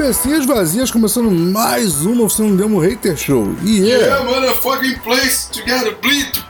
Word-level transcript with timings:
Cabecinhas 0.00 0.46
vazias, 0.46 0.90
começando 0.90 1.30
mais 1.30 2.06
uma 2.06 2.24
oficina 2.24 2.48
do 2.48 2.56
demo 2.56 2.80
Hater 2.80 3.14
Show. 3.18 3.54
E 3.62 3.80
yeah. 3.80 4.06
Yeah, 4.06 4.24
motherfucking 4.24 4.98
place 5.00 5.50
together, 5.50 5.94
bleed. 6.00 6.42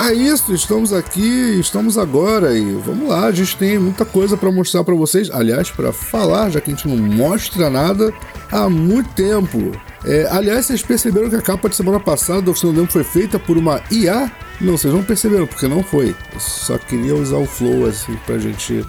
É 0.00 0.12
isso, 0.12 0.52
estamos 0.52 0.92
aqui, 0.92 1.60
estamos 1.60 1.96
agora 1.96 2.58
e 2.58 2.74
vamos 2.74 3.08
lá, 3.08 3.26
a 3.26 3.30
gente 3.30 3.56
tem 3.56 3.78
muita 3.78 4.04
coisa 4.04 4.36
pra 4.36 4.50
mostrar 4.50 4.82
pra 4.82 4.96
vocês, 4.96 5.30
aliás, 5.30 5.70
pra 5.70 5.92
falar, 5.92 6.50
já 6.50 6.60
que 6.60 6.72
a 6.72 6.74
gente 6.74 6.88
não 6.88 6.96
mostra 6.96 7.70
nada 7.70 8.12
há 8.50 8.68
muito 8.68 9.10
tempo. 9.10 9.70
É, 10.04 10.26
aliás, 10.28 10.66
vocês 10.66 10.82
perceberam 10.82 11.30
que 11.30 11.36
a 11.36 11.42
capa 11.42 11.68
de 11.68 11.76
semana 11.76 12.00
passada 12.00 12.42
da 12.42 12.50
Oficina 12.50 12.72
do 12.72 12.76
Demo 12.76 12.90
foi 12.90 13.04
feita 13.04 13.38
por 13.38 13.56
uma 13.56 13.80
IA? 13.92 14.28
Não, 14.60 14.76
vocês 14.76 14.92
não 14.92 15.04
perceberam, 15.04 15.46
porque 15.46 15.68
não 15.68 15.84
foi. 15.84 16.16
Eu 16.34 16.40
só 16.40 16.76
queria 16.78 17.14
usar 17.14 17.36
o 17.36 17.46
flow 17.46 17.86
assim 17.86 18.16
pra 18.26 18.38
gente 18.38 18.84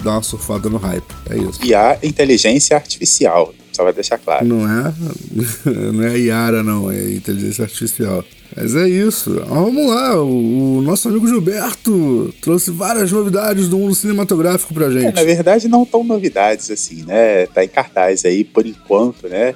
dar 0.00 0.12
uma 0.12 0.22
surfada 0.22 0.68
no 0.68 0.76
hype. 0.78 1.04
É 1.28 1.36
isso. 1.36 1.60
E 1.64 1.74
a 1.74 1.98
inteligência 2.02 2.76
artificial, 2.76 3.54
só 3.72 3.84
vai 3.84 3.92
deixar 3.92 4.18
claro. 4.18 4.44
Não 4.46 4.68
é, 4.68 4.92
não 5.92 6.04
é 6.04 6.18
Yara, 6.18 6.62
não, 6.62 6.90
é 6.90 7.12
inteligência 7.12 7.64
artificial. 7.64 8.24
Mas 8.56 8.74
é 8.74 8.88
isso. 8.88 9.30
Vamos 9.46 9.86
lá, 9.88 10.20
o, 10.20 10.78
o 10.78 10.82
nosso 10.82 11.08
amigo 11.08 11.26
Gilberto 11.28 12.34
trouxe 12.40 12.70
várias 12.72 13.12
novidades 13.12 13.68
do 13.68 13.78
mundo 13.78 13.94
cinematográfico 13.94 14.74
pra 14.74 14.86
É, 14.86 14.90
gente. 14.90 15.14
na 15.14 15.22
verdade, 15.22 15.68
não 15.68 15.84
tão 15.86 16.02
novidades 16.02 16.70
assim, 16.70 17.04
né? 17.06 17.46
Tá 17.46 17.64
em 17.64 17.68
cartaz 17.68 18.24
aí 18.24 18.42
por 18.42 18.66
enquanto, 18.66 19.28
né? 19.28 19.54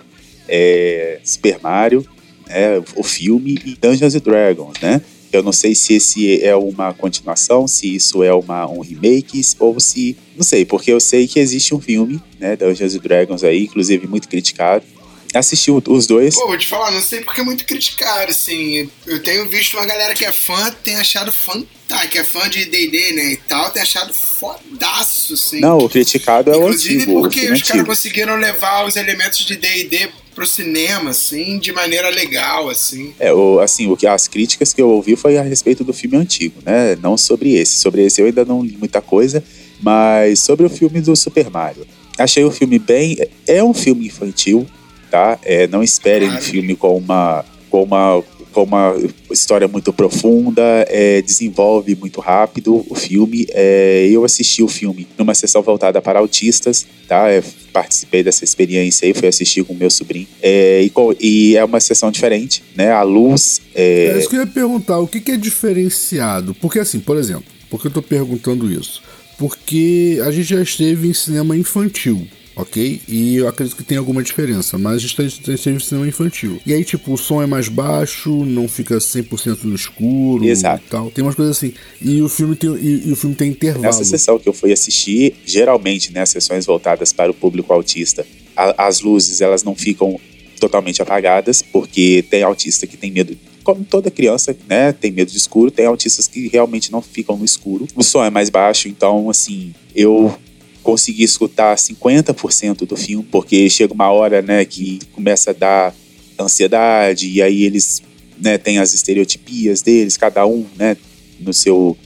É, 0.48 1.18
Super 1.24 1.58
Mario, 1.62 2.06
né? 2.46 2.82
o 2.94 3.02
filme 3.02 3.58
e 3.64 3.76
Dungeons 3.80 4.14
and 4.14 4.20
Dragons, 4.20 4.74
né? 4.80 5.00
Eu 5.36 5.42
não 5.42 5.52
sei 5.52 5.74
se 5.74 5.94
esse 5.94 6.42
é 6.42 6.54
uma 6.56 6.92
continuação, 6.94 7.66
se 7.68 7.94
isso 7.94 8.22
é 8.22 8.32
uma, 8.34 8.66
um 8.68 8.80
remake, 8.80 9.40
ou 9.58 9.78
se. 9.80 10.16
Não 10.36 10.44
sei, 10.44 10.64
porque 10.64 10.92
eu 10.92 11.00
sei 11.00 11.26
que 11.28 11.38
existe 11.38 11.74
um 11.74 11.80
filme, 11.80 12.20
né? 12.40 12.56
Dungeons 12.56 12.94
Dragons 12.98 13.44
aí, 13.44 13.64
inclusive 13.64 14.06
muito 14.06 14.28
criticado. 14.28 14.84
Assisti 15.32 15.68
o- 15.70 15.82
os 15.88 16.06
dois. 16.06 16.36
Pô, 16.36 16.46
vou 16.46 16.56
te 16.56 16.66
falar, 16.66 16.92
não 16.92 17.00
sei 17.00 17.20
porque 17.22 17.40
é 17.40 17.44
muito 17.44 17.64
criticado, 17.66 18.30
assim. 18.30 18.88
Eu 19.04 19.20
tenho 19.20 19.48
visto 19.48 19.76
uma 19.76 19.84
galera 19.84 20.14
que 20.14 20.24
é 20.24 20.30
fã, 20.30 20.70
tem 20.84 20.94
achado 20.94 21.32
fantástico, 21.32 22.12
que 22.12 22.18
é 22.18 22.24
fã 22.24 22.48
de 22.48 22.64
D&D, 22.66 23.12
né, 23.14 23.32
e 23.32 23.36
tal, 23.38 23.68
tem 23.70 23.82
achado 23.82 24.14
fodaço, 24.14 25.34
assim. 25.34 25.60
Não, 25.60 25.78
o 25.78 25.88
criticado 25.88 26.50
é 26.52 26.56
o 26.56 26.60
Inclusive 26.62 26.94
antigo. 27.02 27.18
o 27.18 27.22
porque 27.22 27.40
filme 27.40 27.56
os 27.56 27.62
caras 27.62 27.84
conseguiram 27.86 28.36
levar 28.36 28.86
os 28.86 28.94
elementos 28.96 29.40
de 29.44 29.56
D&D 29.56 30.08
pro 30.34 30.46
cinema, 30.46 31.10
assim, 31.10 31.58
de 31.58 31.72
maneira 31.72 32.08
legal, 32.10 32.68
assim. 32.68 33.14
É, 33.18 33.32
o, 33.32 33.60
assim, 33.60 33.90
o 33.90 33.96
que 33.96 34.06
as 34.06 34.26
críticas 34.28 34.72
que 34.72 34.82
eu 34.82 34.88
ouvi 34.90 35.16
foi 35.16 35.36
a 35.38 35.42
respeito 35.42 35.84
do 35.84 35.92
filme 35.92 36.16
antigo, 36.16 36.60
né? 36.64 36.96
Não 37.02 37.16
sobre 37.16 37.54
esse. 37.54 37.78
Sobre 37.78 38.04
esse 38.04 38.20
eu 38.20 38.26
ainda 38.26 38.44
não 38.44 38.62
li 38.62 38.76
muita 38.76 39.00
coisa, 39.00 39.42
mas 39.80 40.40
sobre 40.40 40.66
o 40.66 40.70
filme 40.70 41.00
do 41.00 41.14
Super 41.14 41.48
Mario. 41.50 41.86
Achei 42.18 42.44
o 42.44 42.50
filme 42.50 42.78
bem. 42.78 43.16
É 43.46 43.62
um 43.62 43.74
filme 43.74 44.06
infantil, 44.06 44.66
tá? 45.10 45.38
É, 45.42 45.66
não 45.66 45.82
esperem 45.82 46.28
um 46.28 46.32
Claro. 46.32 46.44
filme 46.44 46.76
com 46.76 46.96
uma. 46.96 47.44
Com 47.70 47.82
uma 47.82 48.22
com 48.54 48.62
uma 48.62 48.96
história 49.32 49.66
muito 49.66 49.92
profunda, 49.92 50.62
é, 50.88 51.20
desenvolve 51.20 51.96
muito 51.96 52.20
rápido 52.20 52.86
o 52.88 52.94
filme. 52.94 53.46
É, 53.50 54.08
eu 54.10 54.24
assisti 54.24 54.62
o 54.62 54.68
filme 54.68 55.08
numa 55.18 55.34
sessão 55.34 55.60
voltada 55.60 56.00
para 56.00 56.20
autistas, 56.20 56.86
tá? 57.08 57.28
É, 57.28 57.42
participei 57.72 58.22
dessa 58.22 58.44
experiência 58.44 59.06
aí, 59.06 59.12
fui 59.12 59.26
assistir 59.26 59.64
com 59.64 59.74
meu 59.74 59.90
sobrinho. 59.90 60.28
É, 60.40 60.82
e, 60.82 60.92
e 61.20 61.56
é 61.56 61.64
uma 61.64 61.80
sessão 61.80 62.12
diferente, 62.12 62.62
né? 62.76 62.92
A 62.92 63.02
luz. 63.02 63.60
É 63.74 64.14
É, 64.14 64.18
isso 64.18 64.28
que 64.28 64.36
eu 64.36 64.40
ia 64.40 64.46
perguntar, 64.46 65.00
o 65.00 65.08
que, 65.08 65.32
é 65.32 65.36
diferenciado? 65.36 66.54
Porque 66.54 66.78
assim, 66.78 67.00
por 67.00 67.16
exemplo, 67.16 67.44
por 67.68 67.80
que 67.80 67.88
eu 67.88 67.92
tô 67.92 68.02
perguntando 68.02 68.70
isso? 68.70 69.02
Porque 69.36 70.20
a 70.24 70.30
gente 70.30 70.44
já 70.44 70.62
esteve 70.62 71.08
em 71.08 71.12
cinema 71.12 71.56
infantil, 71.56 72.24
ok? 72.56 73.00
E 73.08 73.36
eu 73.36 73.48
acredito 73.48 73.76
que 73.76 73.82
tem 73.84 73.98
alguma 73.98 74.22
diferença, 74.22 74.78
mas 74.78 74.96
a 74.96 74.98
gente 74.98 75.16
tá- 75.16 75.22
já 75.24 75.54
esteve 75.54 75.76
em 75.76 75.80
cinema 75.80 76.06
infantil. 76.08 76.60
E 76.64 76.72
aí, 76.72 76.84
tipo, 76.84 77.12
o 77.12 77.16
som 77.18 77.42
é 77.42 77.46
mais 77.46 77.68
baixo, 77.68 78.44
não 78.44 78.68
fica 78.68 78.98
100% 79.00 79.64
no 79.64 79.74
escuro 79.74 80.44
Exato. 80.44 80.84
e 80.86 80.90
tal. 80.90 81.10
Tem 81.10 81.24
umas 81.24 81.34
coisas 81.34 81.56
assim. 81.56 81.72
E 82.00 82.20
o 82.22 82.28
filme 82.28 82.54
tem, 82.56 82.70
e, 82.76 83.08
e 83.08 83.12
o 83.12 83.16
filme 83.16 83.34
tem 83.34 83.50
intervalo. 83.50 83.82
Nessa 83.84 84.04
sessão 84.04 84.38
que 84.38 84.48
eu 84.48 84.52
fui 84.52 84.72
assistir, 84.72 85.34
geralmente, 85.44 86.12
né, 86.12 86.20
as 86.22 86.30
sessões 86.30 86.64
voltadas 86.66 87.12
para 87.12 87.30
o 87.30 87.34
público 87.34 87.72
autista, 87.72 88.26
a- 88.56 88.86
as 88.86 89.00
luzes 89.00 89.40
elas 89.40 89.62
não 89.62 89.74
ficam 89.74 90.18
totalmente 90.60 91.02
apagadas, 91.02 91.60
porque 91.62 92.24
tem 92.30 92.42
autista 92.42 92.86
que 92.86 92.96
tem 92.96 93.10
medo, 93.10 93.36
como 93.62 93.84
toda 93.84 94.10
criança, 94.10 94.56
né, 94.68 94.92
tem 94.92 95.10
medo 95.10 95.30
de 95.30 95.36
escuro, 95.36 95.70
tem 95.70 95.86
autistas 95.86 96.26
que 96.28 96.48
realmente 96.48 96.92
não 96.92 97.02
ficam 97.02 97.36
no 97.36 97.44
escuro. 97.44 97.86
O 97.94 98.02
som 98.02 98.24
é 98.24 98.30
mais 98.30 98.48
baixo, 98.48 98.88
então, 98.88 99.28
assim, 99.28 99.74
eu 99.94 100.34
consegui 100.84 101.24
escutar 101.24 101.74
50% 101.74 102.86
do 102.86 102.96
filme, 102.96 103.26
porque 103.32 103.68
chega 103.68 103.92
uma 103.92 104.10
hora, 104.10 104.40
né, 104.40 104.64
que 104.64 105.00
começa 105.12 105.50
a 105.50 105.54
dar 105.54 105.94
ansiedade, 106.38 107.28
e 107.28 107.42
aí 107.42 107.64
eles, 107.64 108.02
né, 108.40 108.58
têm 108.58 108.78
as 108.78 108.92
estereotipias 108.92 109.82
deles, 109.82 110.16
cada 110.16 110.46
um, 110.46 110.64
né, 110.76 110.96
no 111.40 111.52
seu 111.52 111.96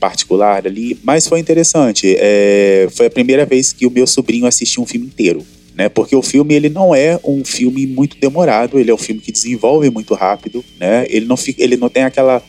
particular 0.00 0.66
ali, 0.66 0.98
mas 1.02 1.26
foi 1.26 1.40
interessante. 1.40 2.14
É, 2.18 2.88
foi 2.92 3.06
a 3.06 3.10
primeira 3.10 3.46
vez 3.46 3.72
que 3.72 3.86
o 3.86 3.90
meu 3.90 4.06
sobrinho 4.06 4.44
assistiu 4.44 4.82
um 4.82 4.86
filme 4.86 5.06
inteiro, 5.06 5.42
né? 5.74 5.88
Porque 5.88 6.14
o 6.14 6.20
filme 6.20 6.54
ele 6.54 6.68
não 6.68 6.94
é 6.94 7.18
um 7.24 7.42
filme 7.42 7.86
muito 7.86 8.18
demorado, 8.18 8.78
ele 8.78 8.90
é 8.90 8.94
um 8.94 8.98
filme 8.98 9.22
que 9.22 9.32
desenvolve 9.32 9.88
muito 9.88 10.12
rápido, 10.12 10.62
né? 10.78 11.06
Ele 11.08 11.24
não 11.24 11.38
fica, 11.38 11.62
ele 11.62 11.78
não 11.78 11.88
tem 11.88 12.02
aquela 12.02 12.42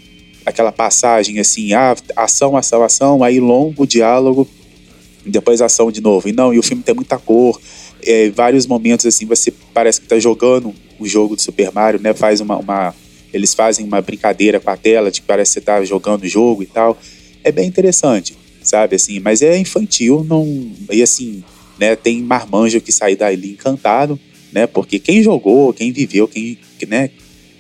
aquela 0.45 0.72
passagem 0.72 1.40
assim, 1.40 1.74
ah, 1.74 1.95
ação, 2.16 2.56
ação, 2.56 2.84
ação, 2.84 3.24
aí 3.24 3.40
longo 3.40 3.88
diálogo, 3.88 4.47
depois 5.25 5.62
ação 5.62 5.91
de 5.91 6.02
novo. 6.02 6.30
E 6.30 6.31
não, 6.31 6.53
e 6.53 6.59
o 6.59 6.63
filme 6.63 6.84
tem 6.84 6.96
muita 6.96 7.18
cor, 7.18 7.59
é, 8.03 8.30
vários 8.30 8.66
momentos 8.66 9.06
assim, 9.06 9.25
você 9.25 9.52
parece 9.74 10.02
que 10.02 10.08
tá 10.08 10.19
jogando 10.19 10.74
o 11.00 11.08
jogo 11.08 11.36
do 11.36 11.41
Super 11.41 11.72
Mario, 11.72 12.00
né? 12.00 12.13
Faz 12.13 12.40
uma, 12.40 12.58
uma 12.58 12.94
eles 13.34 13.53
fazem 13.53 13.86
uma 13.86 14.02
brincadeira 14.02 14.59
com 14.59 14.69
a 14.69 14.78
tela, 14.78 15.12
de 15.12 15.19
que 15.19 15.28
parece 15.28 15.53
que 15.53 15.59
você 15.59 15.62
tá 15.62 15.84
jogando 15.84 16.24
o 16.24 16.28
jogo 16.28 16.63
e 16.63 16.66
tal. 16.66 16.97
É 17.44 17.52
bem 17.52 17.68
interessante, 17.68 18.36
sabe 18.62 18.96
assim, 18.96 19.19
mas 19.19 19.41
é 19.41 19.58
infantil, 19.58 20.25
não 20.28 20.72
e 20.90 21.02
assim, 21.02 21.44
né, 21.78 21.96
tem 21.96 22.22
marmanjo 22.22 22.80
que 22.80 22.92
sai 22.92 23.16
dali 23.16 23.52
encantado, 23.52 24.19
né? 24.53 24.66
Porque 24.66 25.00
quem 25.00 25.22
jogou, 25.22 25.74
quem 25.74 25.92
viveu, 25.92 26.28
quem, 26.28 26.57
né, 26.88 27.09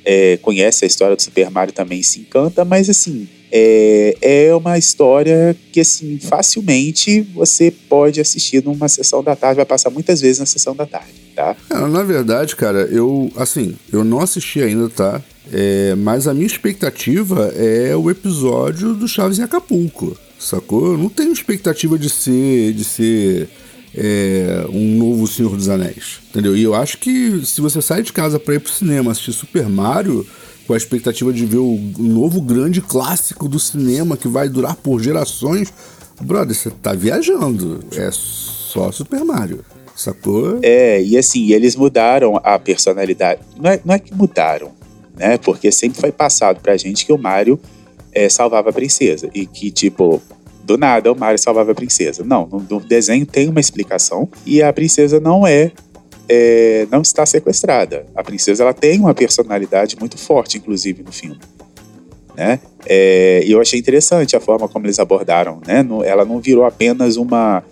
é, 0.05 0.37
conhece 0.37 0.85
a 0.85 0.87
história 0.87 1.15
do 1.15 1.21
Super 1.21 1.49
Mario 1.49 1.73
também 1.73 2.01
se 2.03 2.19
encanta, 2.19 2.63
mas 2.63 2.89
assim, 2.89 3.27
é, 3.51 4.17
é 4.21 4.55
uma 4.55 4.77
história 4.77 5.55
que 5.71 5.79
assim, 5.79 6.19
facilmente 6.19 7.21
você 7.33 7.71
pode 7.71 8.21
assistir 8.21 8.63
numa 8.63 8.87
sessão 8.87 9.23
da 9.23 9.35
tarde, 9.35 9.57
vai 9.57 9.65
passar 9.65 9.89
muitas 9.89 10.21
vezes 10.21 10.39
na 10.39 10.45
sessão 10.45 10.75
da 10.75 10.85
tarde, 10.85 11.13
tá? 11.35 11.55
Na 11.89 12.03
verdade, 12.03 12.55
cara, 12.55 12.81
eu, 12.91 13.31
assim, 13.35 13.75
eu 13.91 14.03
não 14.03 14.19
assisti 14.19 14.61
ainda, 14.61 14.89
tá? 14.89 15.21
É, 15.51 15.95
mas 15.95 16.27
a 16.27 16.33
minha 16.33 16.47
expectativa 16.47 17.53
é 17.55 17.95
o 17.95 18.09
episódio 18.09 18.93
do 18.93 19.07
Chaves 19.07 19.39
em 19.39 19.43
Acapulco, 19.43 20.17
sacou? 20.39 20.93
Eu 20.93 20.97
não 20.97 21.09
tenho 21.09 21.31
expectativa 21.31 21.97
de 21.97 22.09
ser, 22.09 22.73
de 22.73 22.83
ser 22.83 23.49
é, 23.97 24.65
um 24.69 24.97
novo 24.97 25.25
Senhor 25.27 25.55
dos 25.55 25.69
Anéis, 25.69 26.19
entendeu? 26.29 26.55
E 26.55 26.63
eu 26.63 26.75
acho 26.75 26.97
que 26.97 27.45
se 27.45 27.61
você 27.61 27.81
sai 27.81 28.03
de 28.03 28.11
casa 28.11 28.39
pra 28.39 28.55
ir 28.55 28.59
pro 28.59 28.71
cinema 28.71 29.11
assistir 29.11 29.33
Super 29.33 29.69
Mario 29.69 30.25
com 30.67 30.73
a 30.73 30.77
expectativa 30.77 31.31
de 31.31 31.45
ver 31.45 31.57
o 31.57 31.79
novo 31.97 32.41
grande 32.41 32.81
clássico 32.81 33.47
do 33.47 33.59
cinema 33.59 34.17
que 34.17 34.27
vai 34.27 34.49
durar 34.49 34.75
por 34.75 35.01
gerações, 35.01 35.71
brother, 36.19 36.55
você 36.55 36.69
tá 36.69 36.93
viajando. 36.93 37.79
É 37.93 38.09
só 38.11 38.91
Super 38.91 39.23
Mario, 39.23 39.63
sacou? 39.95 40.59
É, 40.61 41.01
e 41.01 41.17
assim, 41.17 41.51
eles 41.51 41.75
mudaram 41.75 42.39
a 42.43 42.59
personalidade. 42.59 43.41
Não 43.57 43.69
é, 43.69 43.79
não 43.85 43.95
é 43.95 43.99
que 43.99 44.13
mudaram, 44.13 44.71
né? 45.15 45.37
Porque 45.37 45.71
sempre 45.71 46.01
foi 46.01 46.11
passado 46.11 46.59
pra 46.61 46.75
gente 46.75 47.05
que 47.05 47.13
o 47.13 47.17
Mario 47.17 47.59
é, 48.11 48.27
salvava 48.27 48.69
a 48.71 48.73
princesa. 48.73 49.29
E 49.33 49.45
que, 49.45 49.69
tipo, 49.69 50.21
do 50.65 50.77
nada 50.77 51.11
o 51.11 51.15
Mario 51.17 51.37
salvava 51.39 51.71
a 51.71 51.75
princesa. 51.75 52.23
Não, 52.25 52.47
no, 52.47 52.65
no 52.69 52.79
desenho 52.79 53.25
tem 53.25 53.47
uma 53.47 53.59
explicação 53.59 54.27
e 54.45 54.61
a 54.63 54.73
princesa 54.73 55.19
não 55.19 55.45
é, 55.45 55.71
é, 56.27 56.87
não 56.91 57.01
está 57.01 57.25
sequestrada. 57.25 58.05
A 58.15 58.23
princesa 58.23 58.63
ela 58.63 58.73
tem 58.73 58.99
uma 58.99 59.13
personalidade 59.13 59.95
muito 59.99 60.17
forte, 60.17 60.57
inclusive, 60.57 61.03
no 61.03 61.11
filme. 61.11 61.39
Né? 62.35 62.59
É, 62.85 63.43
e 63.45 63.51
eu 63.51 63.61
achei 63.61 63.79
interessante 63.79 64.35
a 64.35 64.39
forma 64.41 64.67
como 64.67 64.85
eles 64.85 64.99
abordaram. 64.99 65.61
Né? 65.65 65.83
No- 65.83 66.03
ela 66.03 66.25
não 66.25 66.39
virou 66.41 66.65
apenas 66.65 67.15
uma, 67.15 67.63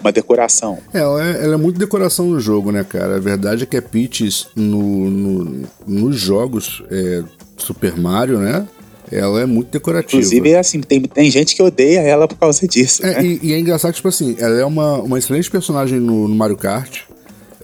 uma 0.00 0.12
decoração. 0.12 0.78
É, 0.92 0.98
ela 0.98 1.26
é, 1.26 1.44
ela 1.44 1.54
é 1.54 1.56
muito 1.56 1.78
decoração 1.78 2.26
no 2.26 2.38
jogo, 2.38 2.70
né, 2.70 2.84
cara? 2.84 3.16
A 3.16 3.20
verdade 3.20 3.64
é 3.64 3.66
que 3.66 3.76
a 3.76 3.82
Peach 3.82 4.46
no, 4.54 5.10
no- 5.10 5.62
nos 5.86 6.16
jogos 6.16 6.84
é, 6.90 7.22
Super 7.56 7.96
Mario, 7.98 8.38
né? 8.38 8.68
Ela 9.12 9.42
é 9.42 9.46
muito 9.46 9.70
decorativa. 9.70 10.16
Inclusive, 10.16 10.50
é 10.50 10.58
assim, 10.58 10.80
tem, 10.80 11.02
tem 11.02 11.30
gente 11.30 11.54
que 11.54 11.62
odeia 11.62 12.00
ela 12.00 12.26
por 12.26 12.38
causa 12.38 12.66
disso. 12.66 13.04
É, 13.04 13.22
né? 13.22 13.24
e, 13.24 13.40
e 13.42 13.52
é 13.52 13.58
engraçado, 13.58 13.92
tipo 13.92 14.08
assim, 14.08 14.34
ela 14.38 14.58
é 14.58 14.64
uma, 14.64 15.02
uma 15.02 15.18
excelente 15.18 15.50
personagem 15.50 16.00
no, 16.00 16.26
no 16.26 16.34
Mario 16.34 16.56
Kart. 16.56 17.02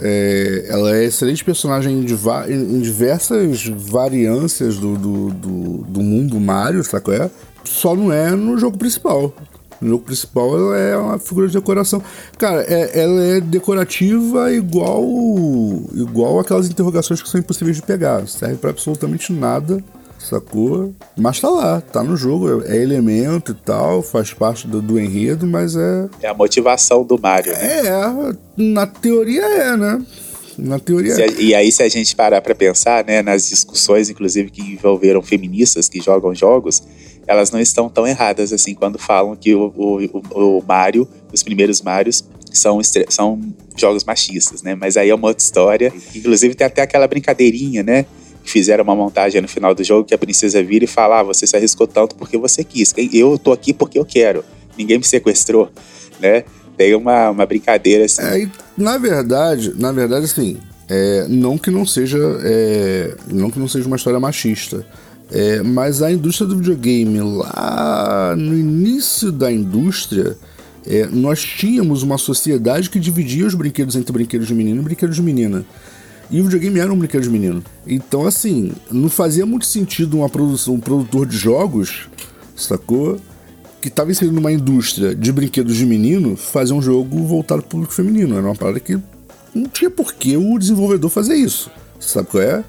É, 0.00 0.66
ela 0.68 0.96
é 0.96 1.04
excelente 1.06 1.44
personagem 1.44 1.92
em, 1.92 2.00
em 2.00 2.80
diversas 2.80 3.66
variâncias 3.66 4.76
do, 4.76 4.96
do, 4.96 5.30
do, 5.30 5.78
do 5.88 6.00
mundo 6.00 6.38
Mario, 6.38 6.84
sabe 6.84 7.14
é? 7.14 7.30
Só 7.64 7.96
não 7.96 8.12
é 8.12 8.30
no 8.30 8.56
jogo 8.58 8.78
principal. 8.78 9.34
No 9.80 9.90
jogo 9.90 10.04
principal 10.04 10.56
ela 10.56 10.78
é 10.78 10.96
uma 10.96 11.18
figura 11.18 11.46
de 11.46 11.54
decoração. 11.54 12.02
Cara, 12.36 12.62
é, 12.62 13.00
ela 13.00 13.22
é 13.24 13.40
decorativa 13.40 14.52
igual 14.52 15.04
igual 15.94 16.38
aquelas 16.38 16.68
interrogações 16.68 17.22
que 17.22 17.28
são 17.28 17.40
impossíveis 17.40 17.76
de 17.76 17.82
pegar. 17.82 18.26
Serve 18.26 18.56
para 18.56 18.70
absolutamente 18.70 19.32
nada, 19.32 19.82
sacou? 20.18 20.94
Mas 21.16 21.40
tá 21.40 21.48
lá, 21.48 21.80
tá 21.80 22.02
no 22.02 22.16
jogo, 22.16 22.62
é 22.64 22.76
elemento 22.76 23.52
e 23.52 23.54
tal, 23.54 24.02
faz 24.02 24.32
parte 24.32 24.66
do, 24.66 24.82
do 24.82 24.98
enredo, 24.98 25.46
mas 25.46 25.76
é. 25.76 26.08
É 26.22 26.28
a 26.28 26.34
motivação 26.34 27.04
do 27.04 27.18
Mario. 27.18 27.52
Né? 27.52 27.80
É, 27.86 28.36
na 28.56 28.86
teoria 28.86 29.42
é, 29.42 29.76
né? 29.76 30.04
Na 30.58 30.78
teoria. 30.80 31.14
Se, 31.14 31.40
e 31.40 31.54
aí, 31.54 31.70
se 31.70 31.82
a 31.82 31.88
gente 31.88 32.16
parar 32.16 32.42
para 32.42 32.54
pensar, 32.54 33.04
né, 33.04 33.22
nas 33.22 33.48
discussões, 33.48 34.10
inclusive, 34.10 34.50
que 34.50 34.60
envolveram 34.60 35.22
feministas 35.22 35.88
que 35.88 36.00
jogam 36.00 36.34
jogos, 36.34 36.82
elas 37.28 37.50
não 37.52 37.60
estão 37.60 37.88
tão 37.88 38.06
erradas 38.06 38.52
assim 38.52 38.74
quando 38.74 38.98
falam 38.98 39.36
que 39.36 39.54
o, 39.54 39.72
o, 39.76 40.58
o 40.58 40.64
Mario, 40.66 41.06
os 41.32 41.42
primeiros 41.42 41.80
Marios, 41.80 42.24
são, 42.52 42.80
são 43.08 43.40
jogos 43.76 44.02
machistas, 44.02 44.62
né? 44.62 44.74
Mas 44.74 44.96
aí 44.96 45.10
é 45.10 45.14
uma 45.14 45.28
outra 45.28 45.42
história. 45.42 45.92
Inclusive 46.14 46.54
tem 46.54 46.66
até 46.66 46.82
aquela 46.82 47.06
brincadeirinha, 47.06 47.82
né? 47.82 48.06
Fizeram 48.48 48.82
uma 48.82 48.96
montagem 48.96 49.42
no 49.42 49.48
final 49.48 49.74
do 49.74 49.84
jogo 49.84 50.04
que 50.04 50.14
a 50.14 50.18
princesa 50.18 50.62
vira 50.62 50.84
e 50.84 50.88
fala: 50.88 51.20
ah, 51.20 51.22
você 51.22 51.46
se 51.46 51.54
arriscou 51.54 51.86
tanto 51.86 52.16
porque 52.16 52.38
você 52.38 52.64
quis. 52.64 52.94
Eu 53.12 53.38
tô 53.38 53.52
aqui 53.52 53.74
porque 53.74 53.98
eu 53.98 54.06
quero. 54.06 54.42
Ninguém 54.76 54.96
me 54.96 55.04
sequestrou, 55.04 55.70
né? 56.18 56.44
Tem 56.76 56.94
uma, 56.94 57.28
uma 57.30 57.44
brincadeira 57.44 58.06
assim. 58.06 58.22
É, 58.22 58.48
na 58.76 58.96
verdade, 58.96 59.74
na 59.76 59.92
verdade, 59.92 60.24
assim, 60.24 60.56
é, 60.88 61.26
não 61.28 61.58
que 61.58 61.70
não 61.70 61.84
seja. 61.84 62.18
É, 62.42 63.14
não 63.30 63.50
que 63.50 63.58
não 63.58 63.68
seja 63.68 63.86
uma 63.86 63.96
história 63.96 64.18
machista. 64.18 64.86
É, 65.30 65.62
mas 65.62 66.00
a 66.00 66.10
indústria 66.10 66.48
do 66.48 66.56
videogame, 66.56 67.20
lá 67.20 68.34
no 68.34 68.56
início 68.56 69.30
da 69.30 69.52
indústria, 69.52 70.38
é, 70.86 71.04
nós 71.06 71.42
tínhamos 71.42 72.02
uma 72.02 72.16
sociedade 72.16 72.88
que 72.88 72.98
dividia 72.98 73.46
os 73.46 73.54
brinquedos 73.54 73.94
entre 73.94 74.10
brinquedos 74.10 74.48
de 74.48 74.54
menino 74.54 74.80
e 74.80 74.84
brinquedos 74.84 75.16
de 75.16 75.22
menina. 75.22 75.66
E 76.30 76.40
o 76.40 76.44
videogame 76.44 76.78
era 76.78 76.92
um 76.92 76.98
brinquedo 76.98 77.22
de 77.22 77.30
menino. 77.30 77.62
Então, 77.86 78.26
assim, 78.26 78.72
não 78.90 79.08
fazia 79.08 79.46
muito 79.46 79.66
sentido 79.66 80.18
uma 80.18 80.28
produção, 80.28 80.74
um 80.74 80.80
produtor 80.80 81.26
de 81.26 81.36
jogos, 81.36 82.08
sacou? 82.54 83.18
Que 83.80 83.88
estava 83.88 84.10
inserido 84.10 84.34
numa 84.34 84.52
indústria 84.52 85.14
de 85.14 85.32
brinquedos 85.32 85.76
de 85.76 85.86
menino, 85.86 86.36
fazer 86.36 86.74
um 86.74 86.82
jogo 86.82 87.24
voltado 87.24 87.62
para 87.62 87.68
o 87.68 87.70
público 87.70 87.94
feminino. 87.94 88.36
Era 88.36 88.46
uma 88.46 88.54
parada 88.54 88.78
que 88.78 88.98
não 89.54 89.64
tinha 89.64 89.90
por 89.90 90.12
que 90.12 90.36
o 90.36 90.58
desenvolvedor 90.58 91.08
fazer 91.08 91.34
isso. 91.34 91.70
Sabe 91.98 92.28
qual 92.28 92.42
é? 92.42 92.62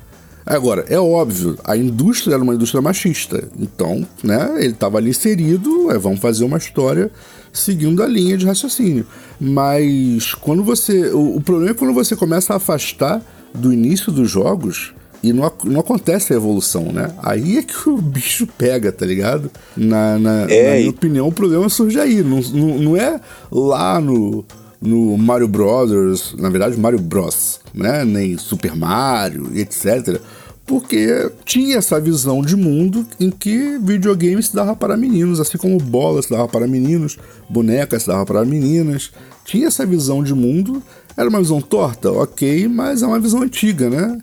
Agora, 0.45 0.85
é 0.87 0.97
óbvio, 0.97 1.57
a 1.63 1.75
indústria 1.75 2.33
era 2.33 2.41
uma 2.41 2.55
indústria 2.55 2.81
machista. 2.81 3.47
Então, 3.59 4.07
né, 4.23 4.55
ele 4.57 4.73
estava 4.73 4.97
ali 4.97 5.09
inserido, 5.09 5.91
é, 5.91 5.97
vamos 5.97 6.19
fazer 6.19 6.43
uma 6.43 6.57
história 6.57 7.11
seguindo 7.51 8.01
a 8.01 8.07
linha 8.07 8.37
de 8.37 8.45
raciocínio. 8.45 9.05
Mas 9.39 10.33
quando 10.33 10.63
você. 10.63 11.09
O, 11.09 11.35
o 11.35 11.41
problema 11.41 11.71
é 11.71 11.73
quando 11.73 11.93
você 11.93 12.15
começa 12.15 12.53
a 12.53 12.55
afastar 12.55 13.21
do 13.53 13.73
início 13.73 14.11
dos 14.11 14.29
jogos 14.29 14.93
e 15.21 15.33
não, 15.33 15.51
não 15.65 15.81
acontece 15.81 16.33
a 16.33 16.35
evolução, 16.35 16.91
né? 16.91 17.11
Aí 17.21 17.57
é 17.57 17.63
que 17.63 17.89
o 17.89 17.97
bicho 18.01 18.47
pega, 18.57 18.91
tá 18.91 19.05
ligado? 19.05 19.51
Na, 19.75 20.17
na, 20.17 20.45
é, 20.49 20.69
na 20.69 20.75
minha 20.77 20.89
opinião, 20.89 21.27
o 21.27 21.31
problema 21.31 21.67
surge 21.69 21.99
aí. 21.99 22.23
Não, 22.23 22.39
não, 22.39 22.77
não 22.79 22.97
é 22.97 23.19
lá 23.51 23.99
no, 23.99 24.45
no 24.81 25.17
Mario 25.17 25.47
Brothers, 25.47 26.33
na 26.37 26.49
verdade 26.49 26.79
Mario 26.79 26.99
Bros, 26.99 27.59
né? 27.73 28.05
Nem 28.05 28.37
Super 28.37 28.75
Mario, 28.75 29.51
etc. 29.55 30.21
Porque 30.65 31.31
tinha 31.43 31.77
essa 31.77 31.99
visão 31.99 32.43
de 32.43 32.55
mundo 32.55 33.05
em 33.19 33.31
que 33.31 33.79
videogame 33.79 34.41
se 34.41 34.55
dava 34.55 34.75
para 34.75 34.95
meninos, 34.95 35.39
assim 35.39 35.57
como 35.57 35.79
bola 35.79 36.21
se 36.21 36.29
dava 36.29 36.47
para 36.47 36.67
meninos, 36.67 37.17
bonecas 37.49 38.03
se 38.03 38.07
dava 38.07 38.25
para 38.25 38.45
meninas. 38.45 39.11
Tinha 39.43 39.67
essa 39.67 39.83
visão 39.83 40.23
de 40.23 40.33
mundo, 40.35 40.83
era 41.19 41.27
uma 41.27 41.41
visão 41.41 41.59
torta, 41.59 42.09
ok, 42.09 42.69
mas 42.69 43.03
é 43.03 43.05
uma 43.05 43.19
visão 43.19 43.41
antiga, 43.41 43.89
né? 43.89 44.21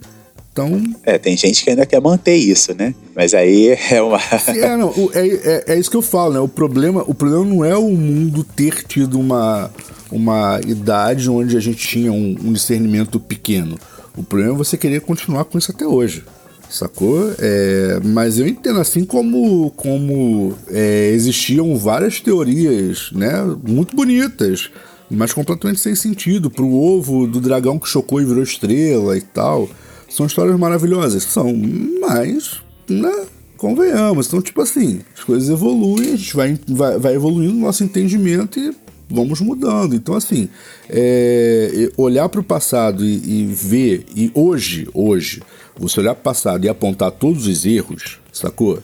Então... 0.50 0.82
É, 1.02 1.18
tem 1.18 1.36
gente 1.36 1.62
que 1.62 1.68
ainda 1.68 1.84
quer 1.84 2.00
manter 2.00 2.36
isso, 2.36 2.74
né? 2.74 2.94
Mas 3.14 3.34
aí 3.34 3.76
é 3.92 4.00
uma. 4.00 4.18
é, 4.48 4.76
não, 4.78 4.90
é, 5.12 5.26
é, 5.28 5.64
é, 5.74 5.78
isso 5.78 5.90
que 5.90 5.96
eu 5.98 6.02
falo, 6.02 6.32
né? 6.32 6.40
O 6.40 6.48
problema, 6.48 7.04
o 7.06 7.12
problema 7.14 7.44
não 7.44 7.62
é 7.62 7.76
o 7.76 7.90
mundo 7.90 8.42
ter 8.42 8.82
tido 8.82 9.20
uma, 9.20 9.70
uma 10.10 10.58
idade 10.66 11.28
onde 11.28 11.54
a 11.54 11.60
gente 11.60 11.86
tinha 11.86 12.10
um, 12.10 12.34
um 12.42 12.52
discernimento 12.54 13.20
pequeno. 13.20 13.78
O 14.16 14.22
problema 14.22 14.54
é 14.54 14.56
você 14.56 14.78
querer 14.78 15.02
continuar 15.02 15.44
com 15.44 15.58
isso 15.58 15.70
até 15.70 15.86
hoje. 15.86 16.24
Sacou? 16.70 17.30
É, 17.38 18.00
mas 18.02 18.38
eu 18.38 18.48
entendo 18.48 18.80
assim 18.80 19.04
como, 19.04 19.70
como 19.72 20.54
é, 20.70 21.10
existiam 21.10 21.76
várias 21.76 22.20
teorias, 22.20 23.10
né? 23.12 23.32
Muito 23.62 23.94
bonitas, 23.94 24.70
mas 25.10 25.32
completamente 25.32 25.80
sem 25.80 25.94
sentido. 25.94 26.50
Pro 26.50 26.72
ovo 26.72 27.26
do 27.26 27.40
dragão 27.40 27.78
que 27.78 27.88
chocou 27.88 28.20
e 28.20 28.24
virou 28.24 28.42
estrela 28.42 29.16
e 29.16 29.20
tal. 29.20 29.68
São 30.08 30.26
histórias 30.26 30.58
maravilhosas, 30.58 31.22
são, 31.24 31.52
mas, 32.00 32.62
né? 32.88 33.26
Convenhamos. 33.56 34.26
Então, 34.26 34.40
tipo 34.40 34.60
assim, 34.60 35.00
as 35.16 35.24
coisas 35.24 35.48
evoluem, 35.48 36.12
a 36.12 36.16
gente 36.16 36.36
vai, 36.36 36.58
vai, 36.68 36.98
vai 36.98 37.14
evoluindo 37.14 37.56
o 37.56 37.60
nosso 37.60 37.82
entendimento 37.82 38.58
e 38.58 38.74
vamos 39.08 39.40
mudando. 39.40 39.94
Então, 39.94 40.14
assim, 40.14 40.48
é, 40.88 41.90
olhar 41.96 42.28
para 42.28 42.40
o 42.40 42.44
passado 42.44 43.04
e, 43.04 43.42
e, 43.42 43.46
ver, 43.46 44.04
e 44.14 44.30
hoje, 44.34 44.88
hoje, 44.92 45.42
você 45.76 46.00
olhar 46.00 46.14
para 46.14 46.20
o 46.20 46.24
passado 46.24 46.64
e 46.64 46.68
apontar 46.68 47.10
todos 47.10 47.46
os 47.46 47.64
erros, 47.64 48.20
sacou? 48.32 48.78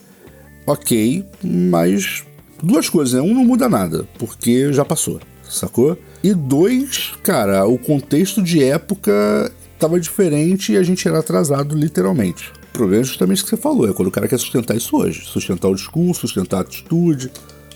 Ok, 0.66 1.24
mas 1.42 2.24
duas 2.62 2.88
coisas, 2.88 3.14
né? 3.14 3.20
Um 3.20 3.34
não 3.34 3.44
muda 3.44 3.68
nada, 3.68 4.06
porque 4.18 4.72
já 4.72 4.84
passou, 4.84 5.20
sacou? 5.54 5.98
E 6.22 6.34
dois, 6.34 7.12
cara, 7.22 7.66
o 7.66 7.78
contexto 7.78 8.42
de 8.42 8.62
época 8.62 9.52
estava 9.74 9.98
diferente 9.98 10.72
e 10.72 10.76
a 10.76 10.82
gente 10.82 11.06
era 11.06 11.18
atrasado 11.18 11.76
literalmente. 11.76 12.50
O 12.70 12.72
problema 12.72 13.02
é 13.02 13.04
justamente 13.04 13.42
o 13.42 13.44
que 13.44 13.50
você 13.50 13.56
falou, 13.56 13.88
é 13.88 13.92
quando 13.92 14.08
o 14.08 14.12
cara 14.12 14.26
quer 14.26 14.38
sustentar 14.38 14.76
isso 14.76 14.96
hoje. 14.96 15.24
Sustentar 15.26 15.68
o 15.68 15.74
discurso, 15.74 16.22
sustentar 16.22 16.58
a 16.58 16.60
atitude, 16.60 17.30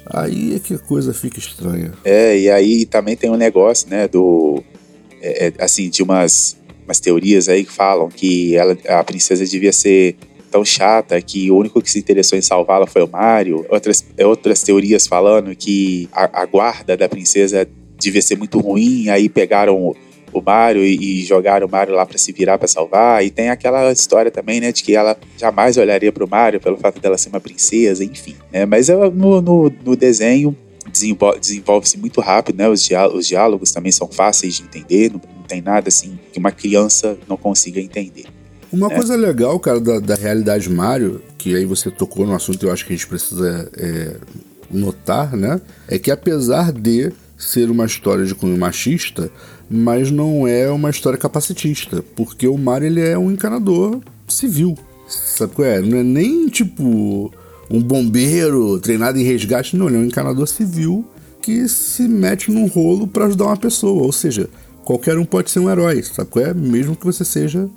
Aí 0.09 0.55
é 0.55 0.59
que 0.61 0.75
a 0.75 0.79
coisa 0.79 1.13
fica 1.13 1.39
estranha. 1.39 1.93
É, 2.05 2.39
e 2.39 2.51
aí 2.51 2.87
também 2.87 3.17
tem 3.17 3.31
um 3.31 3.37
negócio, 3.37 3.89
né, 3.89 4.07
do. 4.07 4.63
É, 5.21 5.49
é, 5.49 5.53
assim, 5.59 5.91
de 5.91 6.03
umas, 6.03 6.57
umas 6.85 7.01
teorias 7.01 7.49
aí 7.49 7.65
que 7.65 7.73
falam 7.73 8.09
que 8.09 8.55
ela, 8.55 8.77
a 8.89 9.03
princesa 9.03 9.45
devia 9.45 9.73
ser 9.73 10.17
tão 10.57 10.65
chata 10.65 11.21
que 11.21 11.51
o 11.51 11.57
único 11.57 11.83
que 11.83 11.91
se 11.91 11.99
interessou 11.99 12.39
em 12.39 12.43
salvá-la 12.43 12.87
foi 12.87 13.03
o 13.03 13.09
Mario. 13.09 13.67
Outras, 13.69 14.05
outras 14.25 14.63
teorias 14.63 15.07
falando 15.07 15.55
que 15.55 16.09
a, 16.13 16.43
a 16.43 16.47
guarda 16.47 16.97
da 16.97 17.09
princesa 17.09 17.69
devia 17.99 18.23
ser 18.23 18.39
muito 18.39 18.59
ruim, 18.59 19.11
aí 19.11 19.29
pegaram 19.29 19.95
o 20.33 20.43
Mario 20.43 20.83
e, 20.83 21.21
e 21.21 21.25
jogar 21.25 21.63
o 21.63 21.69
Mario 21.69 21.95
lá 21.95 22.07
para 22.07 22.17
se 22.17 22.33
virar 22.33 22.57
para 22.57 22.67
salvar. 22.67 23.23
E 23.23 23.31
tem 23.31 23.51
aquela 23.51 23.93
história 23.93 24.31
também, 24.31 24.61
né, 24.61 24.73
de 24.73 24.83
que 24.83 24.97
ela 24.97 25.15
jamais 25.37 25.77
olharia 25.77 26.11
pro 26.11 26.27
Mario 26.27 26.59
pelo 26.59 26.79
fato 26.79 27.01
dela 27.01 27.19
ser 27.19 27.29
uma 27.29 27.41
princesa, 27.41 28.03
enfim. 28.03 28.35
Né? 28.51 28.65
Mas 28.65 28.89
ela, 28.89 29.11
no, 29.11 29.43
no, 29.43 29.73
no 29.85 29.95
desenho 29.95 30.57
desenvolve-se 30.91 31.99
muito 31.99 32.23
rápido, 32.23 32.57
né? 32.57 32.69
Os, 32.69 32.83
diá 32.83 33.07
os 33.09 33.27
diálogos 33.27 33.73
também 33.73 33.93
são 33.93 34.09
fáceis 34.09 34.55
de 34.55 34.63
entender, 34.63 35.13
não, 35.13 35.21
não, 35.37 35.43
tem 35.43 35.61
nada 35.61 35.89
assim 35.89 36.19
que 36.33 36.39
uma 36.39 36.51
criança 36.51 37.19
não 37.29 37.37
consiga 37.37 37.81
entender. 37.81 38.25
Uma 38.73 38.89
né? 38.89 38.95
coisa 38.95 39.17
legal, 39.17 39.59
cara, 39.61 39.81
da, 39.81 40.01
da 40.01 40.15
realidade 40.15 40.69
Mario, 40.69 41.21
que 41.39 41.55
aí 41.55 41.65
você 41.65 41.91
tocou 41.91 42.27
no 42.27 42.35
assunto 42.35 42.67
eu 42.67 42.73
acho 42.73 42.85
que 42.85 42.93
a 42.93 42.97
gente 42.97 43.07
precisa 43.07 43.71
é, 43.77 44.17
notar, 44.71 45.37
né? 45.37 45.61
É 45.89 45.99
que 45.99 46.11
apesar 46.11 46.73
de 46.73 47.13
ser 47.39 47.71
uma 47.71 47.85
história 47.85 48.25
de 48.25 48.35
cunho 48.35 48.57
machista, 48.59 49.31
mas 49.71 50.11
não 50.11 50.47
é 50.47 50.69
uma 50.71 50.91
história 50.91 51.19
capacitista, 51.19 52.03
porque 52.15 52.49
o 52.49 52.57
Mario 52.57 52.87
ele 52.87 53.01
é 53.01 53.19
um 53.19 53.31
encanador 53.31 54.01
civil, 54.27 54.77
sabe 55.09 55.55
qual 55.55 55.69
é? 55.69 55.81
Não 55.81 55.99
é 55.99 56.03
nem 56.03 56.49
tipo 56.49 57.33
um 57.71 57.83
bombeiro 57.83 58.79
treinado 58.81 59.19
em 59.19 59.25
resgate, 59.25 59.77
não, 59.77 59.89
ele 59.89 59.97
é 59.97 60.01
um 60.01 60.05
encanador 60.05 60.47
civil 60.47 61.05
que 61.43 61.69
se 61.69 62.09
mete 62.09 62.51
num 62.51 62.67
rolo 62.67 63.07
para 63.07 63.27
ajudar 63.27 63.47
uma 63.47 63.57
pessoa, 63.57 64.03
ou 64.03 64.13
seja, 64.13 64.49
qualquer 64.85 65.19
um 65.19 65.25
pode 65.25 65.51
ser 65.51 65.61
um 65.61 65.71
herói, 65.71 66.03
sabe 66.03 66.31
qual 66.31 66.45
é? 66.45 66.55
Mesmo 66.55 66.97
que 66.97 67.05
você 67.05 67.25
seja, 67.25 67.69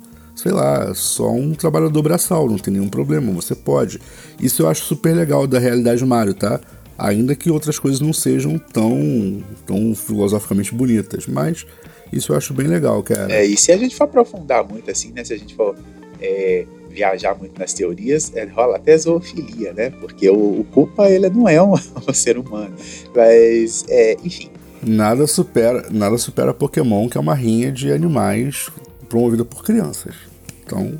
sei 0.42 0.52
lá, 0.52 0.94
só 0.94 1.30
um 1.30 1.54
trabalhador 1.54 2.02
braçal, 2.02 2.48
não 2.48 2.58
tem 2.58 2.72
nenhum 2.72 2.88
problema, 2.88 3.32
você 3.32 3.54
pode. 3.54 4.00
Isso 4.40 4.62
eu 4.62 4.68
acho 4.68 4.84
super 4.84 5.14
legal 5.14 5.46
da 5.46 5.58
realidade 5.58 6.04
Mario, 6.04 6.34
tá? 6.34 6.60
ainda 7.00 7.34
que 7.34 7.50
outras 7.50 7.78
coisas 7.78 7.98
não 7.98 8.12
sejam 8.12 8.58
tão, 8.58 9.42
tão 9.66 9.94
filosoficamente 9.94 10.74
bonitas, 10.74 11.26
mas 11.26 11.66
isso 12.12 12.32
eu 12.32 12.36
acho 12.36 12.52
bem 12.52 12.66
legal, 12.66 13.02
cara. 13.02 13.32
É, 13.32 13.44
e 13.44 13.56
se 13.56 13.72
a 13.72 13.76
gente 13.78 13.96
for 13.96 14.04
aprofundar 14.04 14.68
muito 14.68 14.90
assim, 14.90 15.10
né, 15.12 15.24
se 15.24 15.32
a 15.32 15.38
gente 15.38 15.54
for 15.54 15.74
é, 16.20 16.66
viajar 16.90 17.34
muito 17.34 17.58
nas 17.58 17.72
teorias, 17.72 18.30
é, 18.34 18.44
rola 18.44 18.76
até 18.76 18.98
zoofilia, 18.98 19.72
né, 19.72 19.90
porque 19.98 20.28
o, 20.28 20.60
o 20.60 20.64
Culpa, 20.64 21.08
ele 21.08 21.30
não 21.30 21.48
é 21.48 21.62
um, 21.62 21.72
um 22.06 22.12
ser 22.12 22.36
humano, 22.36 22.74
mas, 23.14 23.84
é, 23.88 24.16
enfim, 24.22 24.50
Nada 24.82 25.26
supera, 25.26 25.88
nada 25.90 26.16
supera 26.16 26.54
Pokémon, 26.54 27.06
que 27.06 27.18
é 27.18 27.20
uma 27.20 27.34
rinha 27.34 27.70
de 27.70 27.92
animais 27.92 28.70
promovida 29.10 29.44
por 29.44 29.62
crianças. 29.62 30.29
Então, 30.70 30.98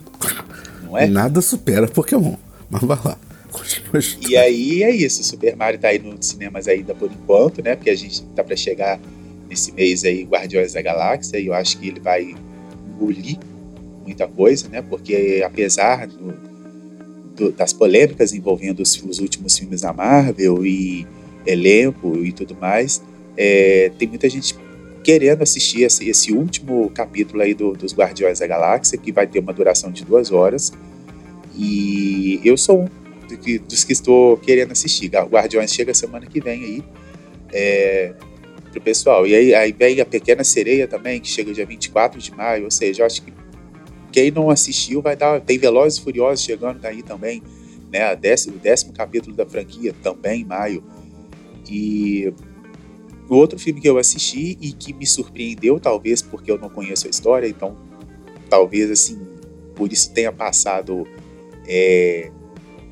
Não 0.83 0.99
é? 0.99 1.07
nada 1.07 1.41
supera 1.41 1.87
Pokémon. 1.87 2.35
Mas 2.69 2.83
vai 2.83 2.99
lá. 3.05 3.17
Continua 3.53 4.01
E 4.29 4.37
aí 4.37 4.83
é 4.83 4.91
isso, 4.95 5.23
Super 5.25 5.57
Mario 5.57 5.79
tá 5.81 5.89
aí 5.89 5.99
nos 5.99 6.27
cinemas 6.27 6.69
ainda 6.69 6.95
por 6.95 7.11
enquanto, 7.11 7.63
né? 7.63 7.75
Porque 7.77 7.91
a 7.91 7.97
gente 7.97 8.23
tá 8.35 8.43
pra 8.45 8.55
chegar 8.57 8.99
nesse 9.49 9.73
mês 9.73 10.05
aí 10.05 10.23
Guardiões 10.25 10.73
da 10.73 10.83
Galáxia 10.83 11.39
e 11.39 11.47
eu 11.47 11.55
acho 11.55 11.79
que 11.79 11.89
ele 11.89 11.99
vai 12.01 12.35
engolir 12.95 13.39
muita 14.05 14.27
coisa, 14.29 14.69
né? 14.69 14.83
Porque 14.83 15.43
apesar 15.45 16.07
do- 16.07 16.35
do- 17.37 17.53
das 17.53 17.73
polêmicas 17.73 18.33
envolvendo 18.33 18.81
os, 18.81 19.03
os 19.03 19.19
últimos 19.19 19.59
filmes 19.59 19.81
da 19.81 19.93
Marvel 19.93 20.65
e 20.65 21.05
elenco 21.45 22.19
e 22.25 22.31
tudo 22.33 22.57
mais, 22.61 23.03
é, 23.37 23.91
tem 23.99 24.07
muita 24.07 24.29
gente 24.31 24.55
querendo 25.03 25.43
assistir 25.43 25.83
esse, 25.83 26.09
esse 26.09 26.33
último 26.33 26.91
capítulo 26.91 27.43
aí 27.43 27.55
do- 27.55 27.73
dos 27.73 27.95
Guardiões 27.95 28.39
da 28.41 28.47
Galáxia, 28.47 28.99
que 28.99 29.11
vai 29.13 29.27
ter 29.27 29.39
uma 29.39 29.53
duração 29.53 29.91
de 29.91 30.05
duas 30.05 30.31
horas. 30.31 30.73
E 31.57 32.41
eu 32.45 32.57
sou 32.57 32.83
um 32.83 32.89
do 33.29 33.37
que- 33.37 33.59
dos 33.59 33.85
que 33.85 33.93
estou 33.93 34.37
querendo 34.37 34.73
assistir. 34.73 35.09
Guardiões 35.09 35.73
chega 35.73 35.95
semana 35.95 36.27
que 36.27 36.41
vem 36.41 36.63
aí. 36.65 36.85
É, 37.53 38.13
pro 38.71 38.81
pessoal. 38.81 39.27
E 39.27 39.35
aí, 39.35 39.55
aí 39.55 39.73
vem 39.73 40.01
a 40.01 40.07
Pequena 40.07 40.45
Sereia 40.45 40.87
também, 40.87 41.21
que 41.21 41.29
chega 41.29 41.53
dia 41.53 41.67
24 41.67 42.21
de 42.21 42.31
maio. 42.33 42.65
Ou 42.65 42.71
seja, 42.71 43.03
eu 43.03 43.07
acho 43.07 43.23
que 43.23 43.33
quem 44.13 44.31
não 44.31 44.51
assistiu 44.51 45.03
vai 45.03 45.17
dar. 45.17 45.41
Tem 45.41 45.59
Velozes 45.59 45.99
e 45.99 46.03
Furiosos 46.03 46.45
chegando 46.45 46.79
daí 46.79 47.03
também, 47.03 47.43
né? 47.93 48.15
Décimo, 48.17 48.57
o 48.57 48.59
décimo 48.59 48.93
capítulo 48.93 49.35
da 49.35 49.45
franquia 49.47 49.95
também 50.03 50.43
em 50.43 50.45
maio. 50.45 50.85
E 51.69 52.33
outro 53.37 53.59
filme 53.59 53.81
que 53.81 53.89
eu 53.89 53.99
assisti 53.99 54.57
e 54.61 54.73
que 54.73 54.93
me 54.93 55.07
surpreendeu, 55.07 55.79
talvez 55.81 56.23
porque 56.23 56.51
eu 56.51 56.59
não 56.59 56.69
conheço 56.69 57.07
a 57.07 57.11
história, 57.11 57.47
então 57.47 57.77
talvez 58.49 58.91
assim, 58.91 59.19
por 59.75 59.93
isso 59.93 60.13
tenha 60.13 60.33
passado. 60.33 61.07
é, 61.67 62.31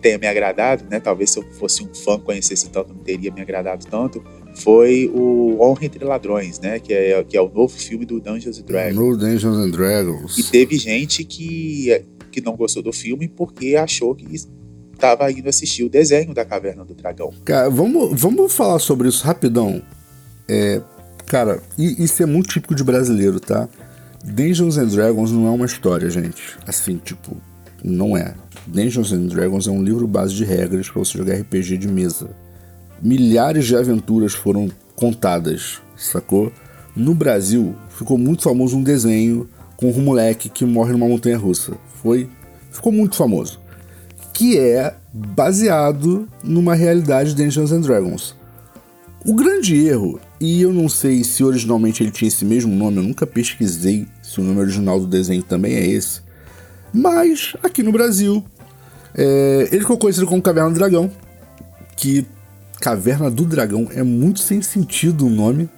tenha 0.01 0.17
me 0.17 0.27
agradado, 0.29 0.85
né? 0.89 1.01
Talvez 1.01 1.31
se 1.31 1.41
eu 1.41 1.43
fosse 1.55 1.83
um 1.83 1.93
fã 1.93 2.19
conhecesse 2.21 2.71
tanto, 2.71 2.95
não 2.95 3.01
teria 3.03 3.33
me 3.33 3.41
agradado 3.41 3.85
tanto. 3.87 4.23
Foi 4.55 5.11
o 5.13 5.57
Honra 5.61 5.87
entre 5.87 6.05
Ladrões, 6.05 6.61
né? 6.61 6.79
Que 6.79 6.93
é, 6.95 7.25
que 7.25 7.37
é 7.37 7.41
o 7.43 7.49
novo 7.49 7.77
filme 7.77 8.05
do 8.07 8.21
Dungeons 8.21 8.59
and 8.61 8.63
Dragons. 8.63 8.95
No 8.97 9.17
Dungeons 9.17 9.57
and 9.59 9.69
E 9.69 9.73
Dragons. 9.73 10.51
teve 10.51 10.77
gente 10.79 11.25
que, 11.25 12.05
que 12.31 12.41
não 12.41 12.57
gostou 12.57 12.81
do 12.83 12.93
filme 12.93 13.27
porque 13.29 13.75
achou 13.75 14.15
que 14.15 14.27
estava 14.93 15.31
indo 15.33 15.49
assistir 15.49 15.83
o 15.85 15.89
desenho 15.89 16.33
da 16.33 16.45
Caverna 16.45 16.85
do 16.85 16.95
Dragão. 16.95 17.33
Cara, 17.45 17.69
vamos, 17.69 18.21
vamos 18.21 18.53
falar 18.53 18.79
sobre 18.79 19.09
isso 19.09 19.25
rapidão. 19.25 19.83
É, 20.49 20.81
cara, 21.27 21.61
isso 21.77 22.23
é 22.23 22.27
muito 22.27 22.49
típico 22.49 22.75
de 22.75 22.83
brasileiro, 22.83 23.39
tá? 23.39 23.69
Dungeons 24.25 24.77
and 24.77 24.87
Dragons 24.87 25.31
não 25.31 25.47
é 25.47 25.51
uma 25.51 25.67
história, 25.67 26.09
gente. 26.11 26.57
Assim, 26.67 26.97
tipo, 26.97 27.37
não 27.85 28.17
é. 28.17 28.35
Dungeons 28.67 29.13
and 29.13 29.27
Dragons 29.27 29.67
é 29.67 29.71
um 29.71 29.83
livro 29.83 30.07
base 30.07 30.35
de 30.35 30.45
regras 30.45 30.89
para 30.89 30.99
você 30.99 31.19
jogar 31.19 31.35
RPG 31.35 31.79
de 31.79 31.89
mesa. 31.89 32.31
Milhares 33.01 33.67
de 33.67 33.77
aventuras 33.77 34.35
foram 34.35 34.71
contadas, 34.97 35.81
sacou? 35.97 36.53
No 36.97 37.15
Brasil, 37.15 37.77
ficou 37.91 38.19
muito 38.19 38.43
famoso 38.43 38.77
um 38.77 38.83
desenho 38.83 39.49
com 39.77 39.91
um 39.91 40.03
moleque 40.03 40.49
que 40.49 40.65
morre 40.65 40.93
numa 40.93 41.07
montanha 41.07 41.39
russa. 41.39 41.75
Foi, 42.03 42.29
ficou 42.73 42.91
muito 42.91 43.15
famoso 43.15 43.61
que 44.39 44.57
é 44.57 44.95
baseado 45.13 46.29
numa 46.45 46.73
realidade 46.73 47.35
de 47.35 47.43
Dungeons 47.43 47.73
and 47.73 47.81
Dragons. 47.81 48.37
O 49.27 49.35
grande 49.35 49.75
erro, 49.85 50.21
e 50.41 50.63
eu 50.63 50.73
não 50.73 50.89
sei 50.89 51.25
se 51.25 51.43
originalmente 51.43 52.03
ele 52.03 52.11
tinha 52.11 52.29
esse 52.29 52.45
mesmo 52.45 52.75
nome, 52.75 52.99
eu 52.99 53.03
nunca 53.03 53.27
pesquisei 53.27 54.07
se 54.23 54.41
o 54.41 54.45
nome 54.45 54.61
original 54.61 55.01
do 55.01 55.07
desenho 55.07 55.43
também 55.43 55.75
é 55.75 55.87
esse, 55.87 56.21
mas 56.93 57.55
aqui 57.63 57.83
no 57.83 57.93
Brasil 57.93 58.45
é, 59.15 59.69
ele 59.71 59.81
ficou 59.81 59.99
conhecido 59.99 60.27
como 60.27 60.41
Caverna 60.41 60.71
do 60.71 60.77
Dragão, 60.77 61.11
que 61.97 62.25
Caverna 62.81 63.31
do 63.31 63.45
Dragão 63.45 63.89
é 63.93 64.03
muito 64.03 64.41
sem 64.41 64.63
sentido 64.63 65.27
o 65.27 65.31
nome, 65.31 65.69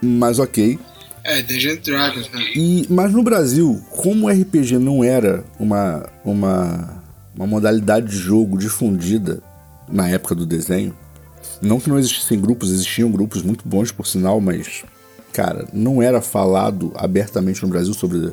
mas 0.00 0.38
ok. 0.38 0.78
É, 1.24 1.42
Dungeons 1.42 1.78
Dragons, 1.78 2.30
né? 2.30 2.40
E, 2.54 2.86
mas 2.88 3.12
no 3.12 3.22
Brasil, 3.22 3.82
como 3.90 4.26
o 4.26 4.30
RPG 4.30 4.78
não 4.78 5.02
era 5.02 5.42
uma, 5.58 6.06
uma, 6.24 7.02
uma 7.34 7.46
modalidade 7.46 8.06
de 8.06 8.16
jogo 8.16 8.58
difundida 8.58 9.42
na 9.88 10.08
época 10.08 10.34
do 10.34 10.46
desenho, 10.46 10.94
não 11.60 11.80
que 11.80 11.88
não 11.88 11.98
existissem 11.98 12.40
grupos, 12.40 12.70
existiam 12.70 13.10
grupos 13.10 13.42
muito 13.42 13.66
bons 13.66 13.90
por 13.90 14.06
sinal, 14.06 14.40
mas, 14.40 14.84
cara, 15.32 15.66
não 15.72 16.02
era 16.02 16.20
falado 16.20 16.92
abertamente 16.94 17.62
no 17.62 17.68
Brasil 17.68 17.94
sobre, 17.94 18.32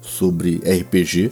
sobre 0.00 0.56
RPG, 0.56 1.30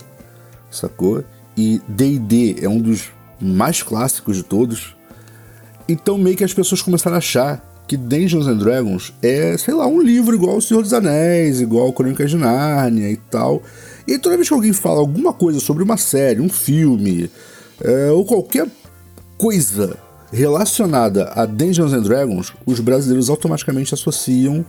sacou? 0.71 1.25
E 1.56 1.80
DD 1.88 2.56
é 2.61 2.68
um 2.68 2.80
dos 2.80 3.11
mais 3.40 3.83
clássicos 3.83 4.37
de 4.37 4.42
todos. 4.42 4.95
Então 5.88 6.18
meio 6.18 6.37
que 6.37 6.45
as 6.45 6.52
pessoas 6.54 6.83
começaram 6.83 7.16
a 7.16 7.18
achar 7.18 7.64
que 7.87 7.97
Dungeons 7.97 8.47
and 8.47 8.56
Dragons 8.56 9.12
é, 9.23 9.56
sei 9.56 9.73
lá, 9.73 9.87
um 9.87 10.00
livro 10.00 10.35
igual 10.35 10.56
O 10.56 10.62
Senhor 10.62 10.83
dos 10.83 10.92
Anéis, 10.92 11.61
igual 11.61 11.92
Crônicas 11.92 12.30
de 12.30 12.37
Nárnia 12.37 13.11
e 13.11 13.16
tal. 13.16 13.62
E 14.06 14.18
toda 14.18 14.37
vez 14.37 14.49
que 14.49 14.54
alguém 14.54 14.73
fala 14.73 14.99
alguma 14.99 15.33
coisa 15.33 15.61
sobre 15.61 15.83
uma 15.83 15.97
série, 15.97 16.40
um 16.40 16.49
filme, 16.49 17.30
é, 17.80 18.11
ou 18.11 18.25
qualquer 18.25 18.66
coisa 19.38 19.97
relacionada 20.33 21.33
a 21.35 21.47
Dungeons 21.47 21.92
and 21.92 22.02
Dragons, 22.02 22.52
os 22.64 22.80
brasileiros 22.80 23.30
automaticamente 23.30 23.95
associam 23.95 24.64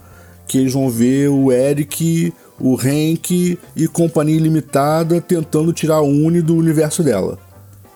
que 0.47 0.57
eles 0.57 0.73
vão 0.73 0.89
ver 0.89 1.29
o 1.29 1.51
Eric, 1.51 2.33
o 2.59 2.75
Hank 2.75 3.59
e 3.75 3.87
Companhia 3.87 4.35
Ilimitada 4.35 5.19
tentando 5.19 5.73
tirar 5.73 5.95
a 5.95 6.01
Uni 6.01 6.41
do 6.41 6.55
universo 6.55 7.03
dela. 7.03 7.37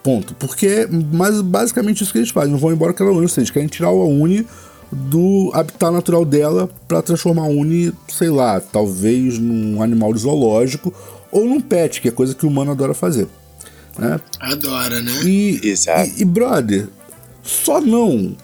Ponto. 0.04 0.34
Porque 0.36 0.68
é 0.68 0.88
mas 0.88 1.42
basicamente 1.42 2.04
isso 2.04 2.12
que 2.12 2.18
eles 2.18 2.30
fazem. 2.30 2.52
Não 2.52 2.60
vão 2.60 2.72
embora 2.72 2.92
com 2.92 3.04
aquela 3.04 3.12
Uni. 3.12 3.24
ou 3.24 3.28
seja, 3.28 3.42
Eles 3.42 3.52
querem 3.52 3.68
tirar 3.68 3.90
a 3.90 3.92
Uni 3.94 4.46
do 4.92 5.52
habitat 5.54 5.92
natural 5.92 6.26
dela 6.26 6.70
para 6.88 7.02
transformar 7.02 7.44
a 7.44 7.48
Uni, 7.48 7.94
sei 8.10 8.30
lá, 8.30 8.60
talvez 8.60 9.38
num 9.40 9.82
animal 9.82 10.14
zoológico 10.18 10.94
ou 11.32 11.46
num 11.46 11.62
pet, 11.62 12.02
que 12.02 12.10
é 12.10 12.12
coisa 12.12 12.36
que 12.36 12.46
o 12.46 12.50
humano 12.50 12.72
adora 12.72 12.94
fazer. 12.94 13.28
Né? 13.98 14.20
Adora, 14.40 15.02
né? 15.02 15.12
E, 15.24 15.62
Exato. 15.64 16.10
e, 16.18 16.22
e, 16.22 16.26
brother, 16.26 16.90
só 17.44 17.82
não. 17.82 18.36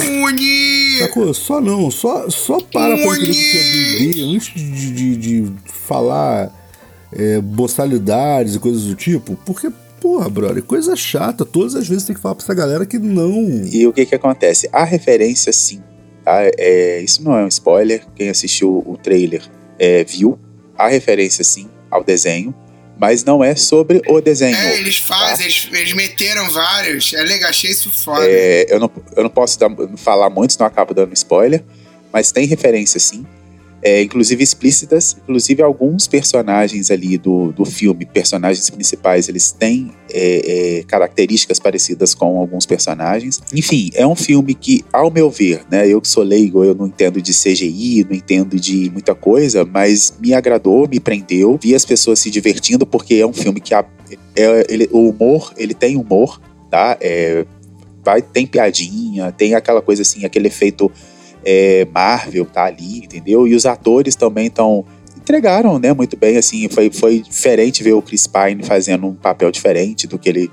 Uni! 0.00 0.98
Sacou? 0.98 1.34
Só 1.34 1.60
não. 1.60 1.90
Só, 1.90 2.28
só 2.30 2.60
para 2.60 2.96
pra 2.96 3.16
entender 3.16 3.30
o 3.30 3.34
que 3.34 3.58
é 3.58 3.98
D&D 3.98 4.34
antes 4.34 4.54
de, 4.54 4.92
de, 4.92 5.16
de 5.16 5.52
falar 5.66 6.50
é, 7.12 7.40
boçalidades 7.40 8.54
e 8.54 8.58
coisas 8.58 8.84
do 8.84 8.94
tipo. 8.94 9.36
Porque, 9.44 9.70
porra, 10.00 10.28
brother, 10.28 10.62
coisa 10.62 10.96
chata. 10.96 11.44
Todas 11.44 11.74
as 11.74 11.86
vezes 11.86 12.04
tem 12.04 12.14
que 12.14 12.22
falar 12.22 12.34
pra 12.34 12.44
essa 12.44 12.54
galera 12.54 12.86
que 12.86 12.98
não. 12.98 13.64
E 13.70 13.86
o 13.86 13.92
que 13.92 14.06
que 14.06 14.14
acontece? 14.14 14.68
A 14.72 14.84
referência, 14.84 15.52
sim. 15.52 15.82
Tá? 16.24 16.40
É, 16.58 17.00
isso 17.00 17.22
não 17.22 17.36
é 17.36 17.44
um 17.44 17.48
spoiler. 17.48 18.06
Quem 18.14 18.30
assistiu 18.30 18.82
o 18.86 18.96
trailer 18.96 19.42
é, 19.78 20.04
viu. 20.04 20.38
A 20.76 20.88
referência, 20.88 21.44
sim, 21.44 21.68
ao 21.90 22.02
desenho. 22.02 22.54
Mas 22.98 23.24
não 23.24 23.42
é 23.42 23.56
sobre 23.56 24.00
o 24.06 24.20
desenho. 24.20 24.56
É, 24.56 24.78
eles 24.78 25.00
tá? 25.00 25.16
fazem, 25.16 25.46
eles, 25.46 25.68
eles 25.72 25.92
meteram 25.92 26.48
vários. 26.50 27.12
É 27.14 27.22
legal, 27.22 27.50
achei 27.50 27.70
isso 27.70 27.90
foda. 27.90 28.24
É, 28.24 28.66
eu, 28.68 28.78
não, 28.78 28.90
eu 29.16 29.22
não 29.24 29.30
posso 29.30 29.58
dar- 29.58 29.70
falar 29.96 30.30
muito, 30.30 30.52
senão 30.52 30.66
acabo 30.66 30.94
dando 30.94 31.12
spoiler. 31.14 31.64
Mas 32.12 32.30
tem 32.30 32.46
referência, 32.46 33.00
sim. 33.00 33.26
É, 33.82 34.00
inclusive 34.00 34.42
explícitas. 34.44 35.16
Inclusive 35.24 35.60
alguns 35.62 36.06
personagens 36.06 36.90
ali 36.90 37.18
do, 37.18 37.50
do 37.52 37.64
filme, 37.64 38.06
personagens 38.06 38.70
principais, 38.70 39.28
eles 39.28 39.50
têm 39.50 39.90
é, 40.08 40.78
é, 40.78 40.82
características 40.84 41.58
parecidas 41.58 42.14
com 42.14 42.38
alguns 42.38 42.64
personagens. 42.64 43.40
Enfim, 43.52 43.90
é 43.94 44.06
um 44.06 44.14
filme 44.14 44.54
que, 44.54 44.84
ao 44.92 45.10
meu 45.10 45.28
ver, 45.28 45.62
né, 45.70 45.88
eu 45.88 46.00
que 46.00 46.06
sou 46.08 46.22
leigo, 46.22 46.62
eu 46.62 46.74
não 46.74 46.86
entendo 46.86 47.20
de 47.20 47.32
CGI, 47.32 48.06
não 48.08 48.14
entendo 48.16 48.58
de 48.58 48.88
muita 48.90 49.14
coisa, 49.16 49.64
mas 49.64 50.14
me 50.20 50.32
agradou, 50.32 50.86
me 50.88 51.00
prendeu, 51.00 51.58
vi 51.60 51.74
as 51.74 51.84
pessoas 51.84 52.20
se 52.20 52.30
divertindo 52.30 52.86
porque 52.86 53.14
é 53.16 53.26
um 53.26 53.32
filme 53.32 53.60
que 53.60 53.74
a- 53.74 53.84
é- 54.36 54.66
ele- 54.68 54.88
o 54.92 55.08
humor, 55.08 55.52
ele 55.56 55.74
tem 55.74 55.96
humor, 55.96 56.40
tá? 56.70 56.96
É, 57.00 57.44
vai, 58.04 58.22
tem 58.22 58.46
piadinha, 58.46 59.32
tem 59.32 59.54
aquela 59.54 59.82
coisa 59.82 60.02
assim, 60.02 60.24
aquele 60.24 60.48
efeito 60.48 60.90
é, 61.44 61.86
Marvel 61.92 62.44
tá 62.46 62.64
ali, 62.64 62.98
entendeu? 62.98 63.46
E 63.46 63.54
os 63.54 63.66
atores 63.66 64.14
também 64.14 64.46
estão 64.46 64.84
entregaram, 65.16 65.78
né, 65.78 65.92
muito 65.92 66.16
bem, 66.16 66.36
assim, 66.36 66.68
foi, 66.68 66.90
foi 66.90 67.20
diferente 67.20 67.82
ver 67.82 67.92
o 67.92 68.02
Chris 68.02 68.26
Pine 68.26 68.62
fazendo 68.64 69.06
um 69.06 69.14
papel 69.14 69.52
diferente 69.52 70.06
do 70.06 70.18
que 70.18 70.28
ele 70.28 70.50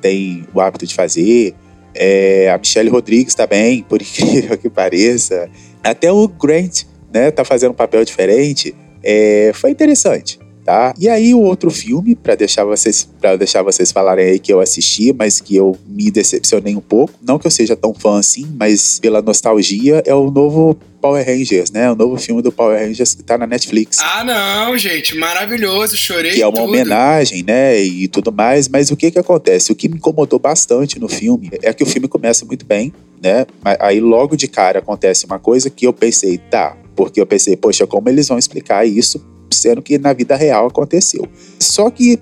tem 0.00 0.44
o 0.54 0.60
hábito 0.60 0.86
de 0.86 0.94
fazer. 0.94 1.54
É, 1.94 2.50
a 2.50 2.58
Michelle 2.58 2.90
Rodrigues 2.90 3.34
também, 3.34 3.82
por 3.88 4.00
incrível 4.00 4.56
que 4.58 4.68
pareça. 4.68 5.48
Até 5.82 6.10
o 6.12 6.26
Grant, 6.28 6.84
né, 7.12 7.30
tá 7.30 7.44
fazendo 7.44 7.70
um 7.70 7.74
papel 7.74 8.04
diferente. 8.04 8.74
É, 9.02 9.52
foi 9.54 9.70
interessante, 9.70 10.38
tá? 10.70 10.94
E 10.96 11.08
aí 11.08 11.34
o 11.34 11.40
outro 11.40 11.68
filme, 11.68 12.14
para 12.14 12.36
deixar 12.36 12.64
vocês 12.64 13.08
para 13.20 13.34
deixar 13.34 13.60
vocês 13.64 13.90
falarem 13.90 14.24
aí 14.24 14.38
que 14.38 14.52
eu 14.52 14.60
assisti, 14.60 15.12
mas 15.12 15.40
que 15.40 15.56
eu 15.56 15.76
me 15.84 16.12
decepcionei 16.12 16.76
um 16.76 16.80
pouco, 16.80 17.12
não 17.20 17.40
que 17.40 17.46
eu 17.46 17.50
seja 17.50 17.74
tão 17.74 17.92
fã 17.92 18.20
assim, 18.20 18.46
mas 18.56 19.00
pela 19.00 19.20
nostalgia, 19.20 20.00
é 20.06 20.14
o 20.14 20.30
novo 20.30 20.78
Power 21.00 21.26
Rangers, 21.26 21.72
né? 21.72 21.90
O 21.90 21.96
novo 21.96 22.16
filme 22.18 22.40
do 22.40 22.52
Power 22.52 22.78
Rangers 22.78 23.16
que 23.16 23.22
tá 23.24 23.36
na 23.36 23.48
Netflix. 23.48 23.98
Ah, 23.98 24.22
não, 24.22 24.78
gente, 24.78 25.16
maravilhoso, 25.16 25.96
chorei 25.96 26.32
Que 26.34 26.42
é 26.42 26.46
uma 26.46 26.52
tudo. 26.52 26.68
homenagem, 26.68 27.42
né? 27.42 27.82
E 27.82 28.06
tudo 28.06 28.30
mais, 28.30 28.68
mas 28.68 28.92
o 28.92 28.96
que 28.96 29.10
que 29.10 29.18
acontece? 29.18 29.72
O 29.72 29.74
que 29.74 29.88
me 29.88 29.96
incomodou 29.96 30.38
bastante 30.38 31.00
no 31.00 31.08
filme 31.08 31.50
é 31.62 31.72
que 31.72 31.82
o 31.82 31.86
filme 31.86 32.06
começa 32.06 32.44
muito 32.44 32.64
bem, 32.64 32.92
né? 33.20 33.44
Aí 33.80 33.98
logo 33.98 34.36
de 34.36 34.46
cara 34.46 34.78
acontece 34.78 35.26
uma 35.26 35.38
coisa 35.40 35.68
que 35.68 35.84
eu 35.86 35.92
pensei, 35.92 36.38
tá, 36.38 36.76
porque 36.94 37.20
eu 37.20 37.26
pensei, 37.26 37.56
poxa, 37.56 37.86
como 37.86 38.08
eles 38.08 38.28
vão 38.28 38.38
explicar 38.38 38.86
isso, 38.86 39.24
sendo 39.52 39.82
que 39.82 39.98
na 39.98 40.12
vida 40.12 40.36
real 40.36 40.66
aconteceu. 40.66 41.26
Só 41.58 41.90
que 41.90 42.18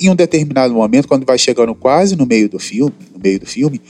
em 0.00 0.08
um 0.10 0.14
determinado 0.14 0.72
momento, 0.72 1.08
quando 1.08 1.26
vai 1.26 1.38
chegando 1.38 1.74
quase 1.74 2.14
no 2.16 2.24
meio 2.26 2.48
do 2.48 2.58
filme, 2.58 2.94
no 3.12 3.20
meio 3.20 3.40
do 3.40 3.46
filme, 3.46 3.80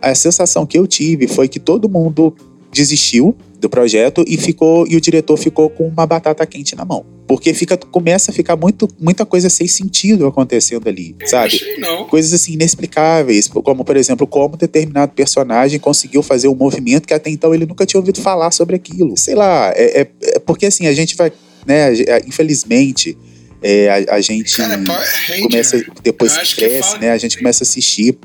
a 0.00 0.14
sensação 0.14 0.66
que 0.66 0.78
eu 0.78 0.86
tive 0.86 1.26
foi 1.26 1.48
que 1.48 1.58
todo 1.58 1.88
mundo 1.88 2.34
desistiu 2.70 3.34
do 3.58 3.70
projeto 3.70 4.22
e 4.28 4.36
ficou 4.36 4.86
e 4.86 4.96
o 4.96 5.00
diretor 5.00 5.36
ficou 5.38 5.70
com 5.70 5.88
uma 5.88 6.06
batata 6.06 6.44
quente 6.44 6.76
na 6.76 6.84
mão. 6.84 7.06
Porque 7.26 7.54
fica, 7.54 7.78
começa 7.78 8.30
a 8.30 8.34
ficar 8.34 8.54
muito, 8.56 8.86
muita 9.00 9.24
coisa 9.24 9.48
sem 9.48 9.66
sentido 9.66 10.26
acontecendo 10.26 10.86
ali, 10.86 11.16
sabe? 11.24 11.58
Coisas 12.04 12.34
assim 12.34 12.52
inexplicáveis, 12.52 13.48
como 13.48 13.82
por 13.82 13.96
exemplo, 13.96 14.26
como 14.26 14.58
determinado 14.58 15.12
personagem 15.12 15.80
conseguiu 15.80 16.22
fazer 16.22 16.48
um 16.48 16.54
movimento 16.54 17.06
que 17.08 17.14
até 17.14 17.30
então 17.30 17.54
ele 17.54 17.64
nunca 17.64 17.86
tinha 17.86 17.98
ouvido 17.98 18.20
falar 18.20 18.50
sobre 18.50 18.76
aquilo. 18.76 19.16
Sei 19.16 19.34
lá, 19.34 19.72
é, 19.74 20.02
é- 20.02 20.10
é 20.34 20.38
porque 20.40 20.66
assim, 20.66 20.86
a 20.86 20.92
gente 20.92 21.16
vai, 21.16 21.32
né, 21.66 21.92
infelizmente, 22.26 23.16
é, 23.62 24.06
a, 24.08 24.16
a 24.16 24.20
gente 24.20 24.56
Cara, 24.56 24.76
Ranger. 24.76 25.42
começa, 25.48 25.84
depois 26.02 26.36
que 26.36 26.44
que 26.46 26.54
cresce, 26.56 26.88
fala- 26.90 26.98
né, 26.98 27.10
a 27.10 27.18
gente 27.18 27.38
começa 27.38 27.62
a 27.62 27.66
assistir 27.66 28.18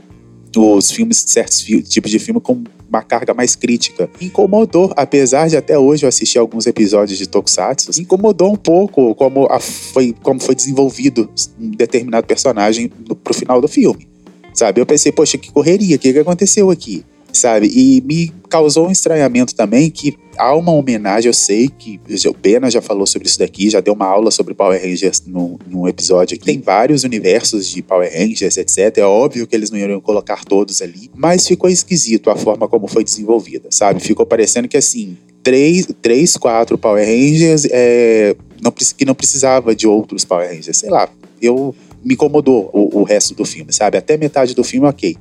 os 0.58 0.92
filmes, 0.92 1.24
certos 1.28 1.62
tipos 1.62 2.10
de 2.10 2.18
filme 2.20 2.42
com 2.42 2.64
uma 2.90 3.04
carga 3.04 3.36
mais 3.36 3.56
crítica. 3.56 4.10
Incomodou, 4.20 4.92
apesar 4.98 5.48
de 5.48 5.56
até 5.56 5.78
hoje 5.78 6.04
eu 6.06 6.10
assistir 6.10 6.40
alguns 6.40 6.66
episódios 6.66 7.20
de 7.20 7.28
Tokusatsu, 7.30 7.92
incomodou 8.02 8.52
um 8.52 8.56
pouco 8.56 9.14
como, 9.14 9.46
a- 9.46 9.60
foi, 9.60 10.14
como 10.24 10.40
foi 10.40 10.56
desenvolvido 10.56 11.30
um 11.60 11.70
determinado 11.70 12.26
personagem 12.26 12.92
no, 13.08 13.16
pro 13.16 13.34
final 13.34 13.62
do 13.62 13.68
filme. 13.68 14.08
Sabe? 14.54 14.82
Eu 14.82 14.86
pensei, 14.88 15.12
poxa, 15.12 15.38
que 15.38 15.52
correria, 15.52 15.96
o 15.96 16.00
que, 16.00 16.12
que 16.12 16.20
aconteceu 16.20 16.72
aqui? 16.72 17.06
Sabe? 17.32 17.68
E 17.68 18.02
me 18.02 18.34
causou 18.50 18.88
um 18.88 18.92
estranhamento 18.92 19.54
também 19.54 19.90
que 19.90 20.18
há 20.40 20.56
uma 20.56 20.72
homenagem, 20.72 21.28
eu 21.28 21.34
sei 21.34 21.68
que 21.68 22.00
o 22.28 22.34
Pena 22.34 22.72
já 22.72 22.82
falou 22.82 23.06
sobre 23.06 23.28
isso 23.28 23.38
daqui, 23.38 23.70
já 23.70 23.82
deu 23.82 23.94
uma 23.94 24.06
aula 24.06 24.32
sobre 24.32 24.54
Power 24.54 24.82
Rangers 24.82 25.22
no, 25.28 25.60
num 25.68 25.88
episódio 25.88 26.36
aqui. 26.36 26.46
Tem 26.46 26.60
vários 26.60 27.04
universos 27.04 27.68
de 27.70 27.82
Power 27.82 28.10
Rangers, 28.12 28.58
etc. 28.58 28.98
É 28.98 29.04
óbvio 29.04 29.46
que 29.46 29.56
eles 29.56 29.70
não 29.70 29.78
iriam 29.78 30.00
colocar 30.00 30.46
todos 30.46 30.82
ali, 30.82 31.12
mas 31.14 31.46
ficou 31.46 31.70
esquisito 31.70 32.30
a 32.30 32.36
forma 32.36 32.68
como 32.68 32.88
foi 32.88 33.04
desenvolvida, 33.04 33.68
sabe? 33.70 34.00
Ficou 34.00 34.26
parecendo 34.26 34.68
que 34.68 34.78
assim, 34.78 35.18
três, 35.44 35.88
três 36.02 36.38
quatro 36.38 36.78
Power 36.78 37.06
Rangers 37.06 37.66
é, 37.70 38.36
não, 38.62 38.72
que 38.72 39.06
não 39.06 39.14
precisava 39.14 39.76
de 39.76 39.88
outros 39.88 40.24
Power 40.24 40.50
Rangers. 40.50 40.78
Sei 40.78 40.90
lá, 40.90 41.10
eu 41.42 41.76
me 42.04 42.14
incomodou 42.14 42.70
o, 42.74 43.00
o 43.00 43.04
resto 43.04 43.34
do 43.34 43.44
filme, 43.44 43.74
sabe? 43.74 43.98
Até 43.98 44.18
metade 44.18 44.56
do 44.56 44.64
filme, 44.64 44.88
ok. 44.88 45.18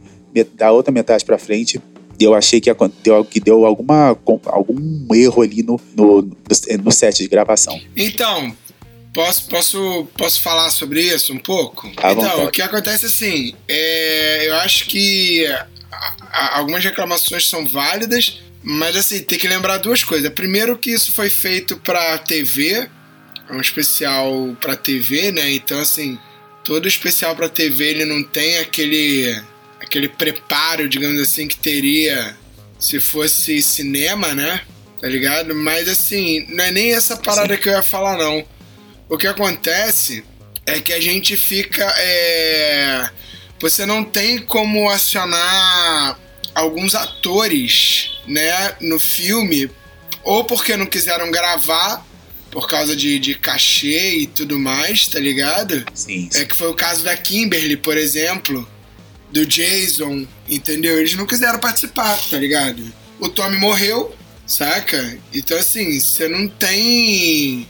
Da 0.54 0.70
outra 0.70 0.92
metade 0.92 1.24
pra 1.24 1.38
frente, 1.38 1.80
eu 2.20 2.34
achei 2.34 2.60
que, 2.60 2.70
deu, 3.02 3.24
que 3.24 3.40
deu 3.40 3.64
alguma, 3.64 4.18
algum 4.46 5.14
erro 5.14 5.42
ali 5.42 5.62
no, 5.62 5.80
no, 5.96 6.22
no, 6.82 6.92
set 6.92 7.18
de 7.18 7.28
gravação. 7.28 7.80
Então, 7.96 8.54
posso, 9.14 9.48
posso, 9.48 10.08
posso 10.16 10.40
falar 10.40 10.70
sobre 10.70 11.02
isso 11.02 11.32
um 11.32 11.38
pouco? 11.38 11.86
Então, 11.88 12.14
vontade. 12.14 12.42
o 12.42 12.50
que 12.50 12.62
acontece 12.62 13.06
assim, 13.06 13.54
é, 13.66 14.48
eu 14.48 14.54
acho 14.56 14.86
que 14.86 15.46
a- 15.46 15.66
a- 16.32 16.58
algumas 16.58 16.84
reclamações 16.84 17.46
são 17.48 17.66
válidas, 17.66 18.38
mas 18.62 18.96
assim, 18.96 19.20
tem 19.20 19.38
que 19.38 19.48
lembrar 19.48 19.78
duas 19.78 20.02
coisas. 20.04 20.30
Primeiro 20.32 20.76
que 20.76 20.90
isso 20.90 21.12
foi 21.12 21.30
feito 21.30 21.76
pra 21.78 22.18
TV, 22.18 22.88
é 23.48 23.52
um 23.52 23.60
especial 23.60 24.56
pra 24.60 24.76
TV, 24.76 25.32
né? 25.32 25.50
Então, 25.52 25.78
assim, 25.80 26.18
todo 26.64 26.86
especial 26.86 27.34
pra 27.34 27.48
TV 27.48 27.84
ele 27.86 28.04
não 28.04 28.22
tem 28.22 28.58
aquele 28.58 29.40
aquele 29.80 30.08
preparo, 30.08 30.88
digamos 30.88 31.20
assim, 31.20 31.46
que 31.48 31.56
teria 31.56 32.36
se 32.78 33.00
fosse 33.00 33.62
cinema, 33.62 34.34
né? 34.34 34.60
Tá 35.00 35.08
ligado? 35.08 35.54
Mas 35.54 35.88
assim, 35.88 36.46
não 36.48 36.64
é 36.64 36.70
nem 36.70 36.94
essa 36.94 37.16
parada 37.16 37.56
que 37.56 37.68
eu 37.68 37.72
ia 37.72 37.82
falar, 37.82 38.16
não. 38.16 38.44
O 39.08 39.16
que 39.16 39.26
acontece 39.26 40.24
é 40.66 40.80
que 40.80 40.92
a 40.92 41.00
gente 41.00 41.36
fica. 41.36 41.84
é, 41.98 43.10
Você 43.60 43.86
não 43.86 44.04
tem 44.04 44.38
como 44.38 44.88
acionar 44.90 46.18
alguns 46.54 46.94
atores, 46.94 48.10
né, 48.26 48.74
no 48.80 48.98
filme, 48.98 49.70
ou 50.24 50.44
porque 50.44 50.76
não 50.76 50.86
quiseram 50.86 51.30
gravar 51.30 52.04
por 52.50 52.66
causa 52.68 52.96
de, 52.96 53.18
de 53.18 53.34
cachê 53.34 54.18
e 54.20 54.26
tudo 54.26 54.58
mais, 54.58 55.06
tá 55.06 55.20
ligado? 55.20 55.84
Sim, 55.94 56.28
É 56.34 56.44
que 56.44 56.56
foi 56.56 56.68
o 56.68 56.74
caso 56.74 57.04
da 57.04 57.16
Kimberly, 57.16 57.76
por 57.76 57.96
exemplo, 57.96 58.68
do 59.30 59.44
Jason, 59.46 60.26
entendeu? 60.48 60.98
Eles 60.98 61.14
não 61.14 61.26
quiseram 61.26 61.58
participar, 61.58 62.18
tá 62.30 62.36
ligado? 62.38 62.82
O 63.18 63.28
Tommy 63.28 63.56
morreu, 63.58 64.14
saca? 64.46 65.18
Então, 65.34 65.58
assim, 65.58 66.00
você 66.00 66.28
não 66.28 66.48
tem. 66.48 67.66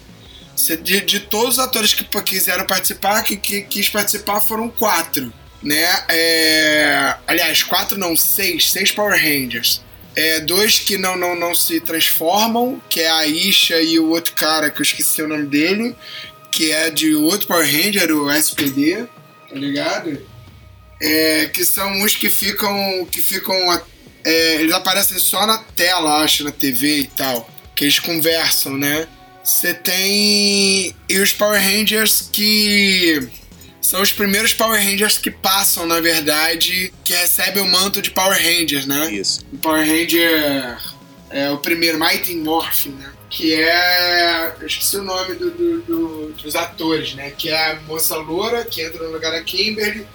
cê- 0.56 0.76
de, 0.76 1.00
de 1.00 1.20
todos 1.20 1.54
os 1.54 1.58
atores 1.58 1.94
que 1.94 2.04
quiseram 2.22 2.64
participar, 2.66 3.22
que, 3.22 3.36
que 3.36 3.62
quis 3.62 3.88
participar 3.88 4.40
foram 4.40 4.68
quatro, 4.68 5.32
né? 5.62 5.88
É, 6.08 7.14
aliás, 7.26 7.62
quatro 7.62 7.98
não, 7.98 8.16
seis, 8.16 8.70
seis 8.70 8.92
Power 8.92 9.20
Rangers. 9.20 9.82
É, 10.14 10.40
dois 10.40 10.78
que 10.80 10.98
não, 10.98 11.16
não, 11.16 11.36
não 11.36 11.54
se 11.54 11.80
transformam, 11.80 12.80
que 12.88 13.00
é 13.00 13.10
a 13.10 13.26
Isha 13.26 13.80
e 13.80 13.98
o 14.00 14.08
outro 14.08 14.32
cara, 14.34 14.68
que 14.70 14.80
eu 14.80 14.82
esqueci 14.82 15.22
o 15.22 15.28
nome 15.28 15.46
dele, 15.46 15.94
que 16.50 16.72
é 16.72 16.90
de 16.90 17.14
outro 17.14 17.46
Power 17.46 17.64
Ranger, 17.64 18.10
o 18.12 18.28
SPD, 18.30 19.04
tá 19.48 19.54
ligado? 19.54 20.20
É, 21.00 21.46
que 21.46 21.64
são 21.64 22.02
os 22.02 22.14
que 22.16 22.28
ficam. 22.30 23.06
que 23.10 23.22
ficam. 23.22 23.54
é, 24.24 24.54
eles 24.56 24.72
aparecem 24.72 25.18
só 25.18 25.46
na 25.46 25.58
tela, 25.58 26.22
acho, 26.22 26.44
na 26.44 26.50
TV 26.52 27.00
e 27.00 27.04
tal. 27.06 27.48
Que 27.76 27.84
eles 27.84 27.98
conversam, 28.00 28.76
né? 28.76 29.06
Você 29.44 29.72
tem. 29.74 30.94
E 31.08 31.18
os 31.20 31.32
Power 31.32 31.60
Rangers 31.62 32.28
que. 32.32 33.28
São 33.80 34.02
os 34.02 34.12
primeiros 34.12 34.52
Power 34.52 34.78
Rangers 34.82 35.16
que 35.16 35.30
passam, 35.30 35.86
na 35.86 35.98
verdade, 36.00 36.92
que 37.04 37.14
recebem 37.14 37.62
o 37.62 37.70
manto 37.70 38.02
de 38.02 38.10
Power 38.10 38.36
Rangers, 38.36 38.84
né? 38.84 39.10
isso. 39.10 39.40
o 39.50 39.56
Power 39.56 39.86
Ranger 39.86 40.76
é 41.30 41.48
o 41.50 41.56
primeiro, 41.56 41.98
Mighty 41.98 42.34
Morphin, 42.34 42.90
né? 42.90 43.10
Que 43.30 43.54
é. 43.54 44.52
Eu 44.60 44.66
esqueci 44.66 44.96
o 44.98 45.02
nome 45.02 45.34
do, 45.36 45.50
do- 45.50 45.80
do- 45.82 46.32
dos 46.32 46.54
atores, 46.56 47.14
né? 47.14 47.30
Que 47.30 47.48
é 47.48 47.70
a 47.72 47.80
moça 47.86 48.16
loura 48.16 48.64
que 48.64 48.82
entra 48.82 49.02
no 49.04 49.12
lugar 49.12 49.32
da 49.32 49.42
Kimberly 49.42 50.06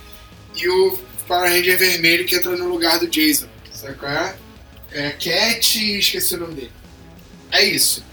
e 0.56 0.68
o 0.68 1.00
Power 1.28 1.50
Ranger 1.52 1.78
vermelho 1.78 2.26
que 2.26 2.36
entra 2.36 2.56
no 2.56 2.68
lugar 2.68 3.00
do 3.00 3.08
Jason. 3.08 3.48
Sabe 3.72 3.96
qual 3.96 4.12
é? 4.12 4.36
É 4.92 5.10
Cat, 5.12 5.98
esqueci 6.00 6.36
o 6.36 6.40
nome 6.40 6.54
dele. 6.54 6.72
É 7.52 7.64
isso. 7.64 8.04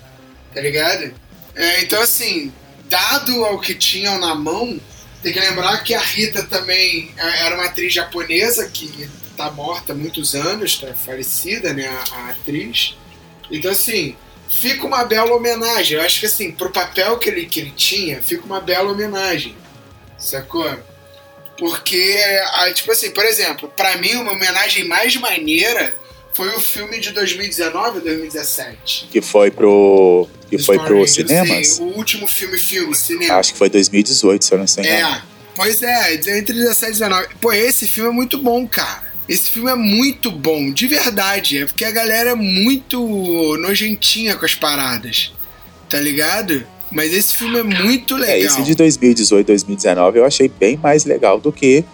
Tá 0.55 0.61
ligado? 0.61 1.13
É, 1.55 1.83
então, 1.83 2.01
assim, 2.01 2.53
dado 2.89 3.45
ao 3.45 3.61
que 3.61 3.75
tinham 3.75 4.19
na 4.19 4.35
mão, 4.35 4.81
tem 5.23 5.33
que 5.33 5.41
lembrar 5.41 5.83
que 5.83 5.95
a 5.95 6.01
Rita 6.01 6.43
também 6.45 7.13
é, 7.17 7.47
era 7.47 7.55
uma 7.55 7.67
atriz 7.67 7.93
japonesa 7.93 8.69
que 8.69 9.09
tá 9.37 9.51
morta 9.51 9.93
há 9.93 9.97
muitos 9.97 10.35
anos, 10.35 10.79
tá 10.79 10.93
falecida, 10.95 11.73
né, 11.73 11.87
a, 11.87 12.17
a 12.17 12.31
atriz. 12.31 12.97
Então, 13.51 13.71
assim, 13.71 14.17
fica 14.49 14.87
uma 14.87 15.05
bela 15.05 15.35
homenagem. 15.35 15.99
Eu 15.99 16.05
acho 16.05 16.21
que, 16.21 16.27
assim, 16.27 16.53
pro 16.53 16.71
papel 16.71 17.19
que 17.19 17.29
ele, 17.29 17.47
que 17.47 17.61
ele 17.61 17.73
tinha, 17.73 18.23
fica 18.23 18.45
uma 18.45 18.61
bela 18.61 18.91
homenagem. 18.91 19.57
Sacou? 20.19 20.79
Porque, 21.61 22.17
ah, 22.55 22.73
tipo 22.73 22.91
assim, 22.91 23.11
por 23.11 23.23
exemplo, 23.27 23.71
pra 23.77 23.99
mim, 23.99 24.15
uma 24.15 24.33
homenagem 24.33 24.89
mais 24.89 25.15
maneira 25.17 25.95
foi 26.33 26.49
o 26.57 26.61
filme 26.61 26.99
de 26.99 27.11
2019 27.11 27.99
ou 27.99 28.03
2017. 28.03 29.09
Que 29.13 29.21
foi 29.21 29.51
pro. 29.51 30.27
Que 30.49 30.57
foi 30.57 30.77
Power 30.77 30.89
pro 30.89 31.01
Rangers, 31.01 31.29
cinemas? 31.29 31.69
sim, 31.69 31.83
o 31.83 31.99
último 31.99 32.27
filme, 32.27 32.59
filme, 32.59 32.97
cinema. 32.97 33.35
Acho 33.35 33.53
que 33.53 33.59
foi 33.59 33.69
2018, 33.69 34.43
se 34.43 34.55
eu 34.55 34.59
não 34.59 34.67
sei. 34.67 34.87
É, 34.87 35.23
pois 35.55 35.83
é, 35.83 36.15
entre 36.15 36.55
17 36.55 36.87
e 36.87 36.93
19. 36.93 37.29
Pô, 37.39 37.53
esse 37.53 37.87
filme 37.87 38.09
é 38.09 38.13
muito 38.13 38.39
bom, 38.39 38.67
cara. 38.67 39.11
Esse 39.29 39.51
filme 39.51 39.71
é 39.71 39.77
muito 39.77 40.31
bom, 40.31 40.73
de 40.73 40.87
verdade. 40.87 41.59
É 41.59 41.67
porque 41.67 41.85
a 41.85 41.91
galera 41.91 42.31
é 42.31 42.35
muito 42.35 42.99
nojentinha 43.59 44.35
com 44.35 44.47
as 44.47 44.55
paradas, 44.55 45.31
tá 45.91 46.01
ligado? 46.01 46.67
Mas 46.91 47.13
esse 47.13 47.37
filme 47.37 47.61
é 47.61 47.63
muito 47.63 48.17
legal. 48.17 48.35
É, 48.35 48.41
esse 48.41 48.63
de 48.63 48.75
2018, 48.75 49.47
2019 49.47 50.19
eu 50.19 50.25
achei 50.25 50.49
bem 50.49 50.77
mais 50.77 51.05
legal 51.05 51.41
do 51.41 51.53
que 51.53 51.85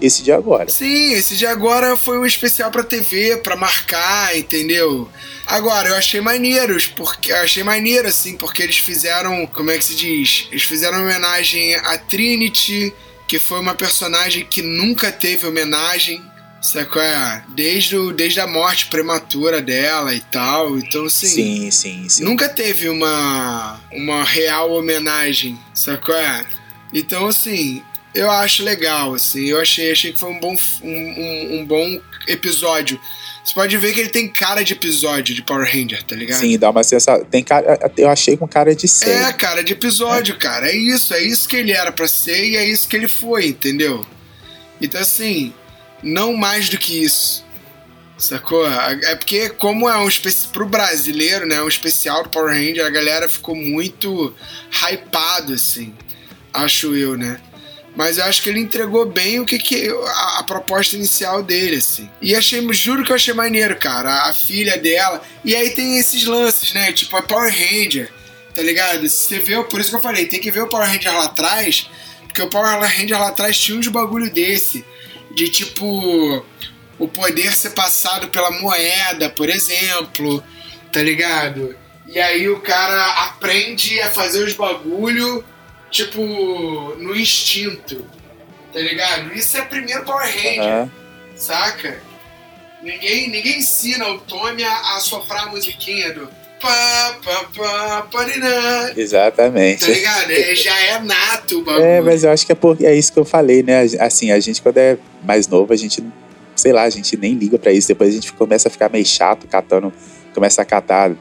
esse 0.00 0.22
de 0.22 0.32
agora. 0.32 0.68
Sim, 0.70 1.12
esse 1.12 1.36
de 1.36 1.46
agora 1.46 1.96
foi 1.96 2.18
um 2.18 2.26
especial 2.26 2.70
pra 2.70 2.82
TV, 2.82 3.38
pra 3.38 3.56
marcar, 3.56 4.36
entendeu? 4.36 5.08
Agora, 5.46 5.90
eu 5.90 5.94
achei 5.96 6.20
maneiros, 6.20 6.86
porque 6.86 7.32
eu 7.32 7.36
achei 7.36 7.62
maneiro, 7.62 8.08
assim, 8.08 8.36
porque 8.36 8.62
eles 8.62 8.78
fizeram, 8.78 9.46
como 9.46 9.70
é 9.70 9.78
que 9.78 9.84
se 9.84 9.94
diz? 9.94 10.48
Eles 10.50 10.64
fizeram 10.64 11.00
homenagem 11.00 11.74
a 11.76 11.96
Trinity, 11.96 12.92
que 13.26 13.38
foi 13.38 13.58
uma 13.58 13.74
personagem 13.74 14.44
que 14.48 14.60
nunca 14.60 15.10
teve 15.10 15.46
homenagem, 15.46 16.22
sacou? 16.66 17.00
É? 17.02 17.44
Desde, 17.48 17.96
o, 17.96 18.12
desde 18.12 18.40
a 18.40 18.46
morte 18.46 18.86
prematura 18.86 19.60
dela 19.62 20.14
e 20.14 20.20
tal, 20.20 20.78
então 20.78 21.06
assim... 21.06 21.26
Sim, 21.26 21.70
sim, 21.70 22.08
sim. 22.08 22.24
Nunca 22.24 22.48
teve 22.48 22.88
uma, 22.88 23.80
uma 23.92 24.24
real 24.24 24.72
homenagem, 24.72 25.58
sacou? 25.74 26.14
É? 26.14 26.44
Então, 26.92 27.26
assim, 27.26 27.82
eu 28.14 28.30
acho 28.30 28.62
legal, 28.62 29.14
assim, 29.14 29.46
eu 29.46 29.60
achei, 29.60 29.92
achei 29.92 30.12
que 30.12 30.18
foi 30.18 30.30
um 30.30 30.40
bom, 30.40 30.56
um, 30.82 30.88
um, 30.88 31.60
um 31.60 31.66
bom 31.66 32.00
episódio. 32.26 33.00
Você 33.44 33.54
pode 33.54 33.76
ver 33.76 33.92
que 33.92 34.00
ele 34.00 34.08
tem 34.08 34.26
cara 34.26 34.64
de 34.64 34.72
episódio 34.72 35.32
de 35.34 35.40
Power 35.40 35.64
Ranger, 35.64 36.02
tá 36.02 36.16
ligado? 36.16 36.40
Sim, 36.40 36.58
dá 36.58 36.70
uma 36.70 36.82
sensação. 36.82 37.24
Tem 37.26 37.44
cara, 37.44 37.78
eu 37.96 38.08
achei 38.08 38.36
com 38.36 38.48
cara 38.48 38.74
de 38.74 38.88
série. 38.88 39.22
É, 39.22 39.32
cara, 39.32 39.62
de 39.62 39.72
episódio, 39.72 40.34
é. 40.34 40.36
cara. 40.36 40.68
É 40.68 40.74
isso, 40.74 41.14
é 41.14 41.22
isso 41.22 41.46
que 41.46 41.54
ele 41.54 41.70
era 41.70 41.92
para 41.92 42.08
ser 42.08 42.44
e 42.44 42.56
é 42.56 42.68
isso 42.68 42.88
que 42.88 42.96
ele 42.96 43.06
foi, 43.06 43.46
entendeu? 43.46 44.04
Então, 44.80 45.00
assim, 45.00 45.54
não 46.02 46.34
mais 46.34 46.68
do 46.68 46.78
que 46.78 47.02
isso. 47.02 47.44
Sacou? 48.18 48.66
É 48.66 49.14
porque, 49.14 49.50
como 49.50 49.88
é 49.88 49.98
um 49.98 50.08
especial 50.08 50.52
pro 50.52 50.66
brasileiro, 50.66 51.46
né? 51.46 51.60
Um 51.60 51.68
especial 51.68 52.22
do 52.22 52.30
Power 52.30 52.54
Ranger, 52.54 52.86
a 52.86 52.90
galera 52.90 53.28
ficou 53.28 53.54
muito 53.54 54.34
hypado, 54.70 55.52
assim. 55.52 55.92
Acho 56.52 56.96
eu, 56.96 57.16
né? 57.16 57.38
Mas 57.94 58.18
eu 58.18 58.24
acho 58.24 58.42
que 58.42 58.48
ele 58.48 58.60
entregou 58.60 59.06
bem 59.06 59.40
o 59.40 59.46
que, 59.46 59.58
que 59.58 59.88
a, 59.88 60.38
a, 60.38 60.42
proposta 60.42 60.96
inicial 60.96 61.42
dele, 61.42 61.76
assim. 61.76 62.08
E 62.20 62.34
achei, 62.34 62.66
juro 62.72 63.02
que 63.02 63.10
eu 63.10 63.16
achei 63.16 63.32
maneiro, 63.32 63.76
cara. 63.76 64.10
A, 64.10 64.30
a, 64.30 64.32
filha 64.32 64.78
dela. 64.78 65.22
E 65.44 65.54
aí 65.54 65.70
tem 65.70 65.98
esses 65.98 66.24
lances, 66.24 66.72
né? 66.72 66.92
Tipo, 66.92 67.16
a 67.16 67.22
Power 67.22 67.50
Ranger, 67.50 68.10
tá 68.54 68.62
ligado? 68.62 69.08
Você 69.08 69.38
vê, 69.38 69.62
por 69.64 69.80
isso 69.80 69.90
que 69.90 69.96
eu 69.96 70.02
falei, 70.02 70.26
tem 70.26 70.40
que 70.40 70.50
ver 70.50 70.62
o 70.62 70.68
Power 70.68 70.86
Ranger 70.86 71.14
lá 71.14 71.24
atrás, 71.24 71.90
porque 72.22 72.42
o 72.42 72.48
Power 72.48 72.78
Ranger 72.80 73.18
lá 73.18 73.28
atrás 73.28 73.58
tinha 73.58 73.78
uns 73.78 73.88
bagulho 73.88 74.30
desse. 74.30 74.84
De 75.36 75.50
tipo, 75.50 76.42
o 76.98 77.06
poder 77.06 77.54
ser 77.54 77.70
passado 77.70 78.28
pela 78.28 78.50
moeda, 78.50 79.28
por 79.28 79.50
exemplo, 79.50 80.42
tá 80.90 81.02
ligado? 81.02 81.76
E 82.06 82.18
aí 82.18 82.48
o 82.48 82.60
cara 82.60 83.26
aprende 83.26 84.00
a 84.00 84.10
fazer 84.10 84.42
os 84.44 84.54
bagulho 84.54 85.44
tipo, 85.90 86.22
no 86.96 87.14
instinto, 87.14 88.02
tá 88.72 88.80
ligado? 88.80 89.34
Isso 89.34 89.58
é 89.58 89.62
primeiro 89.66 90.04
Power 90.04 90.24
Ranger, 90.24 90.84
uhum. 90.84 90.90
saca? 91.36 92.00
Ninguém, 92.82 93.28
ninguém 93.28 93.58
ensina 93.58 94.08
o 94.08 94.18
Tommy 94.20 94.64
a, 94.64 94.96
a 94.96 95.00
soprar 95.00 95.48
a 95.48 95.50
musiquinha 95.50 96.14
do 96.14 96.30
pá, 96.60 97.18
pá, 97.24 97.44
pá, 97.56 98.08
parirã. 98.10 98.90
Exatamente. 98.96 99.86
Tá 99.86 99.92
ligado? 99.92 100.30
É, 100.30 100.54
já 100.54 100.78
é 100.80 100.98
nato 101.00 101.58
o 101.58 101.64
bagulho. 101.64 101.84
É, 101.84 102.00
mas 102.00 102.24
eu 102.24 102.30
acho 102.30 102.46
que 102.46 102.52
é, 102.52 102.54
por, 102.54 102.76
é 102.82 102.94
isso 102.94 103.12
que 103.12 103.18
eu 103.18 103.24
falei, 103.24 103.62
né? 103.62 103.82
Assim, 104.00 104.30
a 104.30 104.40
gente 104.40 104.62
quando 104.62 104.78
é 104.78 104.98
mais 105.22 105.48
novo, 105.48 105.72
a 105.72 105.76
gente, 105.76 106.02
sei 106.54 106.72
lá, 106.72 106.82
a 106.82 106.90
gente 106.90 107.16
nem 107.16 107.34
liga 107.34 107.58
para 107.58 107.72
isso. 107.72 107.88
Depois 107.88 108.10
a 108.10 108.12
gente 108.12 108.32
começa 108.32 108.68
a 108.68 108.70
ficar 108.70 108.90
meio 108.90 109.06
chato 109.06 109.46
catando, 109.46 109.92
começa 110.34 110.62
a 110.62 110.64
catar 110.64 111.12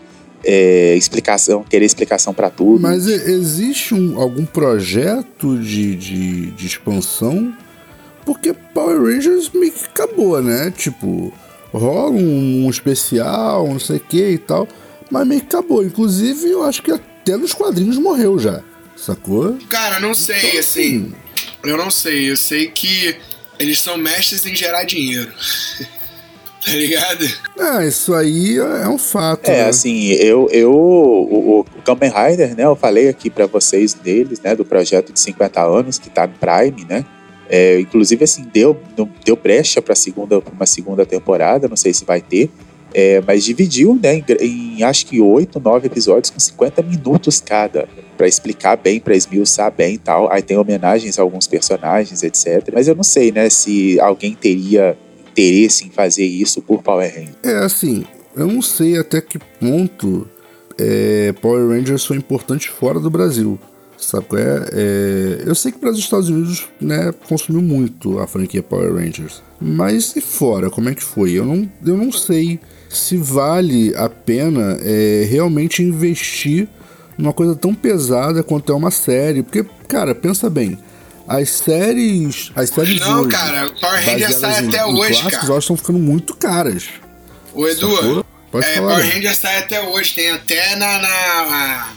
é, 0.46 0.96
explicação, 0.96 1.64
querer 1.64 1.86
explicação 1.86 2.34
para 2.34 2.50
tudo. 2.50 2.82
Mas 2.82 3.08
existe 3.08 3.94
um, 3.94 4.20
algum 4.20 4.46
projeto 4.46 5.58
de, 5.58 5.96
de, 5.96 6.52
de, 6.52 6.68
expansão? 6.68 7.54
Porque 8.26 8.54
Power 8.54 9.02
Rangers 9.02 9.50
meio 9.54 9.72
que 9.72 9.86
acabou, 9.86 10.42
né? 10.42 10.72
Tipo, 10.76 11.34
rola 11.74 12.12
um, 12.12 12.66
um 12.66 12.70
especial, 12.70 13.68
não 13.68 13.80
sei 13.80 13.98
o 13.98 14.00
que 14.00 14.30
e 14.30 14.38
tal, 14.38 14.68
mas 15.10 15.28
meio 15.28 15.42
que 15.42 15.48
acabou. 15.48 15.84
Inclusive, 15.84 16.50
eu 16.50 16.64
acho 16.64 16.82
que 16.82 16.92
até 16.92 17.38
nos 17.38 17.54
quadrinhos 17.54 17.98
morreu 17.98 18.38
já, 18.40 18.64
sacou? 18.96 19.58
Cara, 19.70 20.00
não 20.00 20.14
sei, 20.14 20.38
então, 20.38 20.60
assim, 20.60 20.60
assim, 20.60 21.16
eu 21.64 21.78
não 21.78 21.92
sei. 21.92 22.32
Eu 22.32 22.38
sei 22.38 22.68
que 22.68 23.16
eles 23.60 23.80
são 23.80 23.98
mestres 23.98 24.46
em 24.46 24.56
gerar 24.56 24.84
dinheiro. 24.84 25.32
tá 26.66 26.72
ligado? 26.72 27.26
Ah, 27.60 27.86
isso 27.86 28.14
aí 28.14 28.58
é 28.58 28.88
um 28.90 28.98
fato. 28.98 29.50
É, 29.50 29.64
né? 29.64 29.70
assim, 29.70 30.12
eu, 30.14 30.50
eu 30.52 30.74
o, 30.74 31.60
o 31.60 31.66
Kamen 31.84 32.12
Rider, 32.12 32.56
né, 32.56 32.64
eu 32.64 32.76
falei 32.76 33.08
aqui 33.08 33.30
para 33.30 33.46
vocês 33.46 33.94
deles, 33.94 34.42
né, 34.42 34.56
do 34.56 34.66
projeto 34.66 35.14
de 35.14 35.20
50 35.20 35.62
anos 35.62 36.00
que 36.00 36.10
tá 36.10 36.26
no 36.26 36.34
Prime, 36.34 36.86
né, 36.90 37.06
é, 37.48 37.80
inclusive, 37.80 38.24
assim, 38.24 38.44
deu, 38.52 38.80
deu 39.24 39.36
brecha 39.36 39.82
para 39.82 39.94
segunda, 39.96 40.40
uma 40.40 40.66
segunda 40.66 41.06
temporada, 41.06 41.68
não 41.68 41.78
sei 41.78 41.94
se 41.94 42.04
vai 42.04 42.22
ter, 42.22 42.50
é, 42.98 43.22
mas 43.28 43.44
dividiu, 43.44 44.00
né, 44.02 44.16
em, 44.40 44.78
em, 44.78 44.84
acho 44.84 45.06
que 45.06 45.20
oito, 45.20 45.60
nove 45.60 45.88
episódios 45.88 46.30
com 46.30 46.40
50 46.40 46.82
minutos 46.82 47.42
cada, 47.42 47.90
para 48.16 48.26
explicar 48.26 48.78
bem, 48.78 49.02
para 49.02 49.14
esmiuçar 49.14 49.70
bem 49.70 49.96
e 49.96 49.98
tal. 49.98 50.32
Aí 50.32 50.42
tem 50.42 50.56
homenagens 50.58 51.20
a 51.20 51.22
alguns 51.22 51.46
personagens, 51.46 52.24
etc. 52.24 52.70
Mas 52.74 52.88
eu 52.88 52.96
não 52.96 53.04
sei, 53.04 53.34
né, 53.34 53.50
se 53.50 54.00
alguém 54.00 54.34
teria 54.34 54.98
interesse 55.30 55.86
em 55.86 55.90
fazer 55.90 56.24
isso 56.24 56.62
por 56.62 56.82
Power 56.82 57.14
Rangers? 57.14 57.36
É 57.44 57.58
assim, 57.66 58.06
eu 58.34 58.48
não 58.48 58.62
sei 58.62 58.98
até 58.98 59.20
que 59.20 59.38
ponto 59.60 60.26
é, 60.78 61.34
Power 61.42 61.68
Rangers 61.68 62.06
foi 62.06 62.16
importante 62.16 62.70
fora 62.70 62.98
do 62.98 63.10
Brasil. 63.10 63.60
Sabe 63.98 64.26
qual 64.26 64.42
é? 64.42 64.70
é? 64.72 65.44
Eu 65.46 65.54
sei 65.54 65.74
que 65.74 65.80
para 65.80 65.90
os 65.90 66.00
Estados 66.00 66.30
Unidos 66.30 66.66
né, 66.80 67.14
consumiu 67.28 67.62
muito 67.62 68.20
a 68.20 68.28
franquia 68.28 68.64
Power 68.64 68.94
Rangers. 68.94 69.44
Mas 69.60 70.16
e 70.16 70.22
fora, 70.22 70.70
como 70.70 70.88
é 70.88 70.96
que 70.96 71.04
foi? 71.04 71.34
Eu 71.34 71.44
não, 71.44 71.70
eu 71.86 71.98
não 71.98 72.10
sei 72.10 72.58
se 72.96 73.18
vale 73.18 73.94
a 73.96 74.10
pena 74.10 74.78
é, 74.82 75.28
realmente 75.30 75.84
investir 75.84 76.68
numa 77.18 77.34
coisa 77.34 77.56
tão 77.56 77.74
pesada 77.74 78.44
quanto 78.44 78.72
é 78.72 78.76
uma 78.76 78.92
série. 78.92 79.44
Porque, 79.44 79.66
cara, 79.88 80.14
pensa 80.16 80.50
bem. 80.50 80.78
As 81.28 81.50
séries. 81.50 82.52
As 82.56 82.70
séries 82.70 83.00
Não, 83.00 83.22
hoje, 83.22 83.30
cara, 83.30 83.70
Power 83.82 84.06
Rangers 84.06 84.36
sai 84.36 84.68
até 84.68 84.78
em, 84.88 84.94
hoje, 84.94 85.20
em 85.26 85.30
cara. 85.30 85.58
estão 85.58 85.76
ficando 85.76 86.00
muito 86.00 86.36
caras. 86.36 86.86
O 87.54 87.68
Edu, 87.68 88.26
Pode 88.52 88.66
é, 88.66 88.76
falar, 88.76 88.96
Power 88.96 89.14
Rangers 89.14 89.38
sai 89.38 89.58
até 89.58 89.82
hoje. 89.82 90.14
Tem 90.14 90.32
até 90.32 90.76
na, 90.76 91.00
na, 91.00 91.94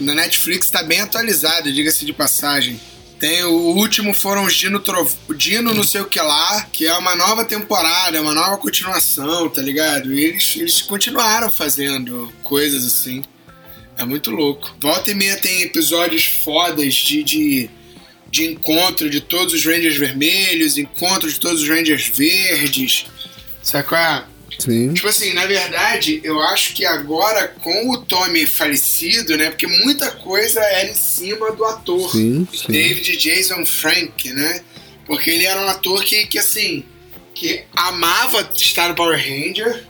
na 0.00 0.14
Netflix, 0.14 0.68
tá 0.68 0.82
bem 0.82 1.00
atualizado, 1.00 1.72
diga-se 1.72 2.04
de 2.04 2.12
passagem. 2.12 2.80
Tem 3.22 3.44
o 3.44 3.76
último 3.76 4.12
foram 4.12 4.44
os 4.44 4.52
Dino, 4.52 4.80
Trov... 4.80 5.08
Dino 5.36 5.72
não 5.72 5.84
sei 5.84 6.00
o 6.00 6.08
que 6.08 6.20
lá, 6.20 6.64
que 6.72 6.88
é 6.88 6.94
uma 6.94 7.14
nova 7.14 7.44
temporada, 7.44 8.16
é 8.16 8.20
uma 8.20 8.34
nova 8.34 8.58
continuação, 8.58 9.48
tá 9.48 9.62
ligado? 9.62 10.12
E 10.12 10.24
eles, 10.24 10.56
eles 10.56 10.82
continuaram 10.82 11.48
fazendo 11.52 12.32
coisas 12.42 12.84
assim. 12.84 13.22
É 13.96 14.04
muito 14.04 14.32
louco. 14.32 14.74
Volta 14.80 15.12
e 15.12 15.14
meia 15.14 15.36
tem 15.36 15.62
episódios 15.62 16.24
fodas 16.24 16.94
de, 16.94 17.22
de 17.22 17.70
de 18.28 18.44
encontro 18.46 19.08
de 19.08 19.20
todos 19.20 19.54
os 19.54 19.64
Rangers 19.64 19.96
vermelhos, 19.96 20.76
encontro 20.76 21.30
de 21.30 21.38
todos 21.38 21.62
os 21.62 21.68
Rangers 21.68 22.08
verdes, 22.08 23.04
sacou? 23.62 23.98
Sim. 24.58 24.92
Tipo 24.92 25.08
assim, 25.08 25.32
na 25.32 25.46
verdade, 25.46 26.20
eu 26.22 26.40
acho 26.40 26.74
que 26.74 26.84
agora 26.84 27.48
com 27.48 27.90
o 27.90 27.98
Tommy 27.98 28.46
falecido, 28.46 29.36
né? 29.36 29.50
Porque 29.50 29.66
muita 29.66 30.10
coisa 30.10 30.60
era 30.60 30.90
em 30.90 30.94
cima 30.94 31.52
do 31.52 31.64
ator 31.64 32.10
sim, 32.10 32.46
sim. 32.52 32.72
David 32.72 33.16
Jason 33.16 33.64
Frank, 33.66 34.30
né? 34.30 34.62
Porque 35.06 35.30
ele 35.30 35.44
era 35.44 35.60
um 35.60 35.68
ator 35.68 36.04
que, 36.04 36.26
que 36.26 36.38
assim, 36.38 36.84
que 37.34 37.64
amava 37.74 38.48
estar 38.54 38.88
no 38.88 38.94
Power 38.94 39.18
Ranger, 39.18 39.84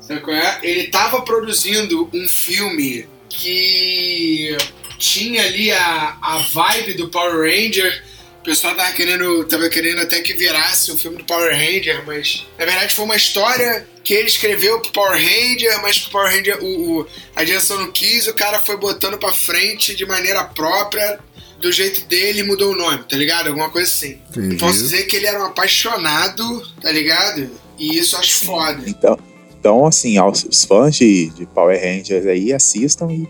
sacou? 0.00 0.34
Ele 0.62 0.88
tava 0.88 1.22
produzindo 1.22 2.08
um 2.12 2.28
filme 2.28 3.06
que 3.28 4.56
tinha 4.98 5.42
ali 5.42 5.70
a, 5.72 6.16
a 6.22 6.38
vibe 6.38 6.94
do 6.94 7.08
Power 7.08 7.40
Ranger. 7.40 8.04
O 8.42 8.44
pessoal 8.44 8.74
tava 8.74 8.92
querendo, 8.92 9.44
tava 9.44 9.68
querendo 9.68 10.00
até 10.00 10.20
que 10.20 10.32
virasse 10.34 10.90
o 10.90 10.94
um 10.94 10.98
filme 10.98 11.18
do 11.18 11.24
Power 11.24 11.52
Ranger, 11.56 12.02
mas 12.04 12.44
na 12.58 12.64
verdade 12.64 12.92
foi 12.92 13.04
uma 13.04 13.14
história 13.14 13.86
que 14.02 14.12
ele 14.12 14.26
escreveu 14.26 14.80
pro 14.80 14.90
Power 14.90 15.12
Ranger, 15.12 15.80
mas 15.80 16.00
que 16.00 16.08
o 16.08 16.10
Power 16.10 16.28
Ranger, 16.28 16.58
o, 16.60 17.02
o, 17.02 17.06
a 17.36 17.44
direção 17.44 17.78
não 17.78 17.92
quis, 17.92 18.26
o 18.26 18.34
cara 18.34 18.58
foi 18.58 18.76
botando 18.76 19.16
pra 19.16 19.32
frente 19.32 19.94
de 19.94 20.04
maneira 20.04 20.42
própria, 20.42 21.20
do 21.60 21.70
jeito 21.70 22.04
dele 22.06 22.40
e 22.40 22.42
mudou 22.42 22.72
o 22.72 22.76
nome, 22.76 23.04
tá 23.04 23.16
ligado? 23.16 23.46
Alguma 23.46 23.70
coisa 23.70 23.88
assim. 23.88 24.18
Entendi. 24.30 24.56
Posso 24.56 24.80
dizer 24.80 25.04
que 25.04 25.14
ele 25.14 25.26
era 25.26 25.38
um 25.38 25.46
apaixonado, 25.46 26.66
tá 26.80 26.90
ligado? 26.90 27.48
E 27.78 27.96
isso 27.96 28.16
acho 28.16 28.38
foda. 28.38 28.82
Então, 28.84 29.16
então 29.56 29.86
assim, 29.86 30.20
os 30.20 30.64
fãs 30.64 30.96
de, 30.96 31.30
de 31.30 31.46
Power 31.46 31.80
Rangers 31.80 32.26
aí 32.26 32.52
assistam 32.52 33.06
e 33.12 33.28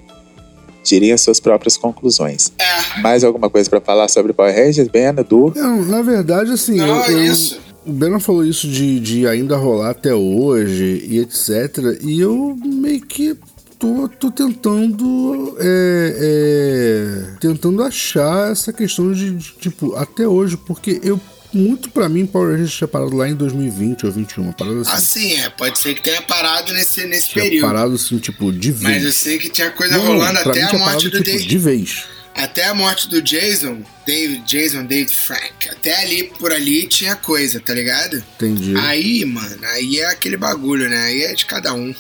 tirem 0.83 1.13
as 1.13 1.21
suas 1.21 1.41
próprias 1.41 1.77
conclusões. 1.77 2.53
É. 2.59 3.01
Mais 3.01 3.25
alguma 3.25 3.49
coisa 3.49 3.69
para 3.69 3.81
falar 3.81 4.09
sobre 4.09 4.33
Power 4.33 4.55
Rangers, 4.55 4.89
Bena, 4.89 5.23
Du? 5.23 5.53
Não, 5.55 5.85
na 5.85 6.03
verdade, 6.03 6.53
assim, 6.53 6.77
Não, 6.77 6.87
eu, 6.87 7.03
é 7.05 7.13
eu, 7.13 7.25
isso. 7.25 7.61
o 7.87 7.93
Bena 7.93 8.19
falou 8.19 8.45
isso 8.45 8.67
de, 8.69 9.01
de 9.01 9.27
ainda 9.27 9.57
rolar 9.57 9.91
até 9.91 10.15
hoje 10.15 11.07
e 11.09 11.19
etc. 11.19 11.99
E 12.03 12.21
eu 12.21 12.57
meio 12.65 13.01
que 13.01 13.37
tô, 13.83 14.09
tô 14.09 14.31
tentando 14.31 15.57
é, 15.59 16.17
é, 16.21 17.37
tentando 17.41 17.83
achar 17.83 18.53
essa 18.53 18.73
questão 18.73 19.11
de, 19.11 19.35
de, 19.35 19.53
tipo 19.55 19.97
até 19.97 20.27
hoje 20.27 20.57
porque 20.57 21.01
eu 21.03 21.21
muito 21.53 21.91
pra 21.91 22.09
mim 22.09 22.27
Power 22.27 22.53
Rangers 22.53 22.73
tinha 22.75 22.89
parado 22.89 23.17
lá 23.17 23.29
em 23.29 23.35
2020 23.35 24.07
ou 24.07 24.13
21, 24.13 24.43
uma 24.45 24.53
parada 24.53 24.81
assim. 24.81 24.93
Assim, 24.93 25.41
é, 25.41 25.51
pode 25.51 25.79
ser 25.79 25.95
que 25.95 26.03
tenha 26.03 26.23
parado 26.23 26.73
nesse, 26.73 27.07
nesse 27.07 27.29
tinha 27.31 27.45
período. 27.45 27.67
parado 27.67 27.95
assim, 27.95 28.19
tipo, 28.19 28.53
de 28.53 28.71
vez. 28.73 28.83
Mas 28.83 29.05
eu 29.05 29.13
sei 29.13 29.39
que 29.39 29.49
tinha 29.49 29.71
coisa 29.71 29.97
Não, 29.97 30.07
rolando 30.07 30.39
até 30.39 30.63
a 30.63 30.73
morte 30.73 30.79
parado, 30.79 31.03
do 31.03 31.11
tipo, 31.11 31.25
David. 31.25 31.47
de 31.47 31.59
vez. 31.59 32.05
Até 32.35 32.67
a 32.67 32.75
morte 32.75 33.09
do 33.11 33.21
Jason, 33.21 33.83
David, 34.07 34.43
Jason 34.47 34.85
David 34.87 35.15
Frank. 35.15 35.69
Até 35.71 36.01
ali, 36.01 36.33
por 36.39 36.51
ali, 36.51 36.87
tinha 36.87 37.15
coisa, 37.15 37.61
tá 37.61 37.75
ligado? 37.75 38.25
Entendi. 38.37 38.75
Aí, 38.79 39.23
mano, 39.25 39.59
aí 39.67 39.99
é 39.99 40.07
aquele 40.07 40.39
bagulho, 40.39 40.89
né? 40.89 41.05
Aí 41.05 41.23
é 41.25 41.35
de 41.35 41.45
cada 41.45 41.75
um. 41.75 41.95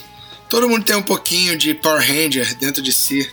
Todo 0.48 0.68
mundo 0.68 0.84
tem 0.84 0.96
um 0.96 1.02
pouquinho 1.02 1.56
de 1.56 1.74
Power 1.74 2.00
Ranger 2.00 2.54
dentro 2.56 2.82
de 2.82 2.92
si. 2.92 3.28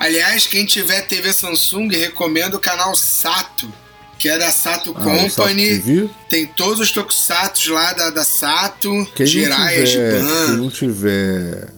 Aliás, 0.00 0.46
quem 0.46 0.64
tiver 0.64 1.02
TV 1.02 1.32
Samsung, 1.32 1.88
recomendo 1.88 2.54
o 2.54 2.60
canal 2.60 2.96
Sato, 2.96 3.72
que 4.20 4.28
é 4.28 4.36
da 4.38 4.50
Sato 4.52 4.94
Ah, 4.96 5.02
Sato 5.02 5.36
Company. 5.36 5.80
TV? 5.80 6.10
Tem 6.28 6.46
todos 6.46 6.78
os 6.78 6.92
tokusatsus 6.92 7.68
lá 7.68 7.92
da, 7.94 8.10
da 8.10 8.22
Sato, 8.22 8.90
Quem 9.14 9.24
não, 9.24 9.32
Jiraiya, 9.32 9.84
tiver, 9.86 10.10
quem 10.12 10.20
Giban. 10.28 10.56
não 10.58 10.70
tiver 10.70 11.68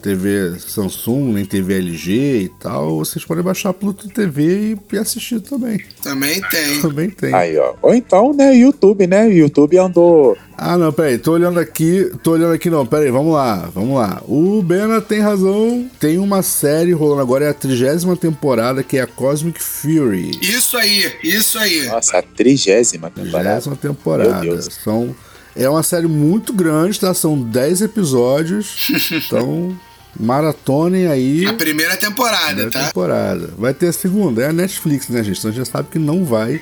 TV 0.00 0.58
Samsung, 0.58 1.32
nem 1.32 1.44
TV 1.44 1.78
LG 1.78 2.42
e 2.42 2.48
tal, 2.48 2.98
vocês 2.98 3.24
podem 3.24 3.44
baixar 3.44 3.72
Pluto 3.72 4.08
TV 4.08 4.72
e, 4.72 4.94
e 4.94 4.98
assistir 4.98 5.40
também. 5.40 5.80
Também 6.02 6.40
tem. 6.40 6.80
Também 6.80 7.10
tem. 7.10 7.34
Aí, 7.34 7.56
ó. 7.58 7.74
Ou 7.82 7.94
então, 7.94 8.32
né, 8.32 8.54
YouTube, 8.54 9.06
né? 9.06 9.26
O 9.26 9.32
YouTube 9.32 9.78
andou. 9.78 10.36
Ah, 10.56 10.76
não, 10.76 10.92
peraí, 10.92 11.16
tô 11.16 11.32
olhando 11.32 11.58
aqui, 11.58 12.12
tô 12.22 12.32
olhando 12.32 12.52
aqui 12.52 12.68
não, 12.68 12.84
peraí, 12.84 13.10
vamos 13.10 13.32
lá, 13.32 13.70
vamos 13.74 13.96
lá. 13.96 14.22
O 14.28 14.62
Bena 14.62 15.00
tem 15.00 15.20
razão, 15.20 15.88
tem 15.98 16.18
uma 16.18 16.42
série 16.42 16.92
rolando 16.92 17.22
agora, 17.22 17.46
é 17.46 17.48
a 17.48 17.54
trigésima 17.54 18.14
temporada, 18.14 18.82
que 18.82 18.98
é 18.98 19.00
a 19.00 19.06
Cosmic 19.06 19.62
Fury. 19.62 20.32
Isso 20.42 20.76
aí, 20.76 21.10
isso 21.24 21.58
aí. 21.58 21.86
Nossa, 21.86 22.18
a 22.18 22.22
trigésima 22.22 23.08
temporada. 23.10 23.44
Trigésima 23.44 23.76
temporada. 23.76 24.44
Meu 24.44 24.52
Deus. 24.52 24.66
São, 24.84 25.16
é 25.56 25.68
uma 25.68 25.82
série 25.82 26.06
muito 26.06 26.52
grande, 26.52 27.00
tá? 27.00 27.14
São 27.14 27.40
10 27.40 27.80
episódios, 27.80 28.90
então 29.12 29.74
maratonem 30.18 31.06
aí. 31.06 31.46
A 31.46 31.54
primeira 31.54 31.96
temporada, 31.96 32.46
Primeira 32.54 32.70
tá? 32.70 32.86
temporada. 32.86 33.50
Vai 33.58 33.74
ter 33.74 33.88
a 33.88 33.92
segunda, 33.92 34.42
é 34.42 34.48
a 34.48 34.52
Netflix, 34.52 35.08
né, 35.08 35.22
gente? 35.22 35.38
Então 35.38 35.50
a 35.50 35.54
gente 35.54 35.66
já 35.66 35.70
sabe 35.72 35.88
que 35.90 35.98
não 35.98 36.24
vai. 36.24 36.60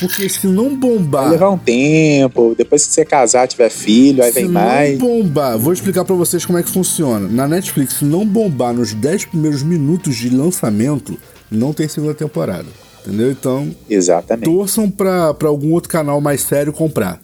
Porque 0.00 0.28
se 0.28 0.46
não 0.48 0.70
Vai 0.70 0.76
bombar. 0.76 1.30
levar 1.30 1.50
um 1.50 1.58
tempo, 1.58 2.54
depois 2.58 2.84
que 2.84 2.92
você 2.92 3.04
casar, 3.04 3.46
tiver 3.46 3.70
filho, 3.70 4.24
aí 4.24 4.32
Se 4.32 4.40
vem 4.40 4.44
não 4.50 4.60
mais. 4.60 4.98
bombar, 4.98 5.56
vou 5.56 5.72
explicar 5.72 6.04
pra 6.04 6.16
vocês 6.16 6.44
como 6.44 6.58
é 6.58 6.62
que 6.64 6.70
funciona. 6.70 7.28
Na 7.28 7.46
Netflix, 7.46 7.94
se 7.98 8.04
não 8.04 8.26
bombar 8.26 8.74
nos 8.74 8.92
10 8.92 9.26
primeiros 9.26 9.62
minutos 9.62 10.16
de 10.16 10.30
lançamento, 10.30 11.16
não 11.48 11.72
tem 11.72 11.86
segunda 11.88 12.12
temporada. 12.14 12.66
Entendeu? 13.06 13.30
Então, 13.30 13.72
Exatamente. 13.88 14.44
torçam 14.46 14.90
pra, 14.90 15.32
pra 15.34 15.48
algum 15.48 15.72
outro 15.72 15.88
canal 15.90 16.20
mais 16.20 16.40
sério 16.40 16.72
comprar. 16.72 17.20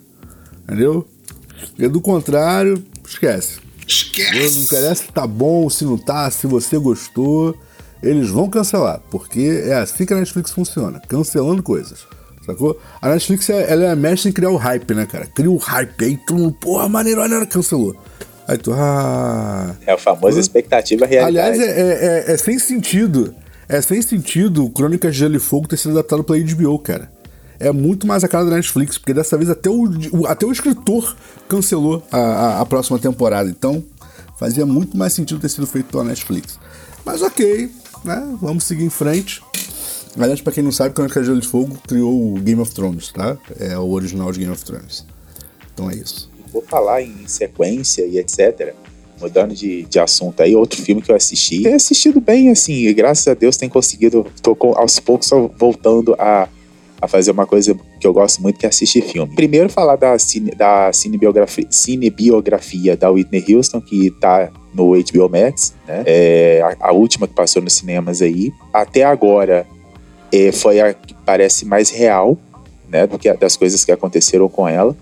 Entendeu? 0.65 1.05
E 1.79 1.89
do 1.89 2.01
contrário, 2.01 2.83
esquece. 3.09 3.59
Não 3.91 4.41
Esquece. 4.41 4.61
interessa 4.61 5.03
se 5.05 5.13
tá 5.13 5.27
bom, 5.27 5.69
se 5.69 5.85
não 5.85 5.99
tá, 5.99 6.31
se 6.31 6.47
você 6.47 6.79
gostou. 6.79 7.57
Eles 8.03 8.31
vão 8.31 8.49
cancelar, 8.49 9.01
porque 9.11 9.63
é 9.67 9.75
assim 9.75 10.07
que 10.07 10.15
a 10.15 10.17
Netflix 10.17 10.53
funciona, 10.53 11.01
cancelando 11.07 11.63
coisas. 11.63 11.99
Sacou? 12.47 12.81
A 13.03 13.11
Netflix 13.11 13.51
é, 13.51 13.71
ela 13.71 13.85
é 13.85 13.91
a 13.91 13.97
mestre 13.97 14.31
em 14.31 14.33
criar 14.33 14.49
o 14.51 14.57
hype, 14.57 14.95
né, 14.95 15.05
cara? 15.05 15.27
Cria 15.27 15.51
o 15.51 15.59
hype, 15.59 16.05
aí 16.05 16.17
todo 16.17 16.39
mundo, 16.39 16.55
porra, 16.55 16.89
maneiro, 16.89 17.21
maneiro, 17.21 17.47
cancelou. 17.47 17.95
Aí 18.49 18.57
tu, 18.57 18.73
ah. 18.73 19.77
É 19.87 19.95
o 19.95 19.99
famoso 19.99 20.41
expectativa 20.41 21.05
realidade. 21.05 21.61
Aliás, 21.61 21.61
é, 21.61 21.81
é- 21.81 22.31
é- 22.31 22.33
é 22.33 22.37
sem 22.39 22.59
sentido. 22.59 23.35
É 23.69 23.81
sem 23.83 24.01
sentido 24.03 24.69
Crônicas 24.71 25.13
de 25.13 25.19
Gelo 25.21 25.37
e 25.37 25.39
Fogo 25.39 25.69
ter 25.69 25.77
sido 25.77 25.93
adaptado 25.93 26.25
pela 26.25 26.39
HBO, 26.39 26.79
cara. 26.79 27.13
É 27.61 27.71
muito 27.73 28.07
mais 28.07 28.25
a 28.25 28.29
cara 28.29 28.45
da 28.47 28.53
Netflix, 28.57 28.97
porque 28.99 29.13
dessa 29.15 29.37
vez 29.37 29.51
até 29.51 29.69
o, 29.69 29.87
até 30.27 30.47
o 30.47 30.51
escritor 30.53 31.15
cancelou 31.49 32.03
a, 32.11 32.17
a- 32.19 32.61
a 32.63 32.67
próxima 32.67 32.99
temporada. 32.99 33.49
Então, 33.51 33.85
fazia 34.39 34.65
muito 34.65 34.97
mais 34.97 35.13
sentido 35.13 35.39
ter 35.41 35.51
sido 35.51 35.67
feito 35.67 35.87
pela 35.91 36.03
Netflix. 36.05 36.59
Mas 37.05 37.21
ok, 37.23 37.71
né? 38.05 38.37
Vamos 38.41 38.65
seguir 38.65 38.85
em 38.85 38.91
frente. 38.91 39.43
Aliás, 40.19 40.41
pra 40.41 40.53
quem 40.53 40.65
não 40.65 40.73
sabe, 40.73 40.95
Crônicas 40.95 41.23
de 41.23 41.27
Gelo 41.29 41.39
e 41.41 41.45
Fogo 41.47 41.79
criou 41.87 42.35
o 42.35 42.41
Game 42.41 42.61
of 42.61 42.73
Thrones, 42.75 43.13
tá? 43.13 43.37
É 43.59 43.79
o 43.79 43.91
original 43.91 44.33
de 44.33 44.41
Game 44.41 44.53
of 44.53 44.65
Thrones. 44.65 45.05
Então 45.73 45.91
é 45.91 45.95
isso. 45.95 46.31
Vou 46.53 46.63
falar 46.63 47.03
em 47.03 47.27
sequência 47.29 48.05
e 48.07 48.19
etc. 48.19 48.75
Mudando 49.21 49.55
de, 49.55 49.83
de 49.85 49.99
assunto 50.01 50.43
aí, 50.43 50.57
outro 50.57 50.81
filme 50.83 51.01
que 51.03 51.13
eu 51.13 51.17
assisti. 51.17 51.63
Tenho 51.63 51.77
assistido 51.77 52.21
bem, 52.21 52.51
assim, 52.51 52.73
e 52.73 52.93
graças 52.95 53.29
a 53.29 53.35
Deus 53.35 53.57
tem 53.57 53.69
conseguido. 53.69 54.27
Tô 54.43 54.57
com- 54.57 54.75
aos 54.77 54.99
poucos 54.99 55.29
voltando 55.59 56.15
a, 56.19 56.49
a 57.01 57.09
fazer 57.09 57.31
uma 57.31 57.47
coisa 57.47 57.77
que 57.99 58.07
eu 58.07 58.13
gosto 58.13 58.43
muito, 58.43 58.59
que 58.59 58.67
é 58.67 58.69
assistir 58.69 59.03
filme. 59.03 59.35
Primeiro, 59.35 59.69
falar 59.69 59.97
da, 59.97 60.19
cine, 60.19 60.51
da 60.51 60.93
cinebiografia, 60.93 61.67
cinebiografia 61.71 62.97
da 62.97 63.11
Whitney 63.11 63.45
Houston, 63.49 63.81
que 63.81 64.11
tá 64.21 64.51
no 64.75 64.93
HBO 64.93 65.29
Max, 65.29 65.75
né? 65.87 66.03
É 66.07 66.63
a, 66.63 66.89
a 66.89 66.93
última 66.93 67.27
que 67.27 67.35
passou 67.35 67.63
nos 67.63 67.73
cinemas 67.73 68.21
aí. 68.23 68.53
Até 68.73 69.03
agora, 69.03 69.67
é, 70.33 70.53
foi 70.53 70.81
a 70.81 70.93
que 70.93 71.15
parece 71.25 71.65
mais 71.65 71.91
real, 71.91 72.37
né? 72.89 73.07
Do 73.07 73.19
que 73.19 73.33
das 73.35 73.57
coisas 73.57 73.85
que 73.85 73.93
aconteceram 73.93 74.49
com 74.49 74.69
ela 74.69 74.97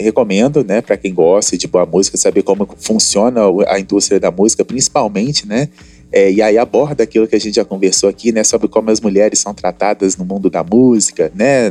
recomendo, 0.00 0.64
né, 0.64 0.80
para 0.80 0.96
quem 0.96 1.12
gosta 1.12 1.56
de 1.56 1.66
boa 1.66 1.86
música, 1.86 2.16
saber 2.16 2.42
como 2.42 2.66
funciona 2.78 3.42
a 3.68 3.78
indústria 3.78 4.18
da 4.18 4.30
música, 4.30 4.64
principalmente, 4.64 5.46
né, 5.46 5.68
é, 6.12 6.30
e 6.30 6.42
aí 6.42 6.58
aborda 6.58 7.04
aquilo 7.04 7.26
que 7.28 7.36
a 7.36 7.38
gente 7.38 7.54
já 7.54 7.64
conversou 7.64 8.08
aqui, 8.08 8.32
né, 8.32 8.42
sobre 8.42 8.66
como 8.68 8.90
as 8.90 9.00
mulheres 9.00 9.38
são 9.38 9.54
tratadas 9.54 10.16
no 10.16 10.24
mundo 10.24 10.50
da 10.50 10.64
música, 10.64 11.30
né, 11.34 11.70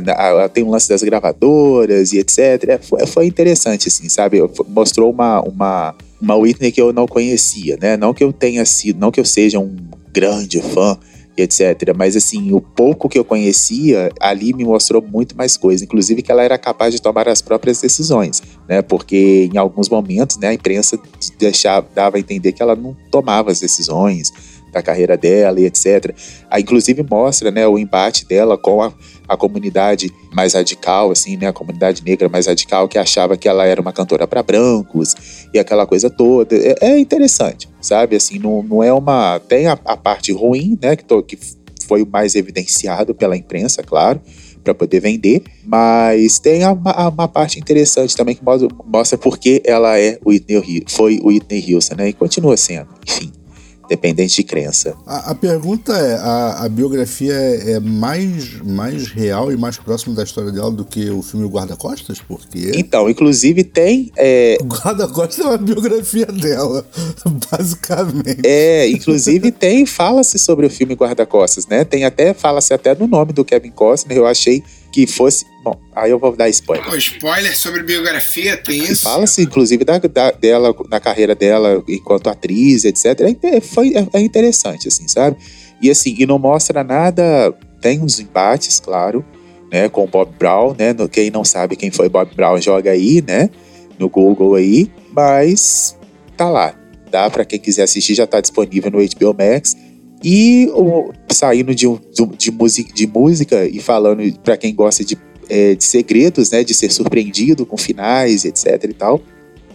tem 0.52 0.64
um 0.64 0.70
lance 0.70 0.88
das 0.88 1.02
gravadoras 1.02 2.12
e 2.12 2.18
etc. 2.18 2.38
É, 2.68 2.78
foi, 2.78 3.06
foi 3.06 3.26
interessante, 3.26 3.88
assim, 3.88 4.08
sabe, 4.08 4.38
mostrou 4.68 5.10
uma, 5.10 5.42
uma, 5.42 5.94
uma 6.20 6.36
Whitney 6.36 6.72
que 6.72 6.80
eu 6.80 6.92
não 6.92 7.06
conhecia, 7.06 7.76
né, 7.80 7.96
não 7.96 8.14
que 8.14 8.24
eu 8.24 8.32
tenha 8.32 8.64
sido, 8.64 8.98
não 8.98 9.10
que 9.10 9.20
eu 9.20 9.24
seja 9.24 9.58
um 9.58 9.76
grande 10.12 10.60
fã, 10.62 10.98
etc. 11.40 11.94
Mas 11.96 12.16
assim, 12.16 12.52
o 12.52 12.60
pouco 12.60 13.08
que 13.08 13.18
eu 13.18 13.24
conhecia 13.24 14.10
ali 14.20 14.52
me 14.52 14.64
mostrou 14.64 15.02
muito 15.02 15.36
mais 15.36 15.56
coisa, 15.56 15.84
inclusive 15.84 16.22
que 16.22 16.30
ela 16.30 16.42
era 16.42 16.58
capaz 16.58 16.94
de 16.94 17.00
tomar 17.00 17.28
as 17.28 17.42
próprias 17.42 17.80
decisões, 17.80 18.42
né? 18.68 18.82
Porque 18.82 19.48
em 19.52 19.58
alguns 19.58 19.88
momentos, 19.88 20.38
né, 20.38 20.48
a 20.48 20.54
imprensa 20.54 20.98
deixava, 21.38 21.86
dava 21.94 22.16
a 22.16 22.20
entender 22.20 22.52
que 22.52 22.62
ela 22.62 22.76
não 22.76 22.96
tomava 23.10 23.50
as 23.50 23.60
decisões 23.60 24.32
da 24.72 24.82
carreira 24.82 25.16
dela 25.16 25.60
e 25.60 25.64
etc. 25.64 26.14
Aí, 26.48 26.62
inclusive 26.62 27.02
mostra, 27.02 27.50
né, 27.50 27.66
o 27.66 27.78
embate 27.78 28.26
dela 28.26 28.56
com 28.56 28.82
a, 28.82 28.92
a 29.30 29.36
comunidade 29.36 30.12
mais 30.34 30.54
radical, 30.54 31.12
assim, 31.12 31.36
né, 31.36 31.46
a 31.46 31.52
comunidade 31.52 32.02
negra 32.04 32.28
mais 32.28 32.46
radical 32.46 32.88
que 32.88 32.98
achava 32.98 33.36
que 33.36 33.48
ela 33.48 33.64
era 33.64 33.80
uma 33.80 33.92
cantora 33.92 34.26
para 34.26 34.42
brancos 34.42 35.14
e 35.54 35.58
aquela 35.58 35.86
coisa 35.86 36.10
toda. 36.10 36.56
É, 36.56 36.74
é 36.80 36.98
interessante, 36.98 37.68
sabe? 37.80 38.16
Assim, 38.16 38.40
não, 38.40 38.60
não 38.62 38.82
é 38.82 38.92
uma. 38.92 39.38
Tem 39.38 39.68
a, 39.68 39.78
a 39.84 39.96
parte 39.96 40.32
ruim, 40.32 40.76
né? 40.82 40.96
Que, 40.96 41.04
to- 41.04 41.22
que 41.22 41.38
foi 41.86 42.02
o 42.02 42.06
mais 42.06 42.34
evidenciado 42.34 43.14
pela 43.14 43.36
imprensa, 43.36 43.82
claro, 43.84 44.20
para 44.64 44.74
poder 44.74 45.00
vender, 45.00 45.42
mas 45.64 46.38
tem 46.40 46.64
a- 46.64 46.76
a- 46.84 47.08
uma 47.08 47.28
parte 47.28 47.58
interessante 47.58 48.16
também 48.16 48.34
que 48.34 48.44
mostra, 48.44 48.68
mostra 48.84 49.16
por 49.16 49.38
que 49.38 49.62
ela 49.64 49.98
é 49.98 50.18
Whitney, 50.26 50.58
Hu- 50.58 50.84
foi 50.88 51.20
Whitney 51.22 51.72
Houston, 51.74 51.94
né? 51.96 52.08
E 52.08 52.12
continua 52.12 52.56
sendo, 52.56 52.88
enfim, 53.08 53.32
dependente 53.90 54.36
de 54.36 54.44
crença. 54.44 54.94
A, 55.04 55.32
a 55.32 55.34
pergunta 55.34 55.92
é: 55.92 56.14
a, 56.14 56.64
a 56.64 56.68
biografia 56.68 57.34
é, 57.34 57.72
é 57.72 57.80
mais, 57.80 58.62
mais 58.62 59.08
real 59.08 59.50
e 59.50 59.56
mais 59.56 59.76
próxima 59.76 60.14
da 60.14 60.22
história 60.22 60.52
dela 60.52 60.70
do 60.70 60.84
que 60.84 61.10
o 61.10 61.20
filme 61.22 61.48
Guarda-Costas? 61.48 62.20
Porque 62.20 62.70
Então, 62.76 63.10
inclusive 63.10 63.64
tem 63.64 64.12
é, 64.16 64.56
o 64.60 64.64
Guarda-Costas 64.64 65.44
é 65.44 65.48
uma 65.48 65.58
biografia 65.58 66.26
dela, 66.26 66.86
basicamente. 67.50 68.40
É, 68.44 68.88
inclusive 68.88 69.50
tem, 69.50 69.84
fala-se 69.84 70.38
sobre 70.38 70.66
o 70.66 70.70
filme 70.70 70.94
Guarda-Costas, 70.94 71.66
né? 71.66 71.84
Tem 71.84 72.04
até, 72.04 72.32
fala-se 72.32 72.72
até 72.72 72.94
no 72.94 73.08
nome 73.08 73.32
do 73.32 73.44
Kevin 73.44 73.70
Costner, 73.70 74.16
eu 74.16 74.26
achei 74.26 74.62
que 74.92 75.06
fosse. 75.06 75.44
Bom, 75.62 75.78
aí 75.94 76.10
eu 76.10 76.18
vou 76.18 76.34
dar 76.34 76.48
spoiler. 76.48 76.84
Pô, 76.86 76.96
spoiler 76.96 77.56
sobre 77.56 77.82
biografia, 77.82 78.56
tem 78.56 78.82
isso. 78.82 79.02
Fala-se, 79.02 79.42
inclusive, 79.42 79.84
da, 79.84 79.98
da- 79.98 80.30
dela, 80.32 80.74
na 80.90 80.98
carreira 80.98 81.34
dela 81.34 81.82
enquanto 81.88 82.28
atriz, 82.28 82.84
etc. 82.84 83.20
É, 83.42 83.60
foi, 83.60 83.94
é, 83.94 84.06
é 84.12 84.20
interessante, 84.20 84.88
assim, 84.88 85.06
sabe? 85.06 85.36
E 85.82 85.90
assim, 85.90 86.14
e 86.18 86.26
não 86.26 86.38
mostra 86.38 86.82
nada. 86.82 87.52
Tem 87.80 88.00
uns 88.00 88.18
embates, 88.20 88.80
claro, 88.80 89.24
né? 89.72 89.88
Com 89.88 90.04
o 90.04 90.06
Bob 90.06 90.30
Brown, 90.38 90.74
né? 90.78 90.94
Quem 91.10 91.30
não 91.30 91.44
sabe 91.44 91.76
quem 91.76 91.90
foi 91.90 92.08
Bob 92.08 92.34
Brown, 92.34 92.60
joga 92.60 92.90
aí, 92.90 93.22
né? 93.26 93.48
No 93.98 94.08
Google 94.08 94.54
aí. 94.54 94.90
Mas 95.12 95.96
tá 96.36 96.48
lá. 96.50 96.74
Dá 97.10 97.28
pra 97.28 97.44
quem 97.44 97.58
quiser 97.58 97.82
assistir, 97.82 98.14
já 98.14 98.26
tá 98.26 98.40
disponível 98.40 98.90
no 98.90 98.98
HBO 98.98 99.34
Max. 99.38 99.76
E 100.22 100.68
o- 100.74 101.12
saindo 101.30 101.74
de, 101.74 101.86
de, 102.36 102.50
música, 102.50 102.92
de 102.92 103.06
música 103.06 103.66
e 103.66 103.78
falando 103.80 104.22
pra 104.40 104.56
quem 104.56 104.74
gosta 104.74 105.04
de 105.04 105.16
é, 105.48 105.74
de 105.74 105.82
segredos, 105.82 106.50
né, 106.52 106.62
de 106.62 106.72
ser 106.72 106.92
surpreendido 106.92 107.66
com 107.66 107.76
finais, 107.76 108.44
etc 108.44 108.84
e 108.84 108.92
tal. 108.94 109.20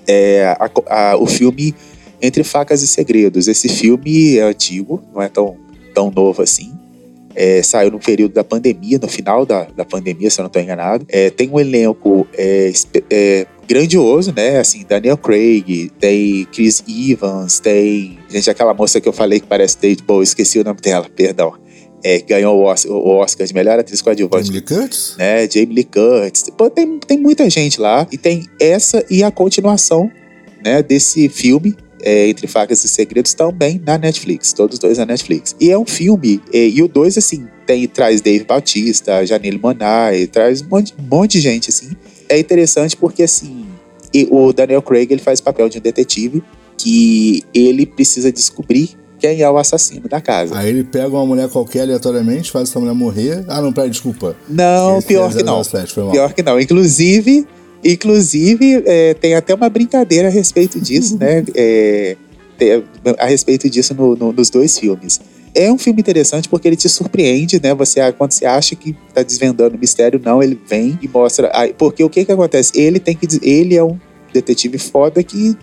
É, 0.08 0.56
a- 0.58 0.72
a- 1.12 1.18
o 1.18 1.26
filme 1.26 1.76
Entre 2.22 2.44
Facas 2.46 2.82
e 2.82 2.88
Segredos. 2.88 3.48
Esse 3.50 3.68
filme 3.68 4.38
é 4.38 4.42
antigo, 4.44 5.04
não 5.14 5.22
é 5.22 5.28
tão, 5.28 5.58
tão 5.94 6.10
novo 6.10 6.42
assim. 6.42 6.72
É, 7.36 7.62
saiu 7.62 7.92
no 7.92 8.00
período 8.00 8.32
da 8.34 8.44
pandemia, 8.46 8.98
no 9.02 9.10
final 9.10 9.46
da, 9.46 9.66
da 9.66 9.84
pandemia, 9.84 10.30
se 10.30 10.40
eu 10.40 10.44
não 10.44 10.48
estou 10.48 10.62
enganado. 10.62 11.06
É, 11.10 11.30
tem 11.30 11.50
um 11.50 11.60
elenco 11.60 12.26
é, 12.38 12.72
é, 13.10 13.46
grandioso, 13.68 14.34
né? 14.36 14.60
Assim, 14.60 14.86
Daniel 14.88 15.18
Craig, 15.18 15.92
tem 16.00 16.46
Chris 16.46 16.84
Evans, 16.88 17.60
tem. 17.60 18.20
Gente, 18.30 18.50
aquela 18.50 18.74
moça 18.74 19.02
que 19.02 19.08
eu 19.08 19.14
falei 19.14 19.40
que 19.40 19.48
parece 19.48 19.78
Dave 19.80 20.02
Bowie, 20.04 20.24
esqueci 20.24 20.60
o 20.60 20.64
nome 20.64 20.80
dela, 20.82 21.08
perdão. 21.16 21.54
É, 22.04 22.20
ganhou 22.20 22.64
o 22.64 23.10
Oscar, 23.18 23.48
de 23.48 23.54
melhor 23.54 23.80
atriz 23.80 24.00
coadjuvante. 24.00 24.46
Jamie 24.46 24.60
Lee 24.60 24.68
Curtis? 24.68 25.16
Né? 25.18 25.50
Jamie 25.50 25.74
Lee 25.74 25.84
Curtis. 25.84 26.44
Pô, 26.56 26.70
tem, 26.70 27.00
tem 27.00 27.18
muita 27.18 27.50
gente 27.50 27.82
lá. 27.82 28.08
E 28.12 28.18
tem 28.18 28.46
essa 28.60 29.04
e 29.10 29.24
a 29.24 29.32
continuação 29.32 30.12
né, 30.64 30.84
desse 30.84 31.28
filme, 31.30 31.76
é, 32.04 32.28
Entre 32.28 32.46
Facas 32.46 32.84
e 32.84 32.88
Segredos, 32.88 33.34
também 33.34 33.82
na 33.84 33.98
Netflix. 33.98 34.54
Todos 34.54 34.78
dois 34.78 35.00
na 35.00 35.06
Netflix. 35.08 35.56
E 35.60 35.72
é 35.72 35.78
um 35.78 35.86
filme, 35.86 36.40
é, 36.54 36.68
e 36.68 36.84
o 36.84 36.88
dois, 36.88 37.18
assim, 37.18 37.48
tem, 37.66 37.88
traz 37.88 38.22
Dave 38.22 38.44
Bautista, 38.44 39.26
Janelle 39.26 39.58
Monáe, 39.58 40.28
traz 40.28 40.62
um 40.62 40.68
monte, 40.70 40.94
um 41.00 41.04
monte 41.04 41.32
de 41.34 41.42
gente, 41.42 41.70
assim. 41.70 41.96
É 42.30 42.40
interessante 42.40 42.96
porque, 42.98 43.24
assim, 43.24 43.66
o 44.30 44.52
Daniel 44.54 44.82
Craig, 44.82 45.12
ele 45.12 45.22
faz 45.22 45.40
o 45.40 45.44
papel 45.44 45.68
de 45.70 45.78
um 45.78 45.82
detetive 45.82 46.44
que 46.78 47.44
ele 47.54 47.86
precisa 47.86 48.32
descobrir 48.32 48.90
quem 49.18 49.42
é 49.42 49.50
o 49.50 49.58
assassino 49.58 50.08
da 50.10 50.20
casa. 50.20 50.58
Aí 50.58 50.70
ele 50.70 50.84
pega 50.84 51.08
uma 51.10 51.26
mulher 51.26 51.48
qualquer 51.50 51.82
aleatoriamente, 51.82 52.52
faz 52.52 52.70
essa 52.70 52.80
mulher 52.80 52.94
morrer. 52.94 53.46
Ah, 53.48 53.62
não, 53.62 53.72
peraí, 53.72 53.90
desculpa. 53.90 54.36
Não, 54.48 54.98
Esse 54.98 55.08
pior 55.08 55.32
é 55.32 55.36
que 55.38 55.44
não. 55.44 55.64
007, 55.64 55.94
foi 55.94 56.04
mal. 56.04 56.12
Pior 56.12 56.34
que 56.34 56.44
não. 56.44 56.60
Inclusive, 56.60 57.48
inclusive 57.84 58.84
é, 58.86 59.14
tem 59.14 59.34
até 59.36 59.54
uma 59.54 59.70
brincadeira 59.70 60.28
a 60.28 60.32
respeito 60.32 60.80
disso, 60.82 61.18
né? 61.20 61.44
É, 61.56 62.18
tem- 62.58 62.84
a 63.18 63.26
respeito 63.26 63.70
disso 63.70 63.94
no- 63.94 64.16
no- 64.16 64.34
nos 64.34 64.50
dois 64.50 64.78
filmes. 64.78 65.20
É 65.56 65.72
um 65.72 65.78
filme 65.78 66.02
interessante 66.02 66.50
porque 66.50 66.68
ele 66.68 66.76
te 66.76 66.90
surpreende, 66.90 67.62
né? 67.64 67.74
Você, 67.74 68.12
quando 68.12 68.34
você 68.34 68.46
acha 68.46 68.76
que 68.76 68.94
tá 69.14 69.24
desvendando 69.24 69.78
o 69.78 69.80
mistério, 69.80 70.22
não, 70.24 70.44
ele 70.44 70.60
vem 70.68 71.00
e 71.02 71.08
mostra. 71.08 71.50
Porque 71.78 72.04
o 72.04 72.10
que 72.10 72.26
que 72.26 72.32
acontece? 72.32 72.74
Ele 72.76 73.00
tem 73.00 73.16
que. 73.16 73.26
Ele 73.42 73.76
é 73.76 73.84
um 73.84 73.98
detetive 74.34 74.78
foda 74.78 75.24
que 75.24 75.56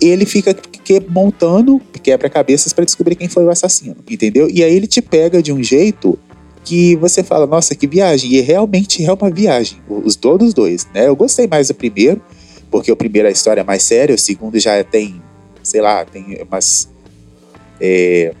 ele 0.00 0.24
fica 0.24 0.54
que- 0.54 1.00
montando 1.08 1.80
quebra-cabeças 2.02 2.72
para 2.72 2.84
descobrir 2.84 3.16
quem 3.16 3.28
foi 3.28 3.44
o 3.44 3.50
assassino, 3.50 3.96
entendeu? 4.08 4.48
E 4.48 4.62
aí 4.64 4.74
ele 4.74 4.86
te 4.86 5.02
pega 5.02 5.42
de 5.42 5.52
um 5.52 5.62
jeito 5.62 6.18
que 6.64 6.96
você 6.96 7.22
fala, 7.22 7.46
nossa, 7.46 7.74
que 7.74 7.86
viagem. 7.86 8.32
E 8.32 8.40
realmente 8.40 9.04
é 9.04 9.12
uma 9.12 9.30
viagem, 9.30 9.78
os 9.88 10.14
todos 10.16 10.48
os 10.48 10.54
dois, 10.54 10.86
né? 10.94 11.08
Eu 11.08 11.16
gostei 11.16 11.46
mais 11.46 11.68
do 11.68 11.74
primeiro, 11.74 12.22
porque 12.70 12.90
o 12.90 12.96
primeiro 12.96 13.26
a 13.28 13.30
história 13.30 13.60
é 13.62 13.64
mais 13.64 13.82
séria, 13.82 14.14
o 14.14 14.18
segundo 14.18 14.58
já 14.58 14.82
tem, 14.84 15.20
sei 15.62 15.80
lá, 15.80 16.04
tem 16.04 16.38
umas. 16.48 16.88
é, 17.80 18.32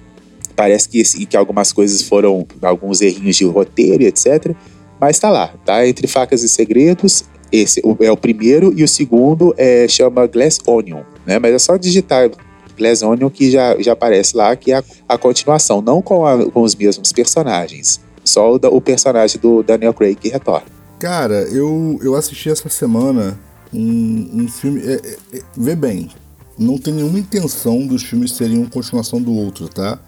parece 0.60 0.86
que, 0.90 1.02
que 1.24 1.34
algumas 1.38 1.72
coisas 1.72 2.02
foram 2.02 2.46
alguns 2.60 3.00
errinhos 3.00 3.36
de 3.36 3.46
roteiro 3.46 4.02
etc. 4.02 4.54
Mas 5.00 5.18
tá 5.18 5.30
lá, 5.30 5.48
tá? 5.64 5.86
Entre 5.88 6.06
Facas 6.06 6.42
e 6.42 6.50
Segredos, 6.50 7.24
esse 7.50 7.80
é 8.00 8.12
o 8.12 8.16
primeiro 8.16 8.70
e 8.76 8.84
o 8.84 8.88
segundo 8.88 9.54
é, 9.56 9.88
chama 9.88 10.26
Glass 10.26 10.58
Onion, 10.66 11.00
né? 11.26 11.38
Mas 11.38 11.54
é 11.54 11.58
só 11.58 11.78
digitar 11.78 12.30
Glass 12.76 13.00
Onion 13.00 13.30
que 13.30 13.50
já, 13.50 13.74
já 13.80 13.92
aparece 13.94 14.36
lá, 14.36 14.54
que 14.54 14.70
é 14.70 14.76
a, 14.76 14.84
a 15.08 15.16
continuação, 15.16 15.80
não 15.80 16.02
com, 16.02 16.26
a- 16.26 16.44
com 16.50 16.60
os 16.60 16.74
mesmos 16.74 17.10
personagens. 17.10 17.98
Só 18.22 18.52
o, 18.54 18.56
o 18.56 18.80
personagem 18.82 19.40
do 19.40 19.62
Daniel 19.62 19.94
Craig 19.94 20.14
que 20.16 20.28
retorna. 20.28 20.66
Cara, 20.98 21.44
eu, 21.50 21.98
eu 22.02 22.14
assisti 22.14 22.50
essa 22.50 22.68
semana 22.68 23.40
um, 23.72 24.42
um 24.42 24.46
filme. 24.48 24.82
é, 24.84 24.92
é, 24.92 25.38
é, 25.38 25.42
vê 25.56 25.74
bem, 25.74 26.10
não 26.58 26.76
tem 26.76 26.92
nenhuma 26.92 27.18
intenção 27.18 27.86
dos 27.86 28.02
filmes 28.02 28.32
serem 28.32 28.58
uma 28.58 28.68
continuação 28.68 29.18
do 29.22 29.32
outro, 29.32 29.66
tá? 29.66 29.98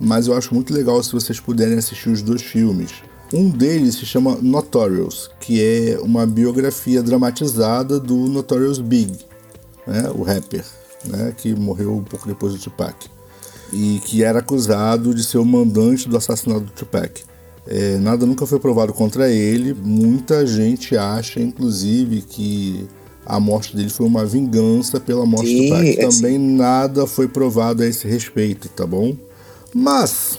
Mas 0.00 0.26
eu 0.26 0.36
acho 0.36 0.54
muito 0.54 0.72
legal 0.72 1.02
se 1.02 1.12
vocês 1.12 1.40
puderem 1.40 1.78
assistir 1.78 2.08
os 2.08 2.22
dois 2.22 2.42
filmes. 2.42 2.92
Um 3.32 3.50
deles 3.50 3.96
se 3.96 4.06
chama 4.06 4.38
Notorious, 4.40 5.30
que 5.40 5.62
é 5.62 5.98
uma 6.00 6.26
biografia 6.26 7.02
dramatizada 7.02 8.00
do 8.00 8.16
Notorious 8.16 8.78
Big, 8.78 9.18
né? 9.86 10.10
o 10.14 10.22
rapper, 10.22 10.64
né? 11.04 11.34
que 11.36 11.54
morreu 11.54 11.94
um 11.94 12.02
pouco 12.02 12.26
depois 12.26 12.54
do 12.54 12.58
Tupac. 12.58 12.94
E 13.70 14.00
que 14.06 14.22
era 14.22 14.38
acusado 14.38 15.12
de 15.14 15.22
ser 15.22 15.36
o 15.36 15.44
mandante 15.44 16.08
do 16.08 16.16
assassinato 16.16 16.60
do 16.60 16.70
Tupac. 16.70 17.22
É, 17.66 17.98
nada 17.98 18.24
nunca 18.24 18.46
foi 18.46 18.58
provado 18.58 18.94
contra 18.94 19.30
ele. 19.30 19.74
Muita 19.74 20.46
gente 20.46 20.96
acha, 20.96 21.38
inclusive, 21.38 22.22
que 22.22 22.88
a 23.26 23.38
morte 23.38 23.76
dele 23.76 23.90
foi 23.90 24.06
uma 24.06 24.24
vingança 24.24 24.98
pela 24.98 25.26
morte 25.26 25.48
Sim, 25.48 25.68
do 25.68 25.68
Tupac. 25.68 25.98
é 25.98 26.08
Também 26.08 26.38
nada 26.38 27.06
foi 27.06 27.28
provado 27.28 27.82
a 27.82 27.86
esse 27.86 28.08
respeito, 28.08 28.70
tá 28.70 28.86
bom? 28.86 29.14
Mas, 29.74 30.38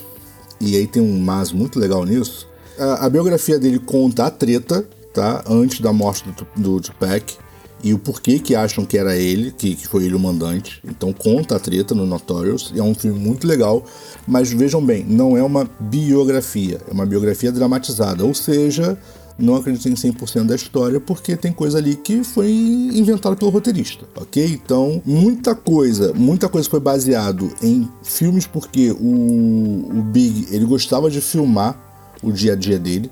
e 0.59 0.75
aí 0.75 0.87
tem 0.87 1.01
um 1.01 1.19
mas 1.19 1.51
muito 1.51 1.79
legal 1.79 2.05
nisso, 2.05 2.47
a, 2.77 3.05
a 3.05 3.09
biografia 3.09 3.59
dele 3.59 3.79
conta 3.79 4.25
a 4.25 4.31
treta, 4.31 4.87
tá? 5.13 5.43
Antes 5.47 5.81
da 5.81 5.91
morte 5.91 6.23
do, 6.29 6.47
do 6.55 6.81
Tupac. 6.81 7.37
E 7.81 7.93
o 7.93 7.99
porquê 7.99 8.39
que 8.39 8.55
acham 8.55 8.85
que 8.85 8.97
era 8.97 9.15
ele, 9.15 9.51
que, 9.51 9.73
que 9.73 9.87
foi 9.87 10.03
ele 10.03 10.15
o 10.15 10.19
mandante. 10.19 10.81
Então 10.83 11.13
conta 11.13 11.55
a 11.55 11.59
treta 11.59 11.95
no 11.95 12.05
Notorious. 12.05 12.73
É 12.75 12.83
um 12.83 12.93
filme 12.93 13.17
muito 13.17 13.47
legal. 13.47 13.85
Mas 14.27 14.51
vejam 14.51 14.85
bem, 14.85 15.05
não 15.05 15.37
é 15.37 15.43
uma 15.43 15.69
biografia. 15.79 16.81
É 16.89 16.91
uma 16.91 17.05
biografia 17.05 17.53
dramatizada. 17.53 18.25
Ou 18.25 18.33
seja, 18.33 18.97
não 19.39 19.55
acredito 19.55 19.87
em 19.87 19.93
100% 19.93 20.45
da 20.45 20.55
história, 20.55 20.99
porque 20.99 21.35
tem 21.35 21.51
coisa 21.51 21.77
ali 21.77 21.95
que 21.95 22.23
foi 22.23 22.51
inventada 22.51 23.35
pelo 23.35 23.49
roteirista, 23.51 24.05
ok? 24.15 24.45
Então, 24.45 25.01
muita 25.05 25.55
coisa, 25.55 26.13
muita 26.13 26.49
coisa 26.49 26.69
foi 26.69 26.79
baseado 26.79 27.51
em 27.61 27.87
filmes, 28.03 28.45
porque 28.45 28.91
o, 28.91 29.89
o 29.97 30.03
Big, 30.03 30.47
ele 30.53 30.65
gostava 30.65 31.09
de 31.09 31.21
filmar 31.21 31.79
o 32.21 32.31
dia 32.31 32.53
a 32.53 32.55
dia 32.55 32.77
dele, 32.77 33.09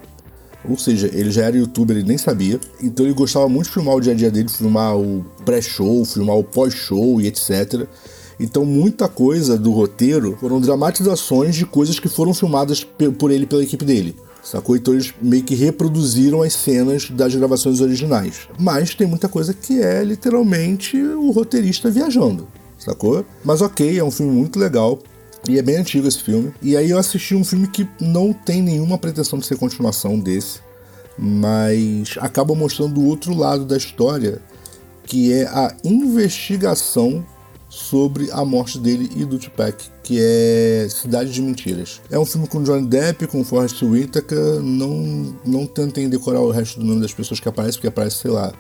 ou 0.69 0.77
seja, 0.77 1.09
ele 1.13 1.31
já 1.31 1.43
era 1.43 1.57
youtuber, 1.57 1.95
ele 1.95 2.07
nem 2.07 2.17
sabia. 2.17 2.59
Então 2.81 3.05
ele 3.05 3.13
gostava 3.13 3.47
muito 3.47 3.67
de 3.67 3.73
filmar 3.73 3.95
o 3.95 4.01
dia 4.01 4.11
a 4.11 4.15
dia 4.15 4.29
dele, 4.29 4.49
filmar 4.49 4.97
o 4.97 5.25
pré-show, 5.45 6.03
filmar 6.03 6.35
o 6.35 6.43
pós-show 6.43 7.21
e 7.21 7.27
etc. 7.27 7.87
Então 8.39 8.65
muita 8.65 9.07
coisa 9.07 9.57
do 9.57 9.71
roteiro 9.71 10.37
foram 10.39 10.59
dramatizações 10.59 11.55
de 11.55 11.65
coisas 11.65 11.99
que 11.99 12.09
foram 12.09 12.33
filmadas 12.33 12.83
por 13.17 13.31
ele 13.31 13.45
pela 13.45 13.63
equipe 13.63 13.85
dele. 13.85 14.15
Sacou? 14.49 14.77
Então 14.77 14.93
eles 14.93 15.13
meio 15.21 15.43
que 15.43 15.55
reproduziram 15.55 16.41
as 16.41 16.53
cenas 16.53 17.10
das 17.10 17.36
gravações 17.36 17.81
originais. 17.81 18.47
Mas 18.57 18.95
tem 18.95 19.05
muita 19.05 19.27
coisa 19.27 19.53
que 19.53 19.81
é 19.81 20.01
literalmente 20.05 20.97
o 20.97 21.31
roteirista 21.31 21.91
viajando. 21.91 22.47
Sacou? 22.79 23.25
Mas 23.43 23.62
ok, 23.62 23.99
é 23.99 24.03
um 24.03 24.10
filme 24.10 24.31
muito 24.31 24.57
legal. 24.57 24.99
E 25.49 25.57
é 25.57 25.62
bem 25.62 25.75
antigo 25.75 26.07
esse 26.07 26.23
filme. 26.23 26.53
E 26.62 26.77
aí 26.77 26.91
eu 26.91 26.97
assisti 26.97 27.36
um 27.36 27.43
filme 27.43 27.67
que 27.67 27.86
não 27.99 28.31
tem 28.31 28.62
nenhuma 28.62 28.97
pretensão 28.97 29.38
de 29.38 29.45
ser 29.45 29.57
continuação 29.57 30.17
desse, 30.17 30.60
mas 31.19 32.15
acaba 32.21 32.55
mostrando 32.55 33.01
o 33.01 33.05
outro 33.05 33.36
lado 33.36 33.65
da 33.65 33.75
história, 33.75 34.41
que 35.03 35.33
é 35.33 35.43
a 35.43 35.75
investigação 35.83 37.25
sobre 37.67 38.31
a 38.31 38.45
morte 38.45 38.79
dele 38.79 39.12
e 39.13 39.25
do 39.25 39.38
Tupac, 39.38 39.89
que 40.07 40.17
é 40.21 40.87
Cidade 40.89 41.33
de 41.33 41.41
Mentiras. 41.41 41.99
É 42.09 42.17
um 42.17 42.25
filme 42.25 42.47
com 42.47 42.63
Johnny 42.63 42.87
Depp, 42.87 43.27
com 43.27 43.43
Forrest 43.43 43.83
Whitaker, 43.83 44.61
não, 44.61 45.35
não 45.45 45.67
tentem 45.67 46.07
decorar 46.07 46.39
o 46.39 46.49
resto 46.49 46.79
do 46.79 46.85
nome 46.85 47.01
das 47.01 47.13
pessoas 47.13 47.41
que 47.41 47.49
aparecem, 47.49 47.73
porque 47.73 47.89
aparece, 47.89 48.19
sei 48.19 48.31
lá, 48.31 48.53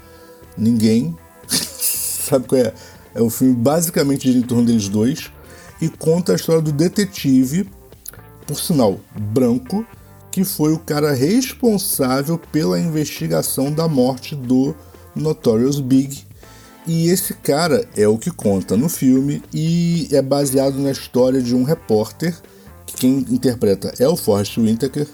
ninguém. 0.57 1.15
Sabe 1.47 2.47
qual 2.47 2.59
é? 2.59 2.73
É 3.15 3.21
um 3.21 3.29
filme 3.29 3.55
basicamente 3.55 4.27
em 4.27 4.41
torno 4.41 4.65
deles 4.65 4.89
dois 4.89 5.31
e 5.81 5.87
conta 5.87 6.33
a 6.33 6.35
história 6.35 6.61
do 6.61 6.73
detetive, 6.73 7.69
por 8.45 8.59
sinal, 8.59 8.99
branco, 9.17 9.87
que 10.29 10.43
foi 10.43 10.73
o 10.73 10.79
cara 10.79 11.13
responsável 11.13 12.37
pela 12.37 12.77
investigação 12.77 13.71
da 13.71 13.87
morte 13.87 14.35
do 14.35 14.75
Notorious 15.15 15.79
Big. 15.79 16.26
E 16.87 17.09
esse 17.09 17.33
cara 17.33 17.85
é 17.97 18.07
o 18.07 18.17
que 18.17 18.31
conta 18.31 18.77
no 18.77 18.87
filme 18.87 19.43
e 19.53 20.07
é 20.11 20.21
baseado 20.21 20.79
na 20.79 20.89
história 20.89 21.41
de 21.41 21.53
um 21.53 21.63
repórter, 21.63 22.33
que 22.85 22.95
quem 22.95 23.17
interpreta 23.29 23.93
é 23.99 24.07
o 24.07 24.15
Forrest 24.15 24.57
Whitaker, 24.57 25.05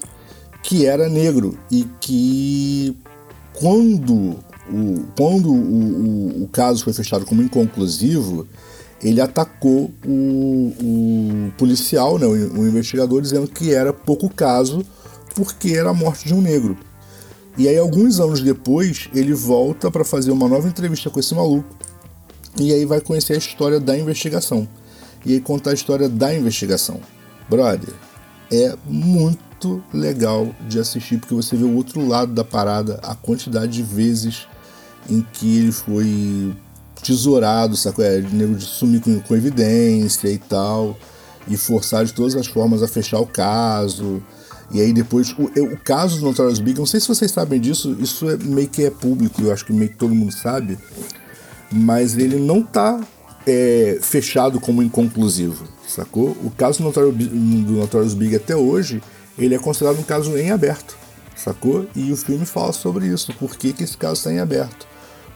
que 0.62 0.86
era 0.86 1.08
negro 1.08 1.58
e 1.70 1.84
que 2.00 2.96
quando 3.52 4.36
o, 4.70 5.04
quando 5.16 5.50
o, 5.50 5.56
o, 5.56 6.44
o 6.44 6.48
caso 6.48 6.84
foi 6.84 6.92
fechado 6.92 7.26
como 7.26 7.42
inconclusivo, 7.42 8.46
ele 9.02 9.20
atacou 9.20 9.90
o, 10.06 10.72
o 10.80 11.52
policial, 11.58 12.20
né, 12.20 12.26
o, 12.26 12.30
o 12.30 12.68
investigador, 12.68 13.20
dizendo 13.20 13.48
que 13.48 13.74
era 13.74 13.92
pouco 13.92 14.28
caso 14.28 14.86
porque 15.34 15.72
era 15.72 15.90
a 15.90 15.94
morte 15.94 16.26
de 16.26 16.34
um 16.34 16.40
negro. 16.40 16.78
E 17.56 17.68
aí, 17.68 17.78
alguns 17.78 18.18
anos 18.18 18.40
depois, 18.40 19.08
ele 19.14 19.32
volta 19.32 19.90
para 19.90 20.04
fazer 20.04 20.30
uma 20.30 20.48
nova 20.48 20.68
entrevista 20.68 21.08
com 21.08 21.20
esse 21.20 21.34
maluco 21.34 21.74
e 22.58 22.72
aí 22.72 22.84
vai 22.84 23.00
conhecer 23.00 23.34
a 23.34 23.38
história 23.38 23.80
da 23.80 23.98
investigação. 23.98 24.68
E 25.24 25.32
aí 25.32 25.40
contar 25.40 25.70
a 25.70 25.74
história 25.74 26.08
da 26.08 26.34
investigação. 26.34 27.00
Brother, 27.48 27.92
é 28.52 28.74
muito 28.86 29.82
legal 29.92 30.54
de 30.68 30.78
assistir 30.78 31.18
porque 31.18 31.34
você 31.34 31.56
vê 31.56 31.64
o 31.64 31.74
outro 31.74 32.06
lado 32.06 32.32
da 32.32 32.44
parada, 32.44 33.00
a 33.02 33.14
quantidade 33.14 33.72
de 33.72 33.82
vezes 33.82 34.46
em 35.08 35.26
que 35.32 35.58
ele 35.58 35.72
foi 35.72 36.54
tesourado, 37.02 37.76
sacou? 37.76 38.04
É, 38.04 38.20
de 38.20 38.34
nego 38.34 38.54
de 38.54 38.64
sumir 38.64 39.00
com, 39.00 39.18
com 39.20 39.34
evidência 39.34 40.28
e 40.28 40.38
tal, 40.38 40.96
e 41.48 41.56
forçar 41.56 42.04
de 42.04 42.12
todas 42.12 42.34
as 42.36 42.46
formas 42.46 42.82
a 42.82 42.88
fechar 42.88 43.18
o 43.18 43.26
caso. 43.26 44.22
E 44.70 44.80
aí 44.80 44.92
depois, 44.92 45.32
o, 45.32 45.44
o 45.44 45.76
caso 45.78 46.18
do 46.18 46.24
Notorious 46.24 46.58
Big, 46.58 46.78
não 46.78 46.86
sei 46.86 47.00
se 47.00 47.08
vocês 47.08 47.30
sabem 47.30 47.60
disso, 47.60 47.96
isso 48.00 48.28
é, 48.28 48.36
meio 48.36 48.68
que 48.68 48.84
é 48.84 48.90
público, 48.90 49.42
eu 49.42 49.52
acho 49.52 49.64
que 49.64 49.72
meio 49.72 49.90
que 49.90 49.96
todo 49.96 50.14
mundo 50.14 50.32
sabe, 50.32 50.78
mas 51.70 52.16
ele 52.16 52.36
não 52.36 52.62
tá 52.62 53.00
é, 53.46 53.98
fechado 54.00 54.60
como 54.60 54.82
inconclusivo, 54.82 55.64
sacou? 55.86 56.30
O 56.42 56.50
caso 56.50 56.78
do 56.78 56.84
Notorious, 56.84 57.14
do 57.16 57.72
Notorious 57.72 58.14
Big 58.14 58.34
até 58.34 58.56
hoje, 58.56 59.02
ele 59.38 59.54
é 59.54 59.58
considerado 59.58 59.98
um 59.98 60.04
caso 60.04 60.36
em 60.36 60.50
aberto, 60.50 60.96
sacou? 61.36 61.86
E 61.94 62.10
o 62.10 62.16
filme 62.16 62.46
fala 62.46 62.72
sobre 62.72 63.06
isso, 63.06 63.32
por 63.34 63.56
que, 63.56 63.72
que 63.72 63.84
esse 63.84 63.96
caso 63.96 64.14
está 64.14 64.32
em 64.32 64.40
aberto. 64.40 64.86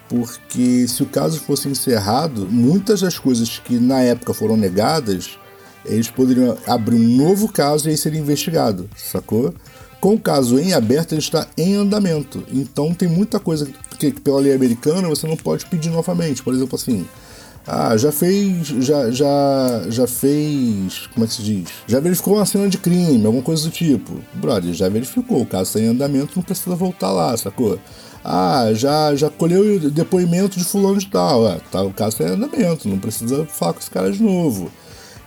Porque 0.09 0.89
se 0.89 1.03
o 1.03 1.07
caso 1.07 1.39
fosse 1.39 1.69
encerrado, 1.69 2.47
muitas 2.51 3.03
das 3.03 3.19
coisas 3.19 3.59
que 3.59 3.79
na 3.79 4.01
época 4.01 4.33
foram 4.33 4.57
negadas, 4.57 5.39
eles 5.85 6.09
poderiam 6.09 6.57
abrir 6.67 6.97
um 6.97 7.17
novo 7.17 7.51
caso 7.51 7.89
e 7.89 7.91
aí 7.91 7.97
seria 7.97 8.21
investigado, 8.21 8.89
sacou? 8.97 9.55
Com 10.01 10.15
o 10.15 10.21
caso 10.21 10.59
em 10.59 10.73
aberto, 10.73 11.13
ele 11.13 11.21
está 11.21 11.47
em 11.57 11.75
andamento. 11.75 12.45
Então 12.53 12.95
tem 12.95 13.09
muita 13.09 13.41
coisa 13.41 13.69
que, 13.99 14.13
pela 14.13 14.41
lei 14.41 14.55
americana 14.55 15.09
você 15.09 15.27
não 15.27 15.37
pode 15.37 15.67
pedir 15.67 15.91
novamente. 15.91 16.41
Por 16.43 16.55
exemplo, 16.55 16.77
assim, 16.77 17.05
ah, 17.67 17.95
já 17.97 18.11
fez. 18.11 18.69
Já, 18.69 19.11
já, 19.11 19.83
já 19.89 20.07
fez. 20.07 21.07
Como 21.09 21.25
é 21.25 21.29
que 21.29 21.35
se 21.35 21.43
diz? 21.43 21.69
Já 21.87 22.01
verificou 22.01 22.37
uma 22.37 22.47
cena 22.47 22.67
de 22.69 22.79
crime, 22.79 23.27
alguma 23.27 23.43
coisa 23.43 23.65
do 23.65 23.71
tipo. 23.71 24.21
Brother, 24.35 24.73
já 24.73 24.89
verificou. 24.89 25.43
O 25.43 25.47
caso 25.47 25.65
está 25.65 25.81
em 25.81 25.89
andamento, 25.89 26.33
não 26.37 26.43
precisa 26.43 26.75
voltar 26.75 27.11
lá, 27.11 27.37
sacou? 27.37 27.79
Ah, 28.25 28.71
já, 28.75 29.15
já 29.15 29.29
colheu 29.29 29.91
depoimento 29.91 30.59
de 30.59 30.65
fulano 30.65 30.99
de 30.99 31.07
tal. 31.07 31.47
Ah, 31.47 31.59
tá, 31.71 31.83
o 31.83 31.93
caso 31.93 32.17
está 32.17 32.25
em 32.25 32.37
andamento, 32.37 32.89
não 32.89 32.99
precisa 32.99 33.45
falar 33.47 33.75
com 33.75 33.81
esse 33.81 33.91
cara 33.91 34.11
de 34.11 34.23
novo. 34.23 34.71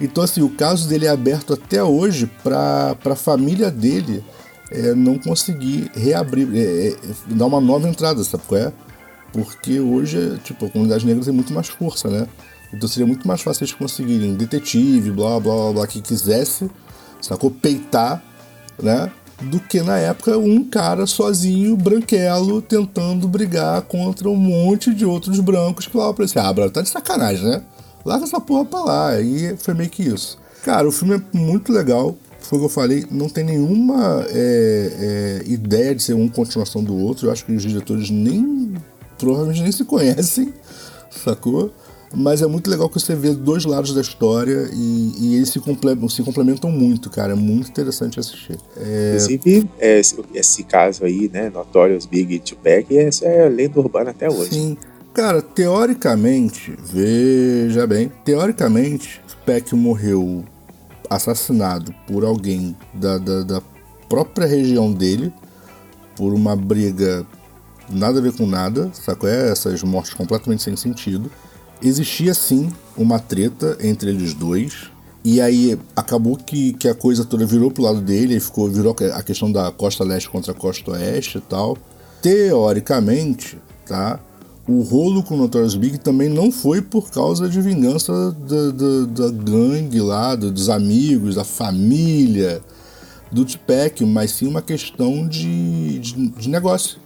Então, 0.01 0.23
assim, 0.23 0.41
o 0.41 0.49
caso 0.49 0.89
dele 0.89 1.05
é 1.05 1.09
aberto 1.09 1.53
até 1.53 1.83
hoje 1.83 2.25
para 2.43 2.97
a 3.05 3.15
família 3.15 3.69
dele 3.69 4.23
é, 4.71 4.95
não 4.95 5.19
conseguir 5.19 5.91
reabrir, 5.93 6.49
é, 6.55 6.87
é, 6.87 6.95
dar 7.27 7.45
uma 7.45 7.61
nova 7.61 7.87
entrada, 7.87 8.23
sabe 8.23 8.43
qual 8.47 8.59
é? 8.59 8.73
Porque 9.31 9.79
hoje, 9.79 10.39
tipo, 10.43 10.65
a 10.65 10.69
comunidade 10.69 11.05
negra 11.05 11.23
tem 11.23 11.33
muito 11.33 11.53
mais 11.53 11.67
força, 11.67 12.09
né? 12.09 12.27
Então 12.73 12.89
seria 12.89 13.05
muito 13.05 13.27
mais 13.27 13.41
fácil 13.41 13.63
eles 13.63 13.75
conseguirem 13.75 14.33
detetive, 14.33 15.11
blá 15.11 15.39
blá 15.39 15.55
blá, 15.55 15.71
blá 15.73 15.87
que 15.87 16.01
quisesse, 16.01 16.69
sacou? 17.21 17.51
Peitar, 17.51 18.23
né? 18.81 19.11
Do 19.41 19.59
que 19.59 19.81
na 19.81 19.97
época 19.97 20.37
um 20.37 20.63
cara 20.63 21.05
sozinho, 21.05 21.75
branquelo, 21.75 22.61
tentando 22.61 23.27
brigar 23.27 23.81
contra 23.83 24.29
um 24.29 24.35
monte 24.35 24.93
de 24.93 25.05
outros 25.05 25.39
brancos 25.39 25.85
que 25.85 25.93
falavam 25.93 26.13
pra 26.13 26.23
ele 26.23 26.31
assim: 26.31 26.61
ah, 26.61 26.69
tá 26.69 26.81
de 26.81 26.89
sacanagem, 26.89 27.45
né? 27.45 27.63
Larga 28.05 28.25
essa 28.25 28.39
porra 28.39 28.65
pra 28.65 28.79
lá. 28.79 29.21
E 29.21 29.55
foi 29.57 29.73
meio 29.73 29.89
que 29.89 30.03
isso. 30.03 30.37
Cara, 30.63 30.87
o 30.87 30.91
filme 30.91 31.15
é 31.15 31.37
muito 31.37 31.71
legal. 31.71 32.15
Foi 32.39 32.57
o 32.57 32.61
que 32.61 32.65
eu 32.65 32.69
falei, 32.69 33.05
não 33.11 33.29
tem 33.29 33.43
nenhuma 33.43 34.25
é, 34.29 35.41
é, 35.45 35.51
ideia 35.51 35.93
de 35.93 36.01
ser 36.01 36.13
uma 36.13 36.29
continuação 36.29 36.83
do 36.83 36.95
outro. 36.97 37.27
Eu 37.27 37.31
acho 37.31 37.45
que 37.45 37.53
os 37.53 37.61
diretores 37.61 38.09
nem 38.09 38.73
provavelmente 39.17 39.61
nem 39.61 39.71
se 39.71 39.85
conhecem, 39.85 40.51
sacou? 41.23 41.71
Mas 42.13 42.41
é 42.41 42.47
muito 42.47 42.69
legal 42.69 42.89
que 42.89 42.99
você 42.99 43.15
vê 43.15 43.33
dois 43.33 43.63
lados 43.63 43.93
da 43.93 44.01
história 44.01 44.69
e, 44.73 45.13
e 45.17 45.35
eles 45.35 45.49
se 45.49 45.59
complementam, 45.59 46.09
se 46.09 46.21
complementam 46.23 46.69
muito, 46.69 47.09
cara. 47.09 47.31
É 47.31 47.35
muito 47.35 47.69
interessante 47.69 48.19
assistir. 48.19 48.57
É... 48.75 49.15
Inclusive, 49.15 49.69
é, 49.79 49.99
esse, 49.99 50.17
esse, 50.33 50.63
caso 50.63 51.05
aí, 51.05 51.29
né, 51.31 51.49
Notorious 51.49 52.05
Big 52.05 52.39
Tupac, 52.39 52.97
essa 52.97 53.25
é 53.25 53.47
lenda 53.47 53.79
urbana 53.79 54.09
até 54.09 54.29
hoje. 54.29 54.53
Sim. 54.53 54.77
Cara, 55.13 55.41
teoricamente, 55.41 56.73
veja 56.81 57.85
bem, 57.85 58.09
teoricamente, 58.23 59.21
Tupac 59.27 59.75
morreu 59.75 60.45
assassinado 61.09 61.93
por 62.07 62.23
alguém 62.23 62.77
da, 62.93 63.17
da, 63.17 63.43
da 63.43 63.61
própria 64.07 64.47
região 64.47 64.93
dele, 64.93 65.33
por 66.15 66.33
uma 66.33 66.55
briga 66.55 67.27
nada 67.89 68.19
a 68.19 68.21
ver 68.21 68.31
com 68.31 68.45
nada, 68.45 68.89
sacou? 68.93 69.27
É 69.27 69.51
essas 69.51 69.83
mortes 69.83 70.13
completamente 70.13 70.63
sem 70.63 70.77
sentido. 70.77 71.29
Existia 71.83 72.33
sim 72.33 72.71
uma 72.95 73.19
treta 73.19 73.77
entre 73.81 74.11
eles 74.11 74.33
dois. 74.33 74.89
E 75.25 75.41
aí 75.41 75.77
acabou 75.93 76.37
que, 76.37 76.71
que 76.73 76.87
a 76.87 76.95
coisa 76.95 77.25
toda 77.25 77.45
virou 77.45 77.69
pro 77.69 77.83
lado 77.83 77.99
dele, 77.99 78.39
ficou, 78.39 78.69
virou 78.69 78.95
a 79.13 79.21
questão 79.21 79.51
da 79.51 79.71
costa 79.71 80.05
leste 80.05 80.29
contra 80.29 80.53
a 80.53 80.55
costa 80.55 80.91
oeste 80.91 81.37
e 81.37 81.41
tal. 81.41 81.77
Teoricamente, 82.21 83.59
tá? 83.85 84.19
O 84.67 84.81
rolo 84.81 85.23
com 85.23 85.33
o 85.33 85.37
Notorious 85.37 85.75
Big 85.75 85.97
também 85.97 86.29
não 86.29 86.51
foi 86.51 86.81
por 86.81 87.09
causa 87.09 87.49
de 87.49 87.59
vingança 87.61 88.31
da, 88.31 88.71
da, 88.71 89.05
da 89.05 89.31
gangue 89.31 89.99
lá, 89.99 90.35
dos 90.35 90.69
amigos, 90.69 91.35
da 91.35 91.43
família 91.43 92.61
do 93.31 93.43
Tupac, 93.43 94.05
mas 94.05 94.31
sim 94.31 94.47
uma 94.47 94.61
questão 94.61 95.27
de, 95.27 95.99
de, 95.99 96.27
de 96.27 96.49
negócio 96.49 96.99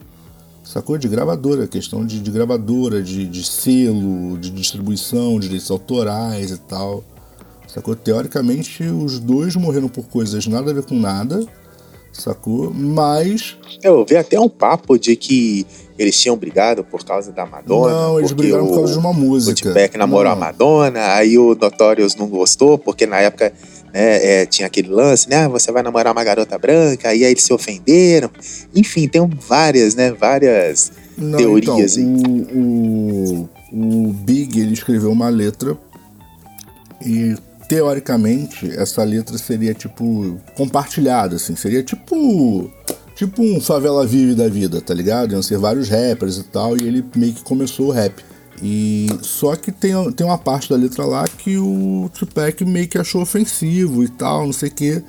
sacou? 0.65 0.97
De 0.97 1.07
gravadora, 1.07 1.67
questão 1.67 2.05
de, 2.05 2.19
de 2.19 2.31
gravadora, 2.31 3.01
de, 3.01 3.25
de 3.27 3.43
selo, 3.45 4.37
de 4.37 4.49
distribuição, 4.49 5.39
direitos 5.39 5.69
autorais 5.69 6.51
e 6.51 6.57
tal. 6.57 7.03
Sacou? 7.67 7.95
Teoricamente, 7.95 8.83
os 8.83 9.19
dois 9.19 9.55
morreram 9.55 9.87
por 9.87 10.05
coisas 10.05 10.47
nada 10.47 10.71
a 10.71 10.73
ver 10.73 10.83
com 10.83 10.99
nada, 10.99 11.45
sacou? 12.21 12.73
Mas. 12.73 13.57
Eu 13.83 13.99
ouvi 13.99 14.15
até 14.15 14.39
um 14.39 14.49
papo 14.49 14.97
de 14.97 15.15
que 15.15 15.65
eles 15.97 16.19
tinham 16.19 16.35
brigado 16.35 16.83
por 16.83 17.03
causa 17.03 17.31
da 17.31 17.45
Madonna. 17.45 17.93
Não, 17.93 18.19
eles 18.19 18.31
brigaram 18.31 18.67
por 18.67 18.75
causa 18.75 18.93
de 18.93 18.99
uma 18.99 19.13
música. 19.13 19.69
O 19.69 19.73
Tupac 19.73 19.97
namorou 19.97 20.25
não. 20.25 20.31
a 20.31 20.35
Madonna, 20.35 21.13
aí 21.13 21.37
o 21.37 21.55
Notorious 21.55 22.15
não 22.15 22.27
gostou, 22.27 22.77
porque 22.77 23.05
na 23.05 23.19
época 23.19 23.53
né, 23.93 24.41
é, 24.41 24.45
tinha 24.45 24.65
aquele 24.65 24.89
lance, 24.89 25.29
né? 25.29 25.45
Ah, 25.45 25.47
você 25.47 25.71
vai 25.71 25.81
namorar 25.81 26.11
uma 26.11 26.23
garota 26.23 26.57
branca, 26.57 27.09
aí, 27.09 27.23
aí 27.23 27.31
eles 27.31 27.43
se 27.43 27.53
ofenderam. 27.53 28.29
Enfim, 28.75 29.07
tem 29.07 29.25
várias, 29.25 29.95
né? 29.95 30.11
Várias 30.11 30.91
não, 31.17 31.37
teorias 31.37 31.97
então. 31.97 32.33
O, 32.53 33.49
o, 33.71 34.07
o 34.07 34.13
Big 34.13 34.59
ele 34.59 34.73
escreveu 34.73 35.11
uma 35.11 35.29
letra 35.29 35.77
e 37.05 37.35
teoricamente 37.67 38.69
essa 38.71 39.03
letra 39.03 39.37
seria 39.37 39.73
tipo 39.73 40.39
compartilhada, 40.55 41.35
assim, 41.35 41.55
seria 41.55 41.83
tipo 41.83 42.71
tipo 43.15 43.41
um 43.41 43.61
favela 43.61 44.05
vive 44.05 44.35
da 44.35 44.47
vida, 44.47 44.81
tá 44.81 44.93
ligado? 44.93 45.31
Iam 45.31 45.41
ser 45.41 45.57
vários 45.57 45.89
rappers 45.89 46.37
e 46.37 46.43
tal, 46.43 46.77
e 46.77 46.83
ele 46.83 47.03
meio 47.15 47.33
que 47.33 47.43
começou 47.43 47.87
o 47.87 47.91
rap. 47.91 48.23
E 48.61 49.07
só 49.21 49.55
que 49.55 49.71
tem, 49.71 49.93
tem 50.13 50.25
uma 50.25 50.37
parte 50.37 50.69
da 50.69 50.75
letra 50.75 51.05
lá 51.05 51.27
que 51.27 51.57
o 51.57 52.09
Tupac 52.13 52.63
meio 52.63 52.87
que 52.87 52.97
achou 52.97 53.21
ofensivo 53.21 54.03
e 54.03 54.07
tal, 54.07 54.45
não 54.45 54.53
sei 54.53 54.69
o 54.69 54.71
quê. 54.71 55.03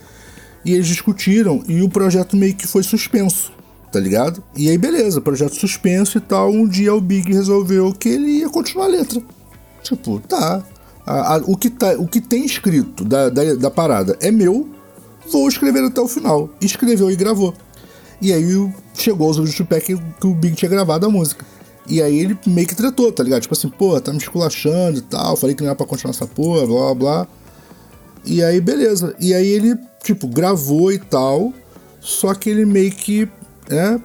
E 0.64 0.72
eles 0.72 0.86
discutiram 0.86 1.62
e 1.68 1.80
o 1.82 1.88
projeto 1.88 2.36
meio 2.36 2.54
que 2.54 2.66
foi 2.66 2.82
suspenso, 2.82 3.52
tá 3.92 4.00
ligado? 4.00 4.42
E 4.56 4.68
aí 4.68 4.76
beleza, 4.76 5.20
projeto 5.20 5.54
suspenso 5.54 6.18
e 6.18 6.20
tal. 6.20 6.50
Um 6.50 6.66
dia 6.66 6.94
o 6.94 7.00
Big 7.00 7.32
resolveu 7.32 7.92
que 7.92 8.08
ele 8.08 8.38
ia 8.38 8.48
continuar 8.48 8.86
a 8.86 8.88
letra. 8.88 9.22
Tipo, 9.82 10.18
tá. 10.20 10.64
A, 11.06 11.34
a, 11.34 11.36
o, 11.38 11.56
que 11.56 11.70
tá 11.70 11.92
o 11.92 12.06
que 12.06 12.20
tem 12.20 12.44
escrito 12.44 13.04
da, 13.04 13.28
da, 13.28 13.54
da 13.54 13.70
parada 13.70 14.18
é 14.20 14.30
meu, 14.30 14.68
vou 15.30 15.48
escrever 15.48 15.84
até 15.84 16.00
o 16.00 16.08
final. 16.08 16.50
Escreveu 16.60 17.10
e 17.10 17.16
gravou. 17.16 17.54
E 18.20 18.32
aí 18.32 18.44
chegou 18.94 19.30
os 19.30 19.38
ouvidos 19.38 19.56
do 19.58 19.64
Tupac 19.64 19.84
que 19.86 20.26
o 20.26 20.34
Big 20.34 20.56
tinha 20.56 20.70
gravado 20.70 21.06
a 21.06 21.08
música. 21.08 21.44
E 21.88 22.02
aí 22.02 22.18
ele 22.18 22.38
meio 22.46 22.66
que 22.66 22.74
tretou, 22.74 23.12
tá 23.12 23.22
ligado? 23.22 23.42
Tipo 23.42 23.54
assim, 23.54 23.68
pô, 23.68 24.00
tá 24.00 24.10
me 24.10 24.18
esculachando 24.18 24.98
e 24.98 25.02
tal, 25.02 25.36
falei 25.36 25.54
que 25.54 25.62
não 25.62 25.68
era 25.68 25.76
pra 25.76 25.86
continuar 25.86 26.12
essa 26.12 26.26
porra, 26.26 26.66
blá 26.66 26.76
blá 26.76 26.94
blá. 26.94 27.28
E 28.24 28.42
aí, 28.42 28.60
beleza. 28.60 29.14
E 29.20 29.32
aí 29.32 29.46
ele, 29.46 29.76
tipo, 30.02 30.26
gravou 30.26 30.90
e 30.90 30.98
tal, 30.98 31.52
só 32.00 32.34
que 32.34 32.50
ele 32.50 32.66
meio 32.66 32.90
que, 32.90 33.28
né, 33.70 34.00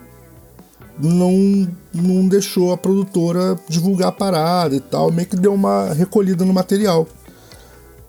não, 1.00 1.68
não 1.94 2.28
deixou 2.28 2.72
a 2.72 2.78
produtora 2.78 3.60
divulgar 3.68 4.10
a 4.10 4.12
parada 4.12 4.76
e 4.76 4.80
tal, 4.80 5.12
meio 5.12 5.28
que 5.28 5.36
deu 5.36 5.54
uma 5.54 5.94
recolhida 5.94 6.46
no 6.46 6.54
material. 6.54 7.08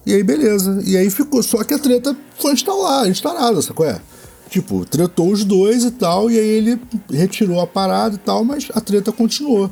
E 0.04 0.14
aí, 0.14 0.22
beleza. 0.22 0.82
E 0.84 0.96
aí 0.96 1.08
ficou, 1.10 1.42
só 1.42 1.62
que 1.62 1.74
a 1.74 1.78
treta 1.78 2.16
foi 2.38 2.52
instalar, 2.52 3.08
instalada, 3.08 3.62
sacou? 3.62 3.86
É? 3.86 4.00
Tipo, 4.48 4.84
tretou 4.84 5.30
os 5.30 5.44
dois 5.44 5.84
e 5.84 5.90
tal, 5.90 6.30
e 6.30 6.38
aí 6.38 6.46
ele 6.46 6.80
retirou 7.10 7.60
a 7.60 7.66
parada 7.66 8.16
e 8.16 8.18
tal, 8.18 8.44
mas 8.44 8.68
a 8.74 8.80
treta 8.80 9.10
continuou. 9.12 9.70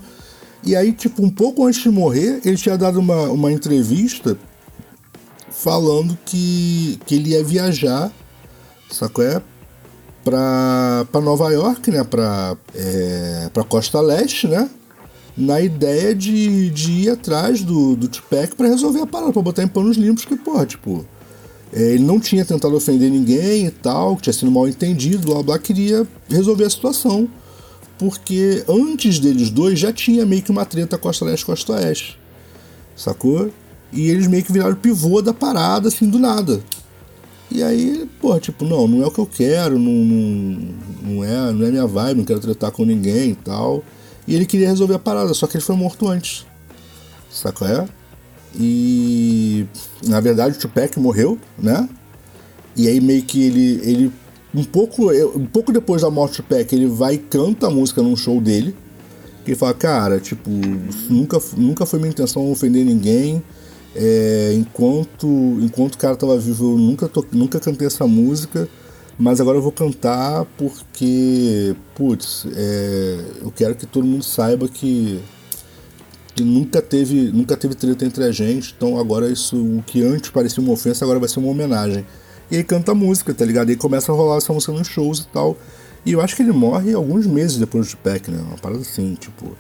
E 0.64 0.76
aí, 0.76 0.92
tipo, 0.92 1.22
um 1.22 1.30
pouco 1.30 1.66
antes 1.66 1.82
de 1.82 1.90
morrer, 1.90 2.40
ele 2.44 2.56
tinha 2.56 2.78
dado 2.78 2.98
uma, 2.98 3.24
uma 3.24 3.52
entrevista 3.52 4.38
falando 5.50 6.16
que, 6.24 6.98
que 7.04 7.14
ele 7.14 7.30
ia 7.30 7.44
viajar, 7.44 8.10
sacou? 8.90 9.24
É? 9.24 9.42
Pra 10.24 11.20
Nova 11.22 11.50
York, 11.50 11.90
né? 11.90 12.04
Pra, 12.04 12.56
é, 12.74 13.50
pra 13.52 13.64
Costa 13.64 14.00
Leste, 14.00 14.46
né? 14.46 14.68
Na 15.36 15.60
ideia 15.60 16.14
de, 16.14 16.70
de 16.70 16.92
ir 16.92 17.10
atrás 17.10 17.62
do, 17.62 17.96
do 17.96 18.08
Tupac 18.08 18.54
pra 18.54 18.68
resolver 18.68 19.00
a 19.00 19.06
parada, 19.06 19.32
pra 19.32 19.42
botar 19.42 19.62
em 19.62 19.68
panos 19.68 19.96
limpos, 19.96 20.24
que, 20.24 20.36
porra, 20.36 20.66
tipo 20.66 21.06
é, 21.72 21.94
ele 21.94 22.02
não 22.02 22.18
tinha 22.18 22.44
tentado 22.44 22.74
ofender 22.76 23.10
ninguém 23.10 23.66
e 23.66 23.70
tal, 23.70 24.16
tinha 24.16 24.32
sido 24.32 24.50
mal 24.50 24.68
entendido, 24.68 25.28
blá 25.28 25.42
blá, 25.42 25.58
queria 25.58 26.06
resolver 26.28 26.64
a 26.64 26.70
situação. 26.70 27.28
Porque 27.98 28.64
antes 28.68 29.18
deles 29.18 29.50
dois 29.50 29.78
já 29.78 29.92
tinha 29.92 30.24
meio 30.24 30.42
que 30.42 30.50
uma 30.50 30.64
treta 30.64 30.98
Costa 30.98 31.24
Leste 31.24 31.44
Costa 31.46 31.74
Oeste. 31.74 32.18
Sacou? 32.96 33.50
E 33.92 34.08
eles 34.08 34.26
meio 34.26 34.42
que 34.42 34.52
viraram 34.52 34.74
pivô 34.74 35.20
da 35.20 35.34
parada 35.34 35.88
assim 35.88 36.08
do 36.08 36.18
nada. 36.18 36.62
E 37.50 37.62
aí, 37.62 38.08
pô, 38.20 38.38
tipo, 38.38 38.64
não, 38.64 38.86
não 38.86 39.02
é 39.02 39.06
o 39.06 39.10
que 39.10 39.18
eu 39.18 39.26
quero, 39.26 39.78
não, 39.78 39.92
não, 39.92 40.74
não, 41.02 41.24
é, 41.24 41.52
não 41.52 41.66
é 41.66 41.70
minha 41.70 41.86
vibe, 41.86 42.18
não 42.18 42.24
quero 42.24 42.38
tratar 42.38 42.70
com 42.70 42.84
ninguém 42.84 43.30
e 43.30 43.34
tal. 43.34 43.82
E 44.26 44.34
ele 44.34 44.46
queria 44.46 44.68
resolver 44.68 44.94
a 44.94 44.98
parada, 44.98 45.34
só 45.34 45.46
que 45.46 45.56
ele 45.56 45.64
foi 45.64 45.74
morto 45.74 46.06
antes. 46.06 46.46
Saco 47.30 47.64
é? 47.64 47.88
E 48.54 49.66
na 50.06 50.20
verdade 50.20 50.56
o 50.56 50.60
Tupac 50.60 50.98
morreu, 50.98 51.38
né? 51.58 51.88
E 52.76 52.88
aí 52.88 53.00
meio 53.00 53.22
que 53.22 53.42
ele, 53.42 53.80
ele 53.82 54.12
um 54.54 54.64
pouco, 54.64 55.12
um 55.12 55.46
pouco 55.46 55.72
depois 55.72 56.02
da 56.02 56.10
morte 56.10 56.40
do 56.40 56.44
Tupac, 56.44 56.72
ele 56.74 56.86
vai 56.86 57.14
e 57.14 57.18
canta 57.18 57.66
a 57.66 57.70
música 57.70 58.02
num 58.02 58.16
show 58.16 58.40
dele. 58.40 58.74
Que 59.44 59.52
ele 59.52 59.58
fala, 59.58 59.74
cara, 59.74 60.20
tipo, 60.20 60.50
nunca, 61.08 61.40
nunca 61.56 61.86
foi 61.86 61.98
minha 61.98 62.10
intenção 62.10 62.50
ofender 62.50 62.84
ninguém. 62.84 63.42
É, 63.94 64.52
enquanto, 64.54 65.26
enquanto 65.60 65.94
o 65.94 65.98
cara 65.98 66.14
tava 66.14 66.38
vivo, 66.38 66.72
eu 66.72 66.78
nunca, 66.78 67.08
to, 67.08 67.26
nunca 67.32 67.58
cantei 67.58 67.86
essa 67.86 68.06
música, 68.06 68.68
mas 69.18 69.40
agora 69.40 69.58
eu 69.58 69.62
vou 69.62 69.72
cantar 69.72 70.44
porque, 70.56 71.74
putz, 71.94 72.46
é, 72.54 73.24
eu 73.42 73.50
quero 73.50 73.74
que 73.74 73.86
todo 73.86 74.06
mundo 74.06 74.22
saiba 74.22 74.68
que, 74.68 75.20
que 76.34 76.44
nunca, 76.44 76.80
teve, 76.80 77.32
nunca 77.32 77.56
teve 77.56 77.74
treta 77.74 78.04
entre 78.04 78.24
a 78.24 78.30
gente, 78.30 78.74
então 78.76 78.98
agora 78.98 79.28
isso, 79.28 79.56
o 79.56 79.82
que 79.84 80.02
antes 80.02 80.30
parecia 80.30 80.62
uma 80.62 80.72
ofensa, 80.72 81.04
agora 81.04 81.18
vai 81.18 81.28
ser 81.28 81.40
uma 81.40 81.48
homenagem. 81.48 82.06
E 82.50 82.56
aí 82.56 82.64
canta 82.64 82.92
a 82.92 82.94
música, 82.94 83.34
tá 83.34 83.44
ligado? 83.44 83.68
E 83.68 83.72
aí 83.72 83.76
começa 83.76 84.10
a 84.10 84.14
rolar 84.14 84.38
essa 84.38 84.52
música 84.52 84.72
nos 84.72 84.88
shows 84.88 85.20
e 85.20 85.26
tal. 85.28 85.56
E 86.04 86.12
eu 86.12 86.20
acho 86.20 86.34
que 86.34 86.42
ele 86.42 86.52
morre 86.52 86.92
alguns 86.94 87.26
meses 87.26 87.58
depois 87.58 87.86
do 87.86 87.90
Tupac, 87.90 88.28
né? 88.30 88.38
Uma 88.38 88.56
parada 88.56 88.80
assim, 88.80 89.14
tipo 89.14 89.56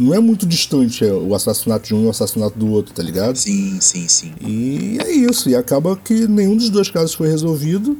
não 0.00 0.14
é 0.14 0.18
muito 0.18 0.46
distante 0.46 1.04
é, 1.04 1.12
o 1.12 1.34
assassinato 1.34 1.86
de 1.86 1.94
um 1.94 2.04
e 2.04 2.06
o 2.06 2.10
assassinato 2.10 2.58
do 2.58 2.70
outro, 2.70 2.94
tá 2.94 3.02
ligado? 3.02 3.36
Sim, 3.36 3.78
sim, 3.80 4.08
sim. 4.08 4.32
E 4.40 4.98
é 5.00 5.10
isso. 5.10 5.48
E 5.48 5.54
acaba 5.54 5.96
que 5.96 6.26
nenhum 6.26 6.56
dos 6.56 6.70
dois 6.70 6.90
casos 6.90 7.14
foi 7.14 7.28
resolvido, 7.28 7.96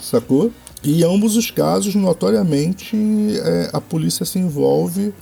sacou? 0.00 0.52
E 0.84 1.04
ambos 1.04 1.36
os 1.36 1.50
casos, 1.50 1.94
notoriamente, 1.94 2.96
é, 3.42 3.70
a 3.72 3.80
polícia 3.80 4.24
se 4.24 4.38
envolve, 4.38 5.12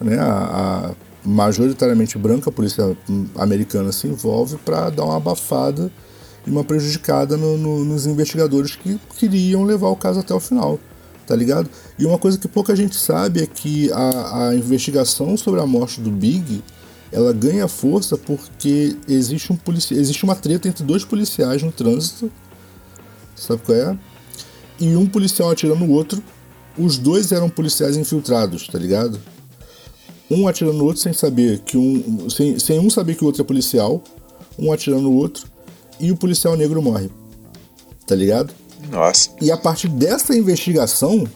né? 0.00 0.18
A, 0.18 0.94
a, 0.94 1.08
majoritariamente 1.24 2.16
branca, 2.16 2.48
a 2.48 2.52
polícia 2.52 2.96
americana 3.36 3.92
se 3.92 4.06
envolve 4.06 4.56
para 4.58 4.88
dar 4.88 5.04
uma 5.04 5.16
abafada 5.16 5.90
e 6.46 6.50
uma 6.50 6.64
prejudicada 6.64 7.36
no, 7.36 7.58
no, 7.58 7.84
nos 7.84 8.06
investigadores 8.06 8.76
que 8.76 8.98
queriam 9.18 9.64
levar 9.64 9.88
o 9.88 9.96
caso 9.96 10.20
até 10.20 10.32
o 10.32 10.40
final 10.40 10.78
tá 11.28 11.36
ligado? 11.36 11.68
E 11.98 12.06
uma 12.06 12.18
coisa 12.18 12.38
que 12.38 12.48
pouca 12.48 12.74
gente 12.74 12.96
sabe 12.96 13.42
é 13.42 13.46
que 13.46 13.92
a, 13.92 14.48
a 14.48 14.56
investigação 14.56 15.36
sobre 15.36 15.60
a 15.60 15.66
morte 15.66 16.00
do 16.00 16.10
Big 16.10 16.64
ela 17.12 17.34
ganha 17.34 17.68
força 17.68 18.16
porque 18.16 18.96
existe, 19.06 19.52
um 19.52 19.56
polici 19.56 19.94
existe 19.94 20.24
uma 20.24 20.34
treta 20.34 20.68
entre 20.68 20.82
dois 20.82 21.04
policiais 21.04 21.62
no 21.62 21.70
trânsito, 21.70 22.32
sabe 23.36 23.60
qual 23.62 23.76
é? 23.76 23.98
E 24.80 24.96
um 24.96 25.06
policial 25.06 25.50
atirando 25.50 25.84
no 25.84 25.92
outro, 25.92 26.22
os 26.78 26.96
dois 26.96 27.30
eram 27.30 27.50
policiais 27.50 27.96
infiltrados, 27.96 28.66
tá 28.68 28.78
ligado? 28.78 29.20
Um 30.30 30.48
atirando 30.48 30.78
no 30.78 30.84
outro 30.84 31.02
sem 31.02 31.12
saber 31.12 31.58
que 31.60 31.76
um. 31.76 32.28
Sem, 32.30 32.58
sem 32.58 32.78
um 32.78 32.88
saber 32.88 33.16
que 33.16 33.22
o 33.22 33.26
outro 33.26 33.42
é 33.42 33.44
policial, 33.44 34.02
um 34.58 34.70
atirando 34.72 35.02
no 35.02 35.12
outro, 35.12 35.46
e 35.98 36.10
o 36.10 36.16
policial 36.16 36.56
negro 36.56 36.80
morre. 36.82 37.10
Tá 38.06 38.14
ligado? 38.14 38.52
Nossa. 38.90 39.30
E 39.40 39.50
a 39.50 39.56
partir 39.56 39.88
dessa 39.88 40.36
investigação, 40.36 41.26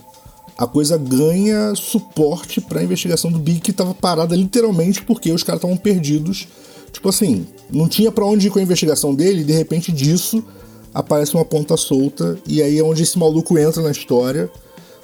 a 0.57 0.67
coisa 0.67 0.97
ganha 0.97 1.75
suporte 1.75 2.61
para 2.61 2.81
a 2.81 2.83
investigação 2.83 3.31
do 3.33 3.39
Big, 3.39 3.61
que 3.61 3.71
estava 3.71 3.95
parada 3.95 4.37
literalmente 4.37 5.03
porque 5.03 5.33
os 5.33 5.43
caras 5.43 5.59
estavam 5.59 5.77
perdidos. 5.77 6.47
Tipo 6.93 7.09
assim, 7.09 7.47
não 7.71 7.89
tinha 7.89 8.13
para 8.13 8.25
onde 8.25 8.47
ir 8.47 8.51
com 8.51 8.59
a 8.59 8.63
investigação 8.63 9.15
dele, 9.15 9.41
e 9.41 9.45
de 9.45 9.53
repente 9.53 9.91
disso 9.91 10.45
aparece 10.93 11.35
uma 11.35 11.45
ponta 11.45 11.77
solta, 11.77 12.39
e 12.47 12.63
aí 12.63 12.79
é 12.79 12.83
onde 12.83 13.03
esse 13.03 13.19
maluco 13.19 13.59
entra 13.59 13.83
na 13.83 13.91
história, 13.91 14.51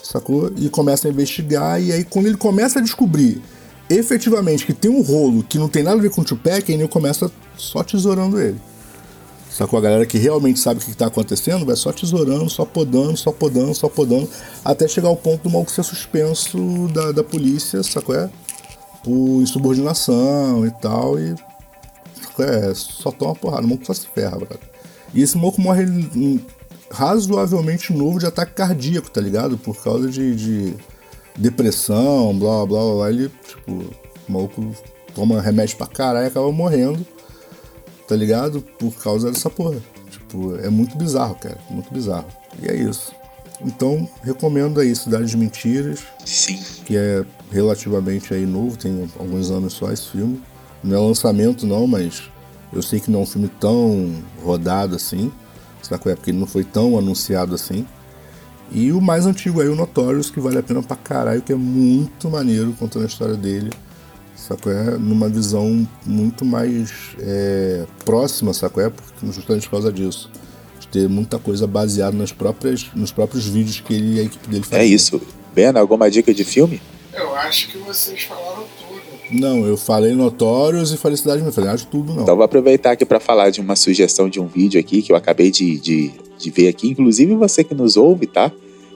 sacou? 0.03 0.53
E 0.57 0.68
começa 0.68 1.09
a 1.09 1.11
investigar, 1.11 1.82
e 1.82 1.93
aí 1.93 2.05
quando 2.05 2.26
ele 2.26 2.36
começa 2.36 2.78
a 2.78 2.82
descobrir 2.82 3.41
efetivamente 3.91 4.66
que 4.66 4.74
tem 4.74 4.91
um 4.91 5.01
rolo 5.01 5.43
que 5.43 5.59
não 5.59 5.68
tem 5.68 5.82
nada 5.82 5.97
a 5.97 6.03
ver 6.03 6.11
com 6.11 6.20
o 6.20 6.24
Tupac, 6.24 6.70
ele 6.70 6.86
começa 6.89 7.30
só 7.57 7.82
tesourando 7.82 8.39
ele. 8.41 8.61
Sacou? 9.59 9.77
A 9.77 9.83
galera 9.83 10.07
que 10.07 10.19
realmente 10.19 10.61
sabe 10.61 10.79
o 10.79 10.85
que 10.85 10.89
está 10.89 11.09
acontecendo 11.09 11.67
vai 11.67 11.75
só 11.75 11.93
tesourando, 11.93 12.49
só 12.49 12.65
podando, 12.65 13.17
só 13.17 13.33
podando, 13.33 13.75
só 13.75 13.89
podando, 13.89 14.31
até 14.65 14.87
chegar 14.87 15.09
ao 15.09 15.17
ponto 15.17 15.43
do 15.43 15.51
maluco 15.51 15.69
ser 15.69 15.83
suspenso 15.83 16.87
da, 16.95 17.11
da 17.11 17.25
polícia, 17.25 17.83
sacou? 17.83 18.15
É? 18.15 18.31
Por 19.03 19.43
insubordinação 19.43 20.65
e 20.65 20.71
tal, 20.71 21.19
e. 21.19 21.35
Sacou? 22.23 22.45
É? 22.45 22.73
Só 22.73 23.11
toma 23.11 23.35
porrada, 23.35 23.63
o 23.63 23.69
maluco 23.69 23.85
só 23.85 23.93
se 23.93 24.07
ferra, 24.07 24.37
brother. 24.37 24.61
E 25.13 25.23
esse 25.23 25.37
maluco 25.37 25.61
morre 25.61 25.85
razoavelmente 26.89 27.93
novo 27.93 28.21
de 28.21 28.27
ataque 28.27 28.55
cardíaco, 28.55 29.11
tá 29.11 29.21
ligado? 29.21 29.59
Por 29.59 29.77
causa 29.83 30.09
de, 30.09 30.37
de 30.37 30.75
depressão, 31.37 32.33
blá 32.39 32.65
blá 32.65 32.81
blá. 32.95 33.11
Ele, 33.11 33.29
tipo, 33.45 33.73
o 33.73 34.33
maluco 34.33 34.73
toma 35.17 35.41
remédio 35.41 35.77
pra 35.77 35.89
caralho 35.89 36.27
e 36.27 36.29
acaba 36.29 36.53
morrendo 36.53 37.05
tá 38.09 38.17
ligado? 38.17 38.63
Por 38.63 38.93
causa 38.95 39.31
dessa 39.31 39.51
porra. 39.51 39.77
Tipo, 40.11 40.57
é 40.57 40.71
muito 40.71 40.97
bizarro, 40.97 41.35
cara. 41.35 41.59
Muito 41.71 41.93
bizarro. 41.93 42.27
E 42.61 42.67
é 42.67 42.75
isso. 42.75 43.13
Então, 43.61 44.09
recomendo 44.23 44.81
aí 44.81 44.97
Cidade 44.97 45.27
de 45.27 45.37
Mentiras. 45.37 46.01
Sim. 46.25 46.59
Que 46.87 46.97
é 46.97 47.25
relativamente 47.53 48.33
aí 48.33 48.47
novo, 48.47 48.79
tem 48.79 49.09
alguns 49.19 49.51
anos 49.51 49.75
só 49.75 49.93
esse 49.93 50.09
filme. 50.09 50.41
Não 50.83 50.97
é 50.97 50.99
lançamento 51.01 51.67
não, 51.67 51.87
mas 51.87 52.23
eu 52.73 52.81
sei 52.81 52.99
que 52.99 53.11
não 53.11 53.21
é 53.21 53.23
um 53.25 53.27
filme 53.27 53.51
tão 53.61 54.15
rodado 54.43 54.97
assim. 54.97 55.31
Sabe? 55.83 56.11
É 56.11 56.15
porque 56.15 56.31
ele 56.31 56.39
não 56.39 56.47
foi 56.47 56.65
tão 56.65 56.97
anunciado 56.97 57.55
assim. 57.55 57.87
E 58.71 58.91
o 58.91 59.01
mais 59.01 59.27
antigo 59.27 59.61
aí, 59.61 59.69
o 59.69 59.75
Notorious, 59.75 60.31
que 60.31 60.41
vale 60.41 60.59
a 60.59 60.63
pena 60.63 60.83
pra 60.83 60.97
caralho, 60.97 61.43
que 61.43 61.53
é 61.53 61.57
muito 61.57 62.29
maneiro 62.31 62.75
contando 62.79 63.05
a 63.05 63.07
história 63.07 63.35
dele 63.35 63.71
saco 64.49 64.71
é? 64.71 64.97
Numa 64.99 65.29
visão 65.29 65.87
muito 66.07 66.45
mais 66.45 66.91
é, 67.21 67.85
próxima, 68.05 68.53
saco 68.55 68.81
é? 68.81 68.89
Porque, 68.89 69.27
justamente 69.27 69.65
por 69.65 69.73
causa 69.73 69.93
disso. 69.93 70.31
De 70.81 70.89
ter 70.89 71.09
muita 71.09 71.39
coisa 71.39 71.67
baseada 71.67 72.17
nas 72.17 72.33
próprias, 72.33 72.87
nos 72.95 73.13
próprios 73.13 73.47
vídeos 73.47 73.81
que 73.81 73.95
ele 73.95 74.17
e 74.17 74.21
a 74.21 74.23
equipe 74.23 74.49
dele 74.49 74.65
fazem. 74.65 74.81
É 74.81 74.85
isso. 74.87 75.21
Bena, 75.55 75.81
alguma 75.81 76.11
dica 76.11 76.33
de 76.33 76.45
filme? 76.45 76.81
Eu 77.13 77.35
acho 77.35 77.69
que 77.69 77.79
vocês 77.79 78.23
falaram 78.23 78.65
tudo. 78.79 78.99
Não, 79.31 79.67
eu 79.67 79.77
falei 79.77 80.15
Notórios 80.15 80.93
e 80.93 80.97
falei 80.97 81.17
Cidade 81.17 81.43
de 81.43 81.53
Falei, 81.53 81.71
acho 81.71 81.87
tudo 81.89 82.15
não. 82.15 82.23
Então 82.23 82.35
vou 82.35 82.45
aproveitar 82.45 82.93
aqui 82.93 83.05
para 83.05 83.21
falar 83.21 83.51
de 83.51 83.61
uma 83.61 83.77
sugestão 83.77 84.29
de 84.29 84.41
um 84.41 84.47
vídeo 84.47 84.81
aqui 84.81 85.03
que 85.03 85.13
eu 85.13 85.17
acabei 85.17 85.51
de, 85.51 85.79
de, 85.79 86.13
de 86.39 86.51
ver 86.51 86.69
aqui. 86.69 86.89
Inclusive 86.89 87.35
você 87.35 87.63
que 87.63 87.75
nos 87.75 87.97
ouve, 87.97 88.27
tá? 88.27 88.51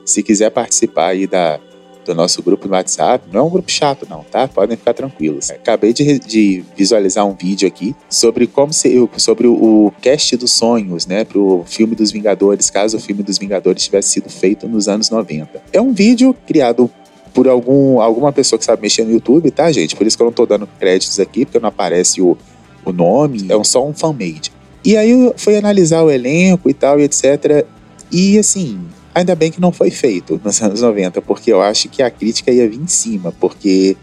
Se 0.06 0.22
quiser 0.22 0.50
participar 0.50 1.08
aí 1.08 1.26
da, 1.26 1.60
do 2.04 2.14
nosso 2.14 2.42
grupo 2.42 2.66
no 2.66 2.74
WhatsApp. 2.74 3.24
Não 3.32 3.40
é 3.40 3.42
um 3.42 3.50
grupo 3.50 3.70
chato, 3.70 4.06
não, 4.08 4.24
tá? 4.24 4.48
Podem 4.48 4.76
ficar 4.76 4.94
tranquilos. 4.94 5.50
Acabei 5.50 5.92
de, 5.92 6.18
de 6.18 6.64
visualizar 6.76 7.26
um 7.26 7.34
vídeo 7.34 7.66
aqui 7.66 7.94
sobre 8.08 8.46
como 8.46 8.72
se, 8.72 9.08
sobre 9.16 9.46
o 9.46 9.92
cast 10.00 10.36
dos 10.36 10.52
sonhos, 10.52 11.06
né? 11.06 11.24
Pro 11.24 11.64
filme 11.66 11.94
dos 11.94 12.10
Vingadores, 12.10 12.70
caso 12.70 12.96
o 12.96 13.00
filme 13.00 13.22
dos 13.22 13.38
Vingadores 13.38 13.84
tivesse 13.84 14.10
sido 14.10 14.28
feito 14.28 14.68
nos 14.68 14.88
anos 14.88 15.10
90. 15.10 15.62
É 15.72 15.80
um 15.80 15.92
vídeo 15.92 16.34
criado 16.46 16.90
por 17.32 17.48
algum, 17.48 18.00
alguma 18.00 18.32
pessoa 18.32 18.58
que 18.58 18.64
sabe 18.64 18.82
mexer 18.82 19.04
no 19.04 19.12
YouTube, 19.12 19.50
tá, 19.50 19.70
gente? 19.72 19.96
Por 19.96 20.06
isso 20.06 20.16
que 20.16 20.22
eu 20.22 20.26
não 20.26 20.32
tô 20.32 20.46
dando 20.46 20.68
créditos 20.78 21.18
aqui, 21.18 21.44
porque 21.44 21.58
não 21.58 21.68
aparece 21.68 22.20
o, 22.20 22.36
o 22.84 22.92
nome, 22.92 23.46
é 23.48 23.64
só 23.64 23.86
um 23.86 23.94
fan-made. 23.94 24.52
E 24.84 24.96
aí 24.96 25.10
eu 25.10 25.34
fui 25.36 25.56
analisar 25.56 26.02
o 26.02 26.10
elenco 26.10 26.68
e 26.68 26.74
tal, 26.74 27.00
e 27.00 27.04
etc. 27.04 27.64
E 28.10 28.38
assim, 28.38 28.80
Ainda 29.14 29.34
bem 29.34 29.50
que 29.50 29.60
não 29.60 29.72
foi 29.72 29.90
feito 29.90 30.40
nos 30.42 30.62
anos 30.62 30.80
90, 30.80 31.20
porque 31.22 31.52
eu 31.52 31.60
acho 31.60 31.88
que 31.88 32.02
a 32.02 32.10
crítica 32.10 32.50
ia 32.50 32.68
vir 32.68 32.80
em 32.80 32.86
cima, 32.86 33.32
porque 33.38 33.96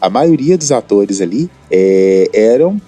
a 0.00 0.08
maioria 0.08 0.56
dos 0.56 0.70
atores 0.70 1.20
ali 1.20 1.50
é, 1.70 2.28
eram 2.32 2.80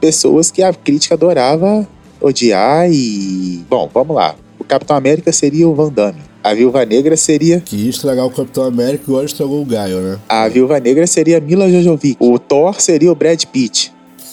pessoas 0.00 0.50
que 0.50 0.62
a 0.62 0.72
crítica 0.72 1.14
adorava 1.14 1.86
odiar 2.20 2.90
e. 2.90 3.64
Bom, 3.68 3.88
vamos 3.92 4.16
lá. 4.16 4.34
O 4.58 4.64
Capitão 4.64 4.96
América 4.96 5.32
seria 5.32 5.68
o 5.68 5.74
Van 5.74 5.90
Damme. 5.90 6.20
A 6.42 6.54
Viúva 6.54 6.84
Negra 6.84 7.16
seria. 7.16 7.60
Que 7.60 7.88
estragar 7.88 8.26
o 8.26 8.30
Capitão 8.30 8.64
América 8.64 9.04
igual 9.06 9.24
estragou 9.24 9.60
o 9.60 9.64
Gaio, 9.64 10.00
né? 10.00 10.18
A 10.28 10.48
Viúva 10.48 10.78
Negra 10.78 11.06
seria 11.06 11.40
Mila 11.40 11.70
Jojovic. 11.70 12.16
O 12.20 12.38
Thor 12.38 12.80
seria 12.80 13.10
o 13.10 13.14
Brad 13.14 13.44
Pitt. 13.46 13.92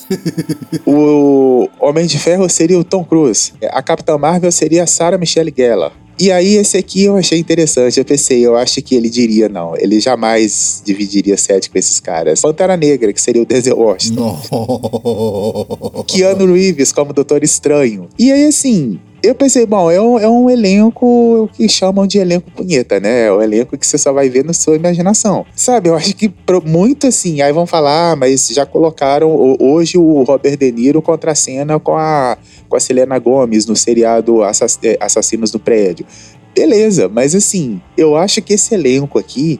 o 0.85 1.67
Homem 1.79 2.05
de 2.05 2.19
Ferro 2.19 2.47
seria 2.49 2.77
o 2.77 2.83
Tom 2.83 3.03
Cruise. 3.03 3.53
A 3.71 3.81
Capitã 3.81 4.17
Marvel 4.17 4.51
seria 4.51 4.83
a 4.83 4.87
Sarah 4.87 5.17
Michelle 5.17 5.53
Gellar. 5.55 5.91
E 6.17 6.31
aí, 6.31 6.55
esse 6.55 6.77
aqui 6.77 7.03
eu 7.03 7.17
achei 7.17 7.37
interessante. 7.37 7.99
Eu 7.99 8.05
pensei, 8.05 8.45
eu 8.45 8.55
acho 8.55 8.81
que 8.81 8.95
ele 8.95 9.09
diria 9.09 9.49
não. 9.49 9.75
Ele 9.77 9.99
jamais 9.99 10.81
dividiria 10.85 11.35
sete 11.37 11.69
com 11.69 11.77
esses 11.77 11.99
caras. 11.99 12.41
Pantera 12.41 12.77
Negra, 12.77 13.11
que 13.11 13.21
seria 13.21 13.41
o 13.41 13.45
Denzel 13.45 13.77
Washington. 13.77 14.39
No. 14.51 16.03
Keanu 16.05 16.53
Reeves 16.53 16.91
como 16.91 17.11
Doutor 17.11 17.43
Estranho. 17.43 18.07
E 18.17 18.31
aí, 18.31 18.45
assim, 18.45 18.99
Eu 19.23 19.33
pensei, 19.33 19.65
bom, 19.65 19.89
é 19.89 19.99
um, 19.99 20.19
é 20.19 20.29
um 20.29 20.49
elenco 20.49 21.49
que 21.53 21.67
chamam 21.67 22.05
de 22.05 22.19
elenco 22.19 22.51
punheta, 22.51 22.99
né? 22.99 23.27
É 23.27 23.31
o 23.31 23.41
elenco 23.41 23.77
que 23.77 23.85
você 23.85 23.97
só 23.97 24.13
vai 24.13 24.29
ver 24.29 24.45
na 24.45 24.53
sua 24.53 24.75
imaginação. 24.75 25.45
Sabe, 25.55 25.89
eu 25.89 25.95
acho 25.95 26.15
que 26.15 26.31
muito 26.63 27.07
assim, 27.07 27.41
aí 27.41 27.51
vão 27.51 27.65
falar, 27.65 28.11
ah, 28.11 28.15
mas 28.15 28.47
já 28.49 28.65
colocaram 28.65 29.57
hoje 29.59 29.97
o 29.97 30.23
Robert 30.23 30.57
De 30.57 30.71
Niro 30.71 31.01
contra 31.01 31.31
a 31.31 31.35
cena 31.35 31.79
com 31.79 31.95
a, 31.95 32.37
com 32.69 32.75
a 32.75 32.79
Selena 32.79 33.17
Gomes 33.17 33.65
no 33.65 33.75
seriado 33.75 34.43
é, 34.43 34.97
Assassinos 34.99 35.49
do 35.49 35.59
Prédio. 35.59 36.05
Beleza, 36.53 37.09
mas 37.09 37.35
assim, 37.35 37.81
eu 37.97 38.15
acho 38.15 38.41
que 38.41 38.53
esse 38.53 38.73
elenco 38.73 39.19
aqui, 39.19 39.59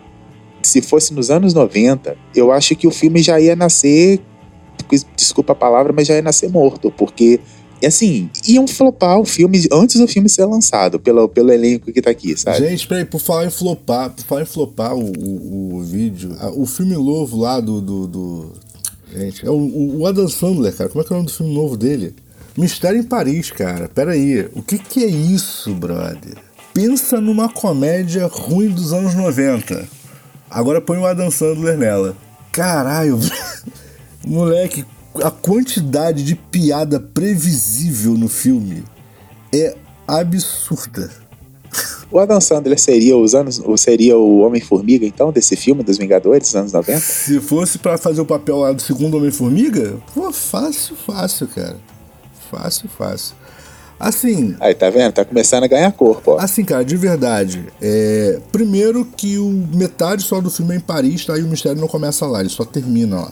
se 0.62 0.82
fosse 0.82 1.14
nos 1.14 1.30
anos 1.30 1.54
90, 1.54 2.16
eu 2.36 2.52
acho 2.52 2.76
que 2.76 2.88
o 2.88 2.92
filme 2.92 3.22
já 3.22 3.40
ia 3.40 3.56
nascer, 3.56 4.22
desculpa 5.16 5.54
a 5.54 5.56
palavra, 5.56 5.92
mas 5.92 6.08
já 6.08 6.14
ia 6.16 6.22
nascer 6.22 6.50
morto, 6.50 6.92
porque 6.92 7.40
assim, 7.84 8.30
iam 8.48 8.68
flopar 8.68 9.20
o 9.20 9.26
filme 9.26 9.68
antes 9.72 10.00
do 10.00 10.08
filme 10.08 10.30
ser 10.30 10.46
lançado, 10.46 11.00
pelo, 11.00 11.28
pelo 11.28 11.52
elenco 11.52 11.92
que 11.92 12.02
tá 12.02 12.12
aqui, 12.12 12.38
sabe? 12.38 12.70
Gente, 12.70 12.88
peraí, 12.88 13.06
por 13.06 13.20
falar 13.20 13.46
em 13.46 13.50
flopar, 13.50 14.12
por 14.12 14.24
falar 14.24 14.42
em 14.44 14.46
flopar 14.46 14.96
o, 14.96 15.12
o, 15.18 15.76
o 15.76 15.82
vídeo, 15.82 16.36
o 16.56 16.66
filme 16.66 16.94
novo 16.94 17.38
lá 17.38 17.60
do. 17.60 17.82
do, 17.82 18.08
do 18.08 18.54
gente, 19.14 19.46
é 19.46 19.50
o, 19.50 19.98
o 20.00 20.08
Adam 20.08 20.28
Sandler, 20.28 20.76
cara. 20.76 20.90
Como 20.90 21.04
é 21.04 21.08
que 21.08 21.12
é 21.12 21.16
o 21.16 21.18
nome 21.18 21.28
do 21.28 21.34
filme 21.34 21.54
novo 21.54 21.76
dele? 21.76 22.16
Mistério 22.58 23.00
em 23.00 23.04
Paris, 23.04 23.52
cara. 23.52 23.90
Pera 23.90 24.12
aí. 24.12 24.50
O 24.54 24.62
que 24.62 24.78
que 24.78 25.04
é 25.04 25.08
isso, 25.08 25.74
brother? 25.74 26.38
Pensa 26.74 27.20
numa 27.20 27.50
comédia 27.50 28.28
ruim 28.28 28.70
dos 28.70 28.94
anos 28.94 29.14
90. 29.14 29.88
Agora 30.50 30.80
põe 30.80 30.98
o 30.98 31.06
Adam 31.06 31.30
Sandler 31.30 31.78
nela. 31.78 32.16
Caralho, 32.52 33.20
moleque, 34.26 34.86
a 35.24 35.32
quantidade 35.32 36.24
de 36.24 36.36
piada 36.36 37.00
previsível 37.00 38.14
no 38.14 38.28
filme 38.28 38.84
é 39.54 39.76
absurda. 40.08 41.10
O 42.12 42.20
Adam 42.20 42.40
Sandler 42.40 42.80
seria 42.80 43.18
os 43.18 43.36
anos, 43.36 43.62
seria 43.78 44.18
o 44.18 44.40
Homem-Formiga, 44.40 45.06
então, 45.06 45.32
desse 45.32 45.56
filme 45.56 45.84
dos 45.84 45.98
Vingadores 45.98 46.48
dos 46.48 46.56
anos 46.56 46.72
90? 46.72 47.00
Se 47.00 47.40
fosse 47.40 47.78
para 47.80 47.98
fazer 47.98 48.22
o 48.22 48.26
papel 48.26 48.58
lá 48.58 48.72
do 48.72 48.82
segundo 48.82 49.18
Homem-Formiga, 49.18 49.98
pô, 50.14 50.32
fácil, 50.32 50.96
fácil, 50.96 51.48
cara. 51.48 51.78
Fácil, 52.50 52.88
fácil. 52.88 53.36
Assim. 54.00 54.56
Aí, 54.60 54.74
tá 54.74 54.90
vendo? 54.90 55.14
Tá 55.14 55.26
começando 55.26 55.64
a 55.64 55.68
ganhar 55.68 55.92
corpo, 55.92 56.32
ó. 56.32 56.40
Assim, 56.40 56.64
cara, 56.64 56.84
de 56.84 56.96
verdade. 56.96 57.66
É... 57.82 58.40
Primeiro 58.52 59.06
que 59.06 59.38
o 59.38 59.50
metade 59.74 60.24
só 60.24 60.42
do 60.42 60.52
filme 60.52 60.74
é 60.74 60.78
em 60.78 60.82
Paris, 60.82 61.26
tá? 61.26 61.38
E 61.38 61.42
o 61.42 61.48
mistério 61.48 61.80
não 61.80 61.88
começa 61.88 62.26
lá, 62.26 62.42
ele 62.42 62.50
só 62.50 62.66
termina 62.66 63.16
lá. 63.18 63.32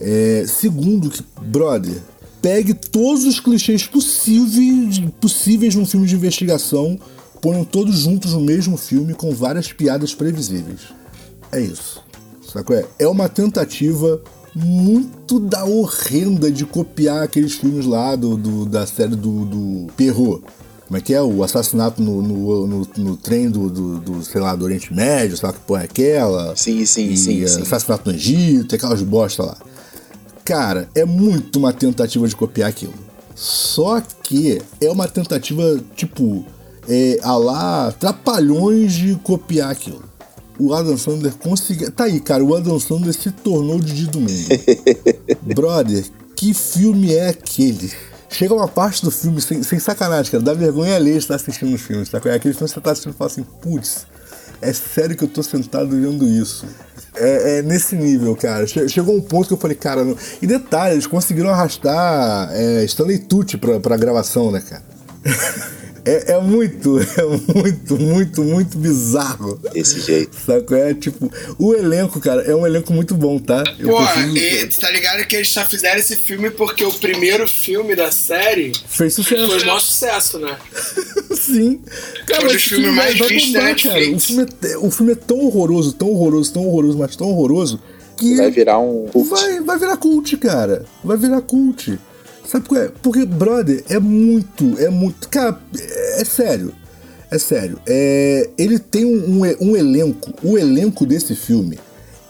É, 0.00 0.44
segundo, 0.46 1.10
que, 1.10 1.22
brother, 1.42 2.00
pegue 2.42 2.74
todos 2.74 3.24
os 3.24 3.40
clichês 3.40 3.86
possíveis, 3.86 5.00
possíveis 5.20 5.74
num 5.74 5.86
filme 5.86 6.06
de 6.06 6.14
investigação, 6.14 6.98
ponham 7.40 7.64
todos 7.64 8.00
juntos 8.00 8.32
no 8.32 8.40
mesmo 8.40 8.76
filme 8.76 9.14
com 9.14 9.32
várias 9.32 9.72
piadas 9.72 10.14
previsíveis. 10.14 10.80
É 11.52 11.60
isso. 11.60 12.02
É? 12.70 13.04
É 13.04 13.08
uma 13.08 13.28
tentativa 13.28 14.20
muito 14.54 15.40
da 15.40 15.64
horrenda 15.64 16.50
de 16.50 16.64
copiar 16.64 17.22
aqueles 17.22 17.54
filmes 17.54 17.84
lá 17.84 18.14
do, 18.14 18.36
do 18.36 18.64
da 18.64 18.86
série 18.86 19.16
do, 19.16 19.44
do 19.44 19.86
Perro. 19.96 20.42
Como 20.86 20.98
é 20.98 21.00
que 21.00 21.14
é? 21.14 21.20
O 21.20 21.42
assassinato 21.42 22.02
no, 22.02 22.22
no, 22.22 22.66
no, 22.66 22.88
no 22.96 23.16
trem 23.16 23.50
do, 23.50 23.70
do, 23.70 23.98
do, 23.98 24.22
sei 24.22 24.40
lá, 24.40 24.54
do 24.54 24.64
Oriente 24.64 24.92
Médio, 24.92 25.36
sei 25.36 25.46
lá 25.46 25.52
que 25.52 25.60
porra 25.60 25.82
é 25.82 25.84
aquela. 25.86 26.54
Sim, 26.56 26.84
sim, 26.84 27.08
e, 27.08 27.16
sim, 27.16 27.46
sim. 27.46 27.62
Assassinato 27.62 28.08
no 28.08 28.14
Egito, 28.14 28.74
aquelas 28.74 29.02
bosta 29.02 29.42
lá. 29.42 29.56
Cara, 30.44 30.88
é 30.94 31.04
muito 31.04 31.58
uma 31.58 31.72
tentativa 31.72 32.28
de 32.28 32.36
copiar 32.36 32.68
aquilo. 32.68 32.94
Só 33.34 34.00
que 34.00 34.60
é 34.80 34.90
uma 34.90 35.08
tentativa, 35.08 35.80
tipo, 35.96 36.44
é, 36.88 37.18
a 37.22 37.36
lá, 37.36 37.92
trapalhões 37.92 38.92
de 38.92 39.14
copiar 39.16 39.70
aquilo. 39.70 40.02
O 40.58 40.72
Adam 40.72 40.96
Sandler 40.96 41.32
conseguiu. 41.34 41.90
Tá 41.90 42.04
aí, 42.04 42.20
cara, 42.20 42.44
o 42.44 42.54
Adam 42.54 42.78
Sandler 42.78 43.14
se 43.14 43.30
tornou 43.30 43.76
o 43.76 43.80
Didi 43.80 44.06
do 44.06 44.20
mundo. 44.20 44.48
Brother, 45.42 46.04
que 46.36 46.54
filme 46.54 47.12
é 47.12 47.28
aquele? 47.28 47.90
Chega 48.28 48.54
uma 48.54 48.68
parte 48.68 49.02
do 49.02 49.10
filme, 49.10 49.40
sem, 49.40 49.62
sem 49.62 49.78
sacanagem, 49.78 50.30
cara, 50.30 50.42
dá 50.42 50.52
vergonha 50.54 50.98
ler 50.98 51.16
estar 51.16 51.36
assistindo 51.36 51.74
os 51.74 51.80
filmes, 51.80 52.08
tá? 52.08 52.18
É 52.24 52.34
aquele 52.34 52.54
filme 52.54 52.68
que 52.68 52.74
você 52.74 52.80
tá 52.80 52.90
assistindo 52.90 53.14
e 53.14 53.16
fala 53.16 53.30
assim, 53.30 53.44
putz, 53.62 54.06
é 54.60 54.72
sério 54.72 55.16
que 55.16 55.24
eu 55.24 55.28
tô 55.28 55.42
sentado 55.42 55.90
vendo 55.90 56.26
isso. 56.26 56.66
É, 57.16 57.58
é, 57.58 57.62
nesse 57.62 57.94
nível, 57.94 58.34
cara. 58.34 58.66
Chegou 58.66 59.16
um 59.16 59.20
ponto 59.20 59.46
que 59.46 59.54
eu 59.54 59.58
falei, 59.58 59.76
cara. 59.76 60.04
Não... 60.04 60.16
E 60.42 60.46
detalhe, 60.46 60.94
eles 60.94 61.06
conseguiram 61.06 61.50
arrastar 61.50 62.50
é, 62.52 62.84
Stanley 62.84 63.18
Tucci 63.18 63.56
pra, 63.56 63.78
pra 63.78 63.96
gravação, 63.96 64.50
né, 64.50 64.60
cara? 64.60 64.82
É, 66.04 66.32
é, 66.32 66.40
muito, 66.40 66.98
é 67.16 67.54
muito, 67.54 67.98
muito, 67.98 68.42
muito 68.42 68.78
bizarro. 68.78 69.60
Esse 69.74 70.00
jeito. 70.00 70.36
Saco? 70.36 70.74
É 70.74 70.92
tipo, 70.92 71.32
o 71.58 71.74
elenco, 71.74 72.20
cara, 72.20 72.42
é 72.42 72.54
um 72.54 72.66
elenco 72.66 72.92
muito 72.92 73.14
bom, 73.14 73.38
tá? 73.38 73.64
Eu 73.78 73.88
Pô, 73.88 74.04
preciso... 74.04 74.36
e, 74.36 74.66
tá 74.80 74.90
ligado 74.90 75.26
que 75.26 75.36
eles 75.36 75.48
só 75.48 75.64
fizeram 75.64 75.98
esse 75.98 76.16
filme 76.16 76.50
porque 76.50 76.84
o 76.84 76.92
primeiro 76.92 77.48
filme 77.48 77.96
da 77.96 78.10
série 78.10 78.72
fez 78.86 79.14
sucesso. 79.14 79.46
Foi 79.46 79.58
o 79.58 79.60
maior 79.60 79.80
sucesso, 79.80 80.38
né? 80.38 80.56
Sim. 81.34 81.80
Cara, 82.26 82.46
foi 82.46 82.56
o 82.56 82.60
filme 82.60 82.90
mais 82.90 83.18
visto 83.18 83.52
da 83.52 83.62
Netflix. 83.62 84.24
O 84.24 84.26
filme, 84.26 84.48
é, 84.62 84.78
o 84.78 84.90
filme 84.90 85.12
é 85.12 85.16
tão 85.16 85.38
horroroso, 85.40 85.92
tão 85.92 86.10
horroroso, 86.10 86.52
tão 86.52 86.66
horroroso, 86.66 86.98
mas 86.98 87.16
tão 87.16 87.28
horroroso 87.28 87.80
que. 88.16 88.36
Vai 88.36 88.50
virar 88.50 88.78
um. 88.78 89.06
Cult. 89.06 89.28
Vai, 89.28 89.60
vai 89.60 89.78
virar 89.78 89.96
cult, 89.96 90.36
cara. 90.36 90.84
Vai 91.02 91.16
virar 91.16 91.40
cult. 91.40 91.98
Sabe 92.46 92.68
qual 92.68 92.80
é? 92.80 92.88
Porque, 93.02 93.24
brother, 93.24 93.82
é 93.88 93.98
muito, 93.98 94.78
é 94.78 94.88
muito. 94.88 95.28
Cara, 95.28 95.58
é, 95.78 96.20
é 96.20 96.24
sério. 96.24 96.74
É 97.30 97.38
sério. 97.38 97.80
É, 97.86 98.48
ele 98.56 98.78
tem 98.78 99.04
um, 99.04 99.42
um, 99.42 99.70
um, 99.70 99.76
elenco. 99.76 100.32
O 100.42 100.58
elenco 100.58 101.06
desse 101.06 101.34
filme 101.34 101.78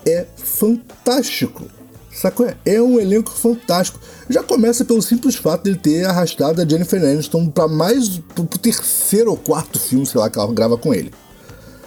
é 0.07 0.25
fantástico. 0.37 1.65
Sacou? 2.13 2.47
É? 2.47 2.57
é 2.65 2.81
um 2.81 3.01
elenco 3.01 3.31
fantástico. 3.33 3.99
Já 4.31 4.43
começa 4.43 4.85
pelo 4.85 5.03
simples 5.03 5.35
fato 5.35 5.65
dele 5.65 5.77
ter 5.77 6.07
arrastado 6.07 6.63
a 6.63 6.67
Jennifer 6.67 7.03
Aniston 7.03 7.49
para 7.49 7.67
mais. 7.67 8.21
pro 8.35 8.47
terceiro 8.47 9.31
ou 9.31 9.37
quarto 9.37 9.79
filme, 9.79 10.07
sei 10.07 10.21
lá, 10.21 10.31
que 10.31 10.39
ela 10.39 10.53
grava 10.53 10.79
com 10.79 10.95
ele. 10.95 11.13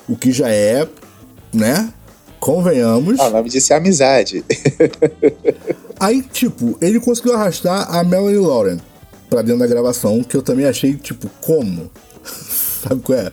O 0.07 0.15
que 0.15 0.31
já 0.31 0.49
é, 0.49 0.87
né? 1.53 1.91
Convenhamos. 2.39 3.19
Ah, 3.19 3.27
o 3.27 3.31
nome 3.31 3.49
disso 3.49 3.73
é 3.73 3.77
amizade. 3.77 4.43
Aí, 5.99 6.21
tipo, 6.21 6.77
ele 6.81 6.99
conseguiu 6.99 7.33
arrastar 7.33 7.93
a 7.93 8.03
Melanie 8.03 8.37
Lauren 8.37 8.77
pra 9.29 9.41
dentro 9.41 9.59
da 9.59 9.67
gravação, 9.67 10.23
que 10.23 10.35
eu 10.37 10.41
também 10.41 10.65
achei, 10.65 10.95
tipo, 10.95 11.29
como? 11.41 11.89
sabe 12.83 13.01
qual 13.01 13.19
é? 13.19 13.31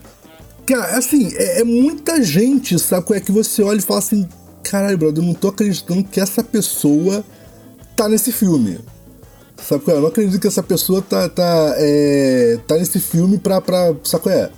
Cara, 0.67 0.97
assim, 0.97 1.31
é, 1.35 1.61
é, 1.61 1.65
muita 1.65 2.23
gente, 2.23 2.79
sabe 2.79 3.07
qual 3.07 3.17
é? 3.17 3.21
Que 3.21 3.31
você 3.31 3.63
olha 3.63 3.79
e 3.79 3.83
fala 3.83 3.99
assim, 3.99 4.27
caralho, 4.63 4.97
brother, 4.97 5.23
eu 5.23 5.27
não 5.27 5.35
tô 5.35 5.49
acreditando 5.49 6.03
que 6.05 6.21
essa 6.21 6.43
pessoa 6.43 7.25
tá 7.95 8.09
nesse 8.09 8.33
filme. 8.33 8.79
Sabe 9.63 9.85
qual 9.85 9.95
é? 9.95 9.99
Eu 9.99 10.03
não 10.03 10.09
acredito 10.09 10.41
que 10.41 10.47
essa 10.47 10.63
pessoa 10.63 11.03
tá, 11.03 11.29
tá, 11.29 11.75
é, 11.77 12.59
tá 12.67 12.77
nesse 12.77 12.99
filme 12.99 13.39
pra, 13.39 13.61
pra. 13.61 13.95
Sabe 14.03 14.23
qual 14.23 14.35
é? 14.35 14.51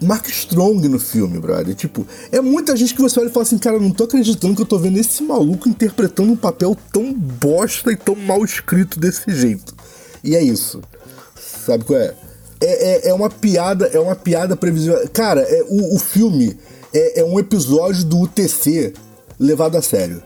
Mark 0.00 0.26
Strong 0.28 0.88
no 0.88 0.98
filme, 0.98 1.38
brother. 1.38 1.74
Tipo, 1.74 2.06
é 2.32 2.40
muita 2.40 2.76
gente 2.76 2.94
que 2.94 3.02
você 3.02 3.20
olha 3.20 3.28
e 3.28 3.32
fala 3.32 3.42
assim, 3.42 3.58
cara, 3.58 3.78
não 3.78 3.90
tô 3.90 4.04
acreditando 4.04 4.54
que 4.56 4.62
eu 4.62 4.66
tô 4.66 4.78
vendo 4.78 4.98
esse 4.98 5.22
maluco 5.22 5.68
interpretando 5.68 6.32
um 6.32 6.36
papel 6.36 6.76
tão 6.92 7.12
bosta 7.12 7.92
e 7.92 7.96
tão 7.96 8.16
mal 8.16 8.44
escrito 8.44 8.98
desse 8.98 9.30
jeito. 9.30 9.74
E 10.24 10.34
é 10.34 10.42
isso. 10.42 10.80
Sabe 11.36 11.84
qual 11.84 11.98
é? 11.98 12.14
É, 12.62 13.08
é, 13.08 13.08
é 13.10 13.14
uma 13.14 13.28
piada, 13.28 13.86
é 13.86 14.00
uma 14.00 14.16
piada 14.16 14.56
previsível. 14.56 15.06
Cara, 15.12 15.42
é, 15.42 15.62
o, 15.68 15.96
o 15.96 15.98
filme 15.98 16.58
é, 16.94 17.20
é 17.20 17.24
um 17.24 17.38
episódio 17.38 18.04
do 18.04 18.20
UTC 18.20 18.94
levado 19.38 19.76
a 19.76 19.82
sério. 19.82 20.22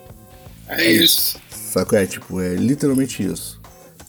É 0.68 0.90
isso. 0.90 1.36
Sabe 1.72 1.86
qual 1.86 2.00
é? 2.00 2.06
Tipo, 2.06 2.40
é 2.40 2.54
literalmente 2.54 3.24
isso. 3.24 3.60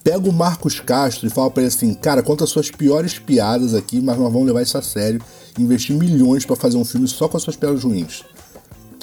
Pega 0.04 0.30
o 0.30 0.34
Marcos 0.34 0.80
Castro 0.80 1.26
e 1.26 1.32
fala 1.32 1.50
pra 1.50 1.64
ele 1.64 1.68
assim, 1.70 1.92
cara, 1.96 2.22
conta 2.22 2.44
as 2.44 2.52
suas 2.52 2.70
piores 2.70 3.18
piadas 3.18 3.74
aqui, 3.74 4.00
mas 4.00 4.18
nós 4.20 4.32
vamos 4.32 4.46
levar 4.46 4.62
isso 4.62 4.78
a 4.78 4.82
sério 4.82 5.20
investir 5.58 5.96
milhões 5.96 6.46
para 6.46 6.56
fazer 6.56 6.78
um 6.78 6.86
filme 6.86 7.08
só 7.08 7.28
com 7.28 7.38
as 7.38 7.44
suas 7.44 7.56
piadas 7.56 7.84
ruins. 7.84 8.24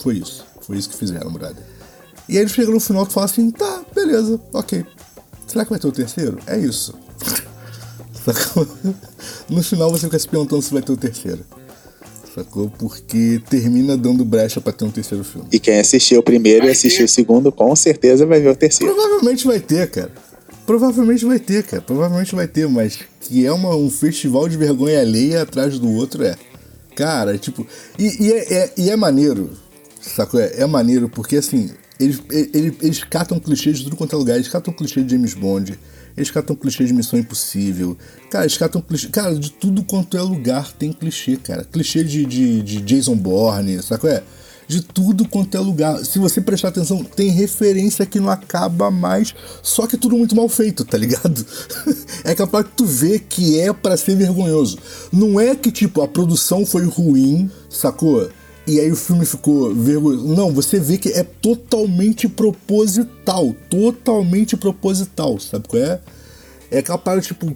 Foi 0.03 0.17
isso. 0.17 0.45
Foi 0.63 0.77
isso 0.77 0.89
que 0.89 0.97
fizeram, 0.97 1.31
brother. 1.33 1.63
E 2.29 2.37
aí 2.37 2.43
ele 2.43 2.49
chega 2.49 2.71
no 2.71 2.81
final 2.81 3.07
e 3.07 3.13
fala 3.13 3.27
assim: 3.27 3.51
tá, 3.51 3.83
beleza, 3.95 4.41
ok. 4.53 4.85
Será 5.47 5.65
que 5.65 5.71
vai 5.71 5.79
ter 5.79 5.89
o 5.89 5.93
terceiro? 5.93 6.39
É 6.47 6.59
isso. 6.59 6.95
no 9.49 9.63
final 9.63 9.91
você 9.91 10.07
fica 10.07 10.19
se 10.19 10.29
perguntando 10.29 10.63
se 10.63 10.73
vai 10.73 10.83
ter 10.83 10.93
o 10.93 10.97
terceiro. 10.97 11.45
Sacou? 12.35 12.71
Porque 12.79 13.43
termina 13.51 13.97
dando 13.97 14.25
brecha 14.25 14.61
para 14.61 14.73
ter 14.73 14.85
um 14.85 14.91
terceiro 14.91 15.23
filme. 15.23 15.49
E 15.53 15.59
quem 15.59 15.79
assistiu 15.79 16.21
o 16.21 16.23
primeiro 16.23 16.61
vai 16.61 16.69
e 16.69 16.73
assistiu 16.73 17.01
ter. 17.01 17.05
o 17.05 17.09
segundo, 17.09 17.53
com 17.53 17.77
certeza 17.77 18.25
vai 18.25 18.41
ver 18.41 18.49
o 18.49 18.57
terceiro. 18.57 18.95
Provavelmente 18.95 19.47
vai 19.47 19.61
ter, 19.61 19.91
cara. 19.91 20.11
Provavelmente 20.73 21.27
vai 21.27 21.39
ter, 21.39 21.65
cara. 21.65 21.83
Provavelmente 21.83 22.35
vai 22.35 22.49
ter, 22.49 22.67
mas 22.67 22.99
que 23.21 23.45
é 23.45 23.53
uma, 23.53 23.77
um 23.77 23.91
festival 23.91 24.49
de 24.49 24.57
vergonha 24.57 25.03
alheia 25.03 25.43
atrás 25.43 25.79
do 25.79 25.87
outro, 25.93 26.25
é. 26.25 26.35
Cara, 26.97 27.37
tipo. 27.37 27.67
E, 27.99 28.25
e 28.25 28.33
é, 28.33 28.55
é, 28.55 28.73
e 28.79 28.89
é 28.89 28.97
maneiro, 28.97 29.51
sacou? 30.01 30.41
É, 30.41 30.63
é 30.63 30.67
maneiro 30.67 31.11
porque, 31.11 31.37
assim, 31.37 31.71
eles, 32.01 32.23
eles, 32.31 32.73
eles 32.81 33.05
catam 33.05 33.39
clichês 33.39 33.81
de 33.81 33.85
tudo 33.85 33.97
quanto 33.97 34.17
é 34.17 34.19
lugar. 34.19 34.37
Eles 34.37 34.49
catam 34.49 34.73
clichê 34.73 35.03
de 35.03 35.11
James 35.11 35.35
Bond, 35.35 35.79
Eles 36.17 36.31
catam 36.31 36.57
clichê 36.57 36.87
de 36.87 36.95
Missão 36.95 37.19
Impossível. 37.19 37.95
Cara, 38.31 38.47
eles 38.47 38.57
catam 38.57 38.81
clichê. 38.81 39.09
Cara, 39.09 39.35
de 39.35 39.53
tudo 39.53 39.85
quanto 39.85 40.17
é 40.17 40.23
lugar 40.23 40.73
tem 40.73 40.91
clichê, 40.91 41.37
cara. 41.37 41.65
Clichê 41.65 42.03
de, 42.03 42.25
de, 42.25 42.63
de 42.63 42.81
Jason 42.81 43.15
Bourne, 43.15 43.79
qual 44.01 44.11
é? 44.11 44.23
De 44.73 44.81
tudo 44.81 45.29
quanto 45.29 45.55
é 45.55 45.61
lugar. 45.61 46.03
Se 46.03 46.19
você 46.19 46.41
prestar 46.41 46.69
atenção, 46.69 47.05
tem 47.05 47.29
referência 47.29 48.07
que 48.07 48.19
não 48.19 48.31
acaba 48.31 48.91
mais. 48.91 49.35
Só 49.63 49.87
que 49.87 49.97
é 49.97 49.99
tudo 49.99 50.17
muito 50.17 50.35
mal 50.35 50.49
feito, 50.49 50.83
tá 50.83 50.97
ligado? 50.97 51.45
é 52.25 52.35
capaz 52.35 52.65
que 52.65 52.73
tu 52.73 52.87
vê 52.87 53.19
que 53.19 53.61
é 53.61 53.71
para 53.71 53.99
ser 53.99 54.17
vergonhoso. 54.17 54.79
Não 55.13 55.39
é 55.39 55.55
que, 55.55 55.71
tipo, 55.71 56.01
a 56.01 56.09
produção 56.09 56.65
foi 56.65 56.87
ruim, 56.87 57.51
sacou? 57.69 58.31
E 58.67 58.81
aí 58.81 58.91
o 58.91 58.97
filme 58.97 59.27
ficou 59.27 59.75
vergonhoso. 59.75 60.27
Não, 60.27 60.51
você 60.51 60.81
vê 60.81 60.97
que 60.97 61.11
é 61.11 61.23
totalmente 61.23 62.27
proposital. 62.27 63.55
Totalmente 63.69 64.57
proposital, 64.57 65.39
sabe 65.39 65.69
qual 65.69 65.83
é? 65.83 66.01
É 66.71 66.81
parada, 66.81 67.21
tipo, 67.21 67.55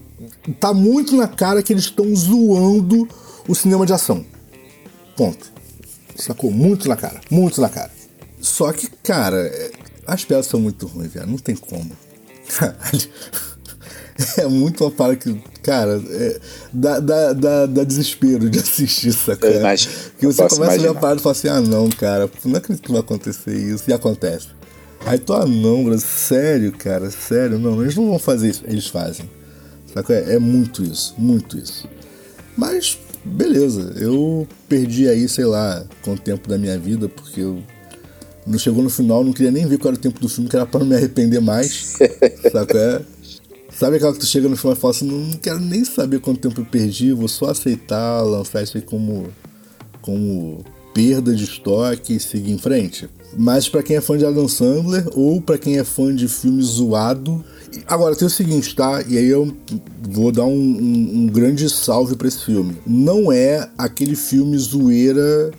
tá 0.61 0.75
muito 0.75 1.17
na 1.17 1.27
cara 1.27 1.62
que 1.62 1.73
eles 1.73 1.85
estão 1.85 2.14
zoando 2.14 3.09
o 3.49 3.55
cinema 3.55 3.87
de 3.87 3.95
ação. 3.95 4.23
Ponto. 5.17 5.57
Sacou? 6.17 6.51
Muito 6.51 6.89
na 6.89 6.97
cara. 6.97 7.21
Muito 7.31 7.61
na 7.61 7.69
cara. 7.69 7.91
Só 8.41 8.73
que, 8.73 8.89
cara, 9.03 9.47
é, 9.47 9.71
as 10.07 10.25
peças 10.25 10.47
são 10.47 10.61
muito 10.61 10.87
ruins, 10.87 11.12
velho. 11.12 11.27
Não 11.27 11.39
tem 11.39 11.57
como. 11.57 11.91
Caralho. 12.59 13.09
É 14.39 14.47
muito 14.47 14.83
uma 14.83 14.91
parada 14.91 15.17
que, 15.17 15.35
cara, 15.62 16.03
é, 16.09 16.41
dá, 16.73 17.01
dá, 17.01 17.33
dá, 17.35 17.67
dá 17.67 17.85
desespero 17.85 18.49
de 18.49 18.59
assistir? 18.59 19.14
Eu 19.43 19.61
imagino. 19.61 19.93
Que 20.19 20.27
você 20.27 20.43
começa 20.49 20.55
a 20.55 20.59
ver 20.59 20.62
a 20.62 20.75
imaginar. 20.77 21.01
parada 21.01 21.21
e 21.21 21.23
fala 21.23 21.33
assim, 21.33 21.49
ah 21.49 21.61
não, 21.61 21.91
cara, 21.91 22.31
não 22.45 22.57
acredito 22.57 22.87
que 22.87 22.93
vai 22.93 23.01
acontecer 23.01 23.55
isso. 23.55 23.85
E 23.87 23.93
acontece. 23.93 24.49
Aí 25.05 25.19
tu, 25.19 25.35
ah 25.35 25.45
não, 25.45 25.85
bro, 25.85 25.99
sério, 25.99 26.73
cara, 26.73 27.11
sério, 27.11 27.59
não, 27.59 27.83
eles 27.83 27.95
não 27.95 28.09
vão 28.09 28.19
fazer 28.19 28.49
isso. 28.49 28.62
Eles 28.67 28.87
fazem. 28.87 29.29
Sacou? 29.93 30.17
É, 30.17 30.35
é 30.35 30.39
muito 30.39 30.83
isso, 30.83 31.14
muito 31.19 31.59
isso. 31.59 31.87
Mas, 32.57 32.99
beleza, 33.27 33.95
eu 33.97 34.47
perdi 34.68 35.09
aí, 35.09 35.29
sei 35.29 35.45
lá, 35.45 35.85
com 36.03 36.14
o 36.14 36.18
tempo 36.18 36.49
da 36.49 36.57
minha 36.57 36.79
vida, 36.79 37.09
porque 37.09 37.41
eu 37.41 37.62
não 38.47 38.59
chegou 38.59 38.83
no 38.83 38.91
final, 38.91 39.24
não 39.24 39.33
queria 39.33 39.51
nem 39.51 39.66
ver 39.66 39.79
qual 39.79 39.93
era 39.93 39.99
o 39.99 40.03
tempo 40.03 40.20
do 40.20 40.29
filme, 40.29 40.49
que 40.49 40.57
era 40.57 40.64
pra 40.64 40.81
não 40.81 40.87
me 40.87 40.95
arrepender 40.95 41.41
mais. 41.41 41.95
Sabe 42.53 42.77
é? 42.77 43.03
Sabe 43.70 43.97
aquela 43.97 44.12
que 44.12 44.20
tu 44.20 44.27
chega 44.27 44.49
no 44.49 44.57
final 44.57 44.74
e 44.74 44.77
fala 44.77 44.93
assim, 44.93 45.07
não 45.07 45.37
quero 45.39 45.61
nem 45.61 45.85
saber 45.85 46.20
quanto 46.20 46.41
tempo 46.41 46.61
eu 46.61 46.64
perdi, 46.64 47.12
vou 47.12 47.29
só 47.29 47.51
aceitar, 47.51 48.22
lançar 48.22 48.62
isso 48.62 48.79
aí 48.79 48.83
como, 48.83 49.29
como 50.01 50.64
perda 50.95 51.35
de 51.35 51.45
estoque 51.45 52.14
e 52.14 52.20
seguir 52.20 52.53
em 52.53 52.59
frente. 52.59 53.07
Mas 53.37 53.68
pra 53.68 53.83
quem 53.83 53.97
é 53.97 54.01
fã 54.01 54.16
de 54.16 54.24
Adam 54.24 54.49
Sandler 54.49 55.07
ou 55.14 55.43
pra 55.43 55.59
quem 55.59 55.79
é 55.79 55.85
fã 55.85 56.14
de 56.14 56.27
filme 56.27 56.62
zoado. 56.62 57.45
Agora 57.87 58.14
tem 58.16 58.27
o 58.27 58.31
seguinte, 58.31 58.74
tá? 58.74 59.03
E 59.07 59.16
aí 59.18 59.27
eu 59.27 59.55
vou 60.09 60.31
dar 60.33 60.45
um, 60.45 60.51
um- 60.53 61.11
um 61.22 61.27
grande 61.27 61.68
salve 61.70 62.16
pra 62.16 62.29
esse 62.29 62.45
filme. 62.45 62.77
Não 62.87 63.31
é 63.33 63.68
aquele 63.77 64.14
filme 64.16 64.57
zoeira 64.59 65.51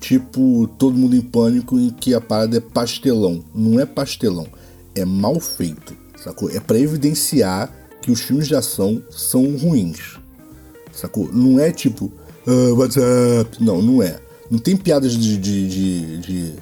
tipo 0.00 0.66
Todo 0.78 0.96
Mundo 0.98 1.14
em 1.14 1.20
Pânico 1.20 1.78
em 1.78 1.90
que 1.90 2.12
a 2.14 2.20
parada 2.20 2.56
é 2.56 2.60
pastelão. 2.60 3.44
Não 3.54 3.78
é 3.78 3.86
pastelão, 3.86 4.46
é 4.94 5.04
mal 5.04 5.38
feito, 5.38 5.96
sacou? 6.22 6.50
É 6.50 6.58
pra 6.60 6.78
evidenciar 6.78 7.72
que 8.00 8.10
os 8.10 8.20
filmes 8.20 8.48
de 8.48 8.54
ação 8.56 9.00
são 9.10 9.56
ruins, 9.56 10.18
sacou? 10.92 11.30
Não 11.32 11.60
é 11.60 11.70
tipo, 11.70 12.12
ah, 12.46 12.74
what's 12.74 12.96
up? 12.96 13.62
Não, 13.62 13.80
não 13.80 14.02
é. 14.02 14.18
Não 14.50 14.58
tem 14.58 14.76
piadas 14.76 15.12
de, 15.12 15.36
de, 15.38 15.68
de, 15.68 16.18
de, 16.18 16.52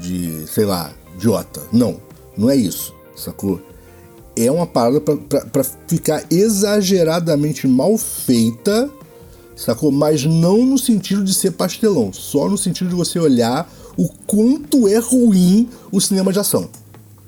de, 0.00 0.46
sei 0.46 0.64
lá, 0.66 0.92
idiota. 1.16 1.62
Não, 1.72 2.00
não 2.36 2.50
é 2.50 2.54
isso, 2.56 2.94
sacou? 3.16 3.60
É 4.36 4.50
uma 4.50 4.66
parada 4.66 5.00
pra 5.00 5.64
ficar 5.88 6.24
exageradamente 6.30 7.66
mal 7.66 7.96
feita, 7.96 8.90
sacou? 9.54 9.90
Mas 9.90 10.24
não 10.24 10.64
no 10.66 10.78
sentido 10.78 11.24
de 11.24 11.32
ser 11.32 11.52
pastelão, 11.52 12.12
só 12.12 12.48
no 12.48 12.58
sentido 12.58 12.90
de 12.90 12.94
você 12.94 13.18
olhar 13.18 13.70
o 13.96 14.08
quanto 14.26 14.86
é 14.86 14.98
ruim 14.98 15.68
o 15.90 16.00
cinema 16.00 16.32
de 16.32 16.38
ação. 16.38 16.68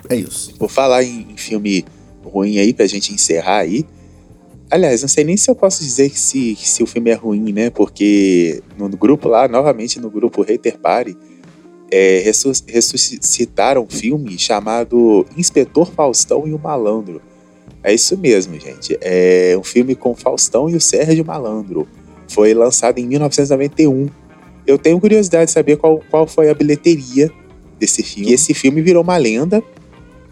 É 0.09 0.17
isso. 0.17 0.55
Por 0.59 0.71
falar 0.71 1.03
em, 1.03 1.29
em 1.31 1.37
filme 1.37 1.85
ruim 2.23 2.59
aí, 2.59 2.73
pra 2.73 2.87
gente 2.87 3.13
encerrar 3.13 3.59
aí. 3.59 3.87
Aliás, 4.71 5.01
não 5.01 5.09
sei 5.09 5.25
nem 5.25 5.37
se 5.37 5.51
eu 5.51 5.55
posso 5.55 5.83
dizer 5.83 6.11
que 6.11 6.21
se, 6.21 6.55
que 6.55 6.69
se 6.69 6.83
o 6.83 6.87
filme 6.87 7.11
é 7.11 7.15
ruim, 7.15 7.53
né? 7.53 7.71
Porque 7.71 8.63
no 8.77 8.89
grupo 8.91 9.29
lá, 9.29 9.49
novamente 9.49 9.99
no 9.99 10.11
grupo 10.11 10.43
Hater 10.43 10.79
Party, 10.79 11.17
é, 11.91 12.21
ressus- 12.21 12.65
ressuscitaram 12.67 13.83
um 13.83 13.89
filme 13.89 14.39
chamado 14.39 15.27
Inspetor 15.37 15.91
Faustão 15.91 16.47
e 16.47 16.53
o 16.53 16.59
Malandro. 16.59 17.21
É 17.83 17.95
isso 17.95 18.17
mesmo, 18.19 18.59
gente. 18.59 18.99
É 19.01 19.57
um 19.59 19.63
filme 19.63 19.95
com 19.95 20.15
Faustão 20.15 20.69
e 20.69 20.77
o 20.77 20.81
Sérgio 20.81 21.25
Malandro. 21.25 21.87
Foi 22.29 22.53
lançado 22.53 22.99
em 22.99 23.07
1991. 23.07 24.09
Eu 24.67 24.77
tenho 24.77 25.01
curiosidade 25.01 25.47
de 25.47 25.53
saber 25.53 25.77
qual, 25.77 26.03
qual 26.11 26.27
foi 26.27 26.51
a 26.51 26.55
bilheteria 26.55 27.31
desse 27.79 28.03
filme. 28.03 28.31
E 28.31 28.35
esse 28.35 28.53
filme 28.53 28.83
virou 28.83 29.03
uma 29.03 29.17
lenda 29.17 29.63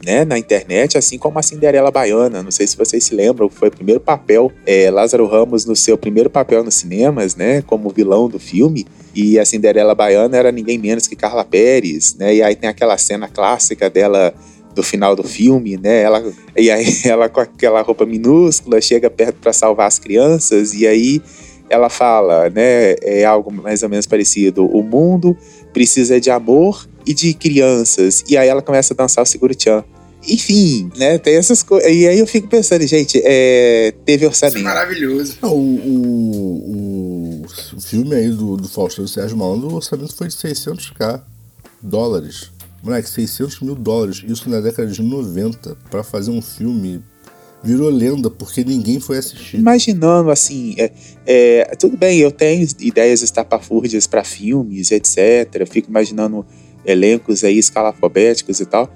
né, 0.05 0.25
na 0.25 0.39
internet, 0.39 0.99
assim 0.99 1.19
como 1.19 1.39
a 1.39 1.43
Cinderela 1.43 1.91
Baiana. 1.91 2.43
Não 2.43 2.51
sei 2.51 2.67
se 2.67 2.77
vocês 2.77 3.05
se 3.05 3.15
lembram, 3.15 3.49
foi 3.49 3.69
o 3.69 3.71
primeiro 3.71 4.01
papel, 4.01 4.53
é, 4.67 4.91
Lázaro 4.91 5.27
Ramos 5.27 5.65
no 5.65 5.75
seu 5.75 5.97
primeiro 5.97 6.31
papel 6.31 6.63
nos 6.63 6.75
cinemas, 6.75 7.37
né, 7.37 7.63
como 7.63 7.91
vilão 7.91 8.29
do 8.29 8.39
filme. 8.39 8.87
E 9.15 9.39
a 9.39 9.45
Cinderela 9.45 9.95
Baiana 9.95 10.37
era 10.37 10.53
ninguém 10.53 10.79
menos 10.79 11.07
que 11.07 11.17
Carla 11.17 11.43
Pérez, 11.43 12.15
né? 12.17 12.35
E 12.35 12.43
aí 12.43 12.55
tem 12.55 12.69
aquela 12.69 12.99
cena 12.99 13.27
clássica 13.27 13.89
dela 13.89 14.35
do 14.75 14.83
final 14.83 15.17
do 15.17 15.25
filme, 15.25 15.79
né? 15.79 16.03
Ela, 16.03 16.23
e 16.55 16.71
aí 16.71 16.85
ela 17.09 17.27
com 17.27 17.41
aquela 17.41 17.81
roupa 17.81 18.05
minúscula 18.05 18.79
chega 18.79 19.09
perto 19.09 19.37
para 19.37 19.55
salvar 19.55 19.89
as 19.89 19.99
crianças 19.99 20.75
e 20.75 20.87
aí 20.87 21.23
ela 21.71 21.89
fala, 21.89 22.51
né? 22.51 22.95
É 23.03 23.25
algo 23.25 23.51
mais 23.51 23.83
ou 23.83 23.89
menos 23.89 24.07
parecido. 24.07 24.67
O 24.67 24.83
mundo 24.83 25.35
precisa 25.73 26.21
de 26.21 26.31
amor 26.31 26.87
e 27.07 27.15
de 27.15 27.33
crianças. 27.35 28.25
E 28.29 28.37
aí 28.37 28.49
ela 28.49 28.61
começa 28.61 28.93
a 28.93 28.97
dançar 28.97 29.23
o 29.23 29.27
Seguro-Tchan. 29.27 29.85
Enfim, 30.29 30.91
né? 30.97 31.19
Tem 31.19 31.37
essas 31.37 31.63
coisas. 31.63 31.89
E 31.91 32.07
aí 32.07 32.19
eu 32.19 32.27
fico 32.27 32.49
pensando, 32.49 32.85
gente, 32.87 33.21
é, 33.25 33.95
teve 34.05 34.27
Isso 34.27 34.45
é 34.45 34.49
orçamento. 34.49 34.65
maravilhoso. 34.65 35.39
O, 35.43 35.47
o, 35.47 37.43
o 37.77 37.81
filme 37.81 38.15
aí 38.15 38.29
do, 38.29 38.57
do 38.57 38.69
Faustão 38.69 39.05
e 39.05 39.07
do 39.07 39.11
Sérgio 39.11 39.37
Malandro, 39.37 39.69
o 39.69 39.75
orçamento 39.75 40.15
foi 40.17 40.27
de 40.27 40.35
600k 40.35 41.23
dólares. 41.81 42.51
Moleque, 42.83 43.09
600 43.09 43.61
mil 43.61 43.75
dólares. 43.75 44.23
Isso 44.27 44.51
na 44.51 44.61
década 44.61 44.91
de 44.91 45.03
90 45.03 45.77
pra 45.91 46.03
fazer 46.03 46.31
um 46.31 46.43
filme 46.43 47.03
virou 47.63 47.91
lenda 47.91 48.31
porque 48.31 48.65
ninguém 48.65 49.01
foi 49.01 49.19
assistir. 49.19 49.57
Imaginando 49.57 50.31
assim, 50.31 50.75
é, 50.79 50.93
é, 51.27 51.65
tudo 51.77 51.97
bem, 51.97 52.19
eu 52.19 52.31
tenho 52.31 52.67
ideias 52.79 53.23
estapafúrdias 53.23 54.07
para 54.07 54.23
filmes, 54.23 54.91
etc. 54.91 55.49
Eu 55.55 55.67
fico 55.67 55.89
imaginando 55.91 56.47
elencos 56.87 57.43
aí 57.45 57.59
escalafobéticos 57.59 58.61
e 58.61 58.65
tal. 58.67 58.89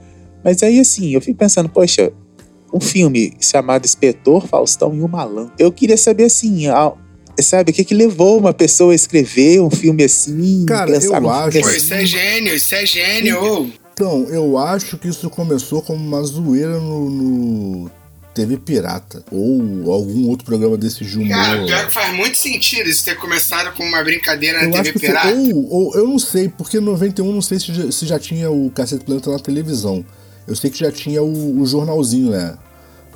Mas 0.45 0.63
aí 0.63 0.79
assim, 0.81 1.11
eu 1.13 1.21
fico 1.21 1.39
pensando, 1.39 1.69
poxa, 1.69 2.13
um 2.73 2.81
filme 2.81 3.35
chamado 3.41 3.85
Inspetor 3.85 4.47
Faustão 4.47 4.95
e 4.95 5.01
o 5.01 5.09
Malandro. 5.09 5.53
Eu 5.59 5.71
queria 5.73 5.97
saber 5.97 6.25
assim, 6.25 6.69
a- 6.69 6.93
sabe, 7.41 7.71
o 7.71 7.75
que 7.75 7.85
que 7.85 7.95
levou 7.95 8.39
uma 8.39 8.53
pessoa 8.53 8.93
a 8.93 8.95
escrever 8.95 9.61
um 9.61 9.71
filme 9.71 10.05
assim? 10.05 10.65
Cara, 10.67 10.93
pensar 10.93 11.21
eu 11.23 11.31
acho- 11.31 11.59
assim? 11.59 11.77
isso 11.77 11.95
é 11.95 12.07
gênio, 12.07 12.55
isso 12.55 12.75
é 12.75 12.87
gênio. 12.87 13.73
Então, 13.93 14.25
eu 14.31 14.57
acho 14.57 14.97
que 14.97 15.09
isso 15.09 15.29
começou 15.29 15.83
como 15.83 16.03
uma 16.03 16.23
zoeira 16.23 16.79
no, 16.79 17.11
no 17.11 17.91
TV 18.41 18.57
Pirata. 18.57 19.23
Ou 19.31 19.93
algum 19.93 20.29
outro 20.29 20.45
programa 20.45 20.77
desse 20.77 21.05
de 21.05 21.19
humor. 21.19 21.29
Cara, 21.29 21.65
pior 21.65 21.87
que 21.87 21.93
faz 21.93 22.15
muito 22.17 22.39
sentido 22.39 22.89
isso 22.89 23.05
ter 23.05 23.17
começado 23.17 23.75
com 23.77 23.83
uma 23.85 24.03
brincadeira 24.03 24.59
na 24.61 24.65
Eu 24.65 24.73
TV 24.73 24.93
que 24.93 24.99
foi, 24.99 25.09
Pirata. 25.09 25.35
ou, 25.35 25.73
ou 25.73 25.95
eu 25.95 26.07
não 26.09 26.19
sei, 26.19 26.49
porque 26.49 26.79
em 26.79 26.81
91 26.81 27.33
não 27.33 27.43
sei 27.43 27.59
se 27.61 27.73
já, 27.75 27.91
se 27.93 28.07
já 28.07 28.19
tinha 28.19 28.51
o 28.51 28.71
Cacete 28.71 29.05
Planeta 29.05 29.31
na 29.31 29.39
televisão. 29.39 30.05
Eu 30.49 30.57
sei 30.57 30.71
que 30.71 30.79
já 30.79 30.91
tinha 30.91 31.23
o, 31.23 31.61
o 31.61 31.67
jornalzinho, 31.67 32.31
né? 32.31 32.57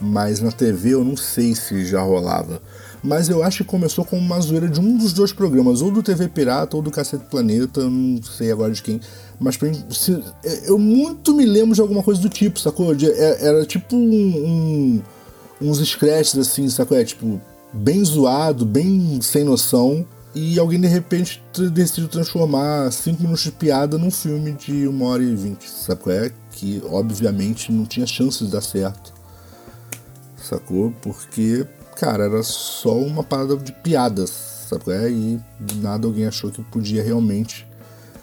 Mas 0.00 0.40
na 0.40 0.50
TV 0.52 0.90
eu 0.90 1.04
não 1.04 1.16
sei 1.16 1.54
se 1.54 1.84
já 1.86 2.00
rolava. 2.02 2.60
Mas 3.02 3.28
eu 3.28 3.42
acho 3.42 3.58
que 3.58 3.64
começou 3.70 4.02
com 4.04 4.16
uma 4.18 4.40
zoeira 4.40 4.66
de 4.68 4.80
um 4.80 4.96
dos 4.96 5.12
dois 5.12 5.30
programas, 5.32 5.82
ou 5.82 5.90
do 5.90 6.02
TV 6.02 6.26
Pirata 6.28 6.74
ou 6.76 6.82
do 6.82 6.90
Cacete 6.90 7.24
Planeta, 7.30 7.80
eu 7.80 7.90
não 7.90 8.22
sei 8.22 8.50
agora 8.50 8.72
de 8.72 8.82
quem. 8.82 8.98
Mas 9.38 9.56
pra 9.56 9.68
mim, 9.68 9.84
se- 9.90 10.22
eu 10.66 10.78
muito 10.78 11.34
me 11.34 11.44
lembro 11.44 11.74
de 11.74 11.80
alguma 11.82 12.02
coisa 12.02 12.20
do 12.20 12.28
tipo, 12.30 12.58
sacou? 12.58 12.94
De- 12.94 13.10
é- 13.10 13.46
era 13.46 13.66
tipo 13.66 13.94
um, 13.94 14.00
um- 14.00 15.02
uns 15.64 15.78
scratches 15.88 16.36
assim, 16.38 16.68
sacou? 16.68 16.96
É 16.96 17.04
tipo, 17.04 17.40
bem 17.72 18.04
zoado, 18.04 18.64
bem 18.66 19.20
sem 19.22 19.44
noção. 19.44 20.06
E 20.34 20.58
alguém 20.58 20.80
de 20.80 20.88
repente 20.88 21.40
decidiu 21.72 22.08
transformar 22.08 22.90
5 22.90 23.22
minutos 23.22 23.44
de 23.44 23.52
piada 23.52 23.96
num 23.96 24.10
filme 24.10 24.52
de 24.52 24.88
1 24.88 25.02
hora 25.02 25.22
e 25.22 25.34
20, 25.34 25.62
sacou? 25.68 26.12
É 26.12 26.32
que 26.50 26.82
obviamente 26.90 27.70
não 27.70 27.84
tinha 27.84 28.04
chance 28.06 28.44
de 28.44 28.50
dar 28.50 28.60
certo, 28.60 29.12
sacou? 30.36 30.92
Porque, 31.02 31.66
cara, 31.96 32.24
era 32.24 32.42
só 32.42 32.96
uma 32.96 33.22
parada 33.22 33.56
de 33.56 33.72
piadas, 33.72 34.30
sacou? 34.68 34.92
É? 34.92 35.08
E 35.08 35.40
do 35.60 35.76
nada 35.76 36.06
alguém 36.06 36.26
achou 36.26 36.50
que 36.50 36.62
podia 36.62 37.02
realmente 37.02 37.66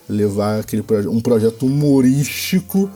levar 0.09 0.59
aquele 0.59 0.83
proje- 0.83 1.07
um 1.07 1.21
projeto 1.21 1.65
humorístico 1.65 2.89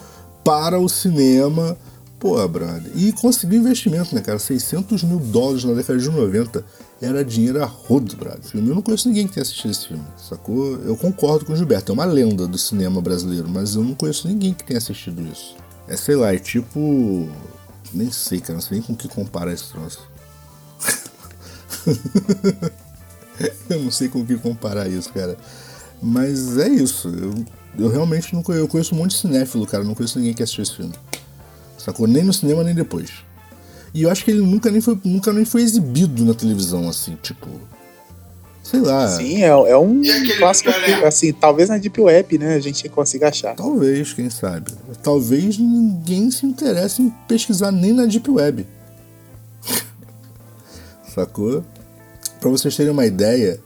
para 0.44 0.78
o 0.78 0.90
cinema. 0.90 1.78
Pô, 2.26 2.48
brother. 2.48 2.92
E 2.96 3.12
conseguiu 3.12 3.60
investimento, 3.60 4.16
né, 4.16 4.20
cara? 4.20 4.40
600 4.40 5.04
mil 5.04 5.20
dólares 5.20 5.64
na 5.64 5.76
década 5.76 6.00
de 6.00 6.10
90 6.10 6.66
era 7.00 7.24
dinheiro 7.24 7.62
a 7.62 7.68
rodo, 7.68 8.16
brother. 8.16 8.42
Eu 8.52 8.64
não 8.64 8.82
conheço 8.82 9.08
ninguém 9.08 9.28
que 9.28 9.36
tenha 9.36 9.44
assistido 9.44 9.70
esse 9.70 9.88
filme, 9.90 10.04
sacou? 10.18 10.74
Eu 10.78 10.98
concordo 10.98 11.46
com 11.46 11.54
o 11.54 11.56
Gilberto, 11.56 11.92
é 11.92 11.94
uma 11.94 12.04
lenda 12.04 12.48
do 12.48 12.58
cinema 12.58 13.00
brasileiro, 13.00 13.48
mas 13.48 13.76
eu 13.76 13.84
não 13.84 13.94
conheço 13.94 14.28
ninguém 14.28 14.56
que 14.56 14.64
tenha 14.64 14.80
assistido 14.80 15.22
isso. 15.22 15.56
É, 15.88 15.96
sei 15.96 16.16
lá, 16.16 16.34
é 16.34 16.40
tipo. 16.40 17.30
Nem 17.94 18.12
sei, 18.12 18.40
cara, 18.40 18.56
não 18.56 18.62
sei 18.62 18.80
nem 18.80 18.88
com 18.88 18.96
que 18.96 19.08
comparar 19.08 19.54
esse 19.54 19.70
troço. 19.70 20.00
eu 23.70 23.84
não 23.84 23.92
sei 23.92 24.10
com 24.10 24.22
o 24.22 24.26
que 24.26 24.36
comparar 24.36 24.90
isso, 24.90 25.14
cara. 25.14 25.38
Mas 26.02 26.58
é 26.58 26.70
isso. 26.70 27.08
Eu, 27.08 27.36
eu 27.78 27.88
realmente 27.88 28.34
não 28.34 28.42
conheço. 28.42 28.64
Eu 28.64 28.68
conheço 28.68 28.96
um 28.96 28.98
monte 28.98 29.12
de 29.12 29.18
cinéfilo, 29.18 29.68
cara. 29.68 29.84
Não 29.84 29.94
conheço 29.94 30.18
ninguém 30.18 30.34
que 30.34 30.42
assistiu 30.42 30.64
esse 30.64 30.76
filme. 30.76 30.94
Sacou? 31.86 32.08
Nem 32.08 32.24
no 32.24 32.34
cinema, 32.34 32.64
nem 32.64 32.74
depois. 32.74 33.12
E 33.94 34.02
eu 34.02 34.10
acho 34.10 34.26
que 34.26 34.32
ele 34.32 34.42
nunca 34.42 34.72
nem 34.72 34.82
foi, 34.82 35.00
nunca 35.06 35.32
nem 35.32 35.46
foi 35.46 35.62
exibido 35.62 36.26
na 36.26 36.34
televisão, 36.34 36.90
assim, 36.90 37.16
tipo. 37.22 37.48
Sei 38.64 38.80
lá. 38.80 39.08
Sim, 39.08 39.44
é, 39.44 39.50
é 39.50 39.78
um 39.78 40.02
clássico, 40.40 40.72
galera? 40.72 41.08
assim, 41.08 41.32
talvez 41.32 41.70
na 41.70 41.78
Deep 41.78 42.02
Web, 42.02 42.40
né, 42.40 42.56
a 42.56 42.60
gente 42.60 42.90
consiga 42.90 43.30
achar. 43.30 43.56
Talvez, 43.56 44.14
quem 44.14 44.28
sabe. 44.32 44.72
Talvez 45.04 45.60
ninguém 45.60 46.32
se 46.32 46.48
interesse 46.48 47.04
em 47.04 47.10
pesquisar 47.28 47.72
nem 47.72 47.94
na 47.94 48.08
Deep 48.08 48.28
Web. 48.32 48.66
Sacou? 51.14 51.64
Pra 52.40 52.50
vocês 52.50 52.76
terem 52.76 52.92
uma 52.92 53.06
ideia, 53.06 53.60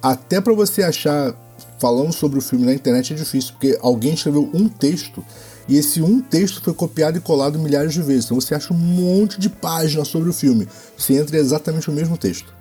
até 0.00 0.40
pra 0.40 0.54
você 0.54 0.84
achar 0.84 1.34
falando 1.80 2.12
sobre 2.12 2.38
o 2.38 2.42
filme 2.42 2.64
na 2.64 2.72
internet 2.72 3.12
é 3.12 3.16
difícil, 3.16 3.52
porque 3.54 3.76
alguém 3.82 4.14
escreveu 4.14 4.48
um 4.54 4.68
texto 4.68 5.24
e 5.68 5.76
esse 5.76 6.00
um 6.00 6.20
texto 6.20 6.62
foi 6.62 6.72
copiado 6.72 7.18
e 7.18 7.20
colado 7.20 7.58
milhares 7.58 7.92
de 7.92 8.02
vezes. 8.02 8.26
Então 8.26 8.40
você 8.40 8.54
acha 8.54 8.72
um 8.72 8.76
monte 8.76 9.40
de 9.40 9.48
páginas 9.48 10.08
sobre 10.08 10.28
o 10.28 10.32
filme. 10.32 10.68
Você 10.96 11.14
entra 11.14 11.36
exatamente 11.36 11.90
o 11.90 11.92
mesmo 11.92 12.16
texto. 12.16 12.54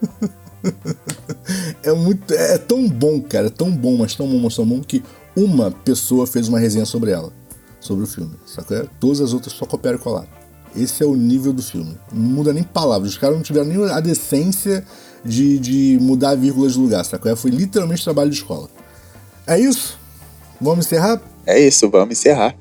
é 1.82 1.92
muito. 1.92 2.32
É 2.32 2.56
tão 2.56 2.88
bom, 2.88 3.20
cara. 3.20 3.48
É 3.48 3.50
tão 3.50 3.70
bom, 3.70 3.98
mas 3.98 4.14
tão 4.14 4.26
bom, 4.26 4.38
mas 4.38 4.56
tão 4.56 4.66
bom 4.66 4.80
que 4.80 5.02
uma 5.36 5.70
pessoa 5.70 6.26
fez 6.26 6.48
uma 6.48 6.58
resenha 6.58 6.86
sobre 6.86 7.10
ela. 7.10 7.32
Sobre 7.80 8.04
o 8.04 8.06
filme. 8.06 8.34
Sacou? 8.46 8.88
Todas 8.98 9.20
as 9.20 9.32
outras 9.32 9.52
só 9.52 9.66
copiaram 9.66 9.98
e 9.98 10.02
colaram. 10.02 10.28
Esse 10.74 11.02
é 11.02 11.06
o 11.06 11.16
nível 11.16 11.52
do 11.52 11.62
filme. 11.62 11.98
Não 12.12 12.22
muda 12.22 12.52
nem 12.52 12.62
palavras. 12.62 13.12
Os 13.12 13.18
caras 13.18 13.36
não 13.36 13.42
tiveram 13.42 13.66
nem 13.66 13.90
a 13.90 14.00
decência 14.00 14.84
de, 15.24 15.58
de 15.58 15.98
mudar 16.00 16.30
a 16.30 16.34
vírgula 16.34 16.68
de 16.68 16.78
lugar, 16.78 17.04
sacou? 17.04 17.34
Foi 17.36 17.50
literalmente 17.50 18.04
trabalho 18.04 18.30
de 18.30 18.36
escola. 18.36 18.68
É 19.46 19.58
isso? 19.58 19.98
Vamos 20.60 20.86
encerrar? 20.86 21.20
É 21.46 21.58
isso, 21.58 21.88
vamos 21.88 22.18
encerrar. 22.18 22.56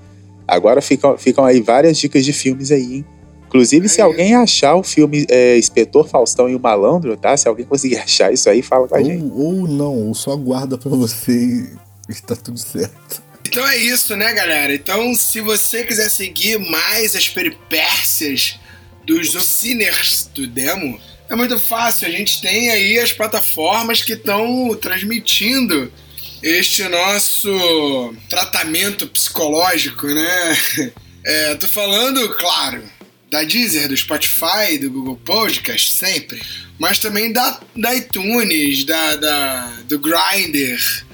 Agora 0.48 0.82
ficam, 0.82 1.18
ficam 1.18 1.46
aí 1.46 1.62
várias 1.62 1.98
dicas 1.98 2.26
de 2.26 2.34
filmes 2.34 2.72
aí, 2.72 2.96
hein? 2.96 3.06
Inclusive, 3.48 3.90
se 3.90 4.00
alguém 4.00 4.36
achar 4.36 4.76
o 4.76 4.84
filme 4.84 5.26
é, 5.28 5.58
Inspetor 5.58 6.08
Faustão 6.08 6.48
e 6.48 6.56
o 6.56 6.60
Malandro, 6.60 7.18
tá? 7.18 7.36
Se 7.36 7.48
alguém 7.48 7.66
conseguir 7.66 7.98
achar 8.02 8.32
isso 8.32 8.50
aí, 8.50 8.62
fala 8.62 8.88
com 8.88 8.96
a 8.96 9.02
gente. 9.02 9.24
Ou, 9.24 9.62
ou 9.62 9.68
não, 9.68 10.08
ou 10.08 10.14
só 10.14 10.36
guarda 10.36 10.78
pra 10.78 10.90
você 10.92 11.32
e 11.32 12.12
está 12.12 12.36
tudo 12.36 12.60
certo. 12.60 13.24
Então 13.48 13.68
é 13.68 13.78
isso, 13.78 14.16
né, 14.16 14.32
galera? 14.34 14.74
Então, 14.74 15.16
se 15.16 15.42
você 15.42 15.84
quiser 15.84 16.10
seguir 16.10 16.60
mais 16.60 17.16
as 17.16 17.28
peripécias 17.28 18.60
dos 19.04 19.34
Ociners 19.34 20.30
do 20.36 20.46
demo, 20.46 21.00
é 21.28 21.36
muito 21.36 21.60
fácil. 21.60 22.08
A 22.08 22.12
gente 22.12 22.42
tem 22.42 22.70
aí 22.70 23.00
as 23.00 23.12
plataformas 23.12 24.04
que 24.04 24.14
estão 24.14 24.76
transmitindo 24.76 25.92
este 26.42 26.84
nosso 26.88 28.16
tratamento 28.30 29.08
psicológico, 29.08 30.08
né? 30.08 30.58
É, 31.26 31.54
tô 31.56 31.68
falando, 31.68 32.34
claro, 32.36 32.82
da 33.30 33.44
Deezer, 33.44 33.90
do 33.90 33.96
Spotify, 33.96 34.78
do 34.80 34.90
Google 34.90 35.18
Podcast, 35.18 35.92
sempre, 35.92 36.42
mas 36.80 36.98
também 36.98 37.32
da, 37.32 37.60
da 37.76 37.94
iTunes, 37.94 38.86
da, 38.86 39.16
da, 39.18 39.68
do 39.88 40.00
Grindr. 40.00 41.06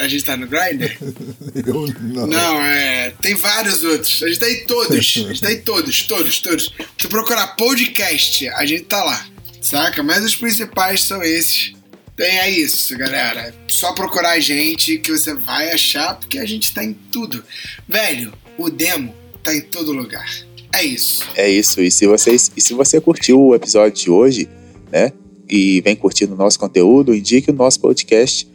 A 0.00 0.08
gente 0.08 0.24
tá 0.24 0.36
no 0.36 0.46
Grindr? 0.46 0.96
Eu 1.66 1.86
não. 2.00 2.26
Não, 2.26 2.62
é. 2.62 3.12
Tem 3.20 3.34
vários 3.34 3.82
outros. 3.82 4.22
A 4.22 4.28
gente 4.28 4.38
tá 4.38 4.50
em 4.50 4.64
todos. 4.64 4.98
A 4.98 5.00
gente 5.00 5.40
tá 5.40 5.52
em 5.52 5.60
todos, 5.60 6.02
todos, 6.02 6.38
todos. 6.38 6.64
Se 6.64 6.96
tu 6.98 7.08
procurar 7.08 7.48
podcast, 7.56 8.48
a 8.50 8.64
gente 8.64 8.84
tá 8.84 9.02
lá. 9.02 9.26
Saca? 9.60 10.02
Mas 10.02 10.24
os 10.24 10.36
principais 10.36 11.02
são 11.02 11.22
esses. 11.22 11.73
Tem 12.16 12.38
é 12.38 12.48
isso, 12.48 12.96
galera. 12.96 13.52
Só 13.68 13.92
procurar 13.92 14.32
a 14.32 14.40
gente 14.40 14.98
que 14.98 15.10
você 15.10 15.34
vai 15.34 15.72
achar, 15.72 16.14
porque 16.14 16.38
a 16.38 16.44
gente 16.44 16.72
tá 16.72 16.84
em 16.84 16.92
tudo. 17.10 17.42
Velho, 17.88 18.32
o 18.56 18.70
demo 18.70 19.12
tá 19.42 19.54
em 19.54 19.60
todo 19.60 19.92
lugar. 19.92 20.30
É 20.72 20.84
isso. 20.84 21.24
É 21.34 21.48
isso. 21.48 21.80
E 21.80 21.90
se, 21.90 22.06
vocês, 22.06 22.52
e 22.56 22.60
se 22.60 22.72
você 22.72 23.00
curtiu 23.00 23.40
o 23.40 23.54
episódio 23.54 24.04
de 24.04 24.10
hoje, 24.10 24.48
né? 24.92 25.12
E 25.48 25.80
vem 25.80 25.96
curtindo 25.96 26.34
o 26.34 26.36
nosso 26.36 26.58
conteúdo, 26.58 27.14
indique 27.14 27.50
o 27.50 27.54
nosso 27.54 27.80
podcast 27.80 28.48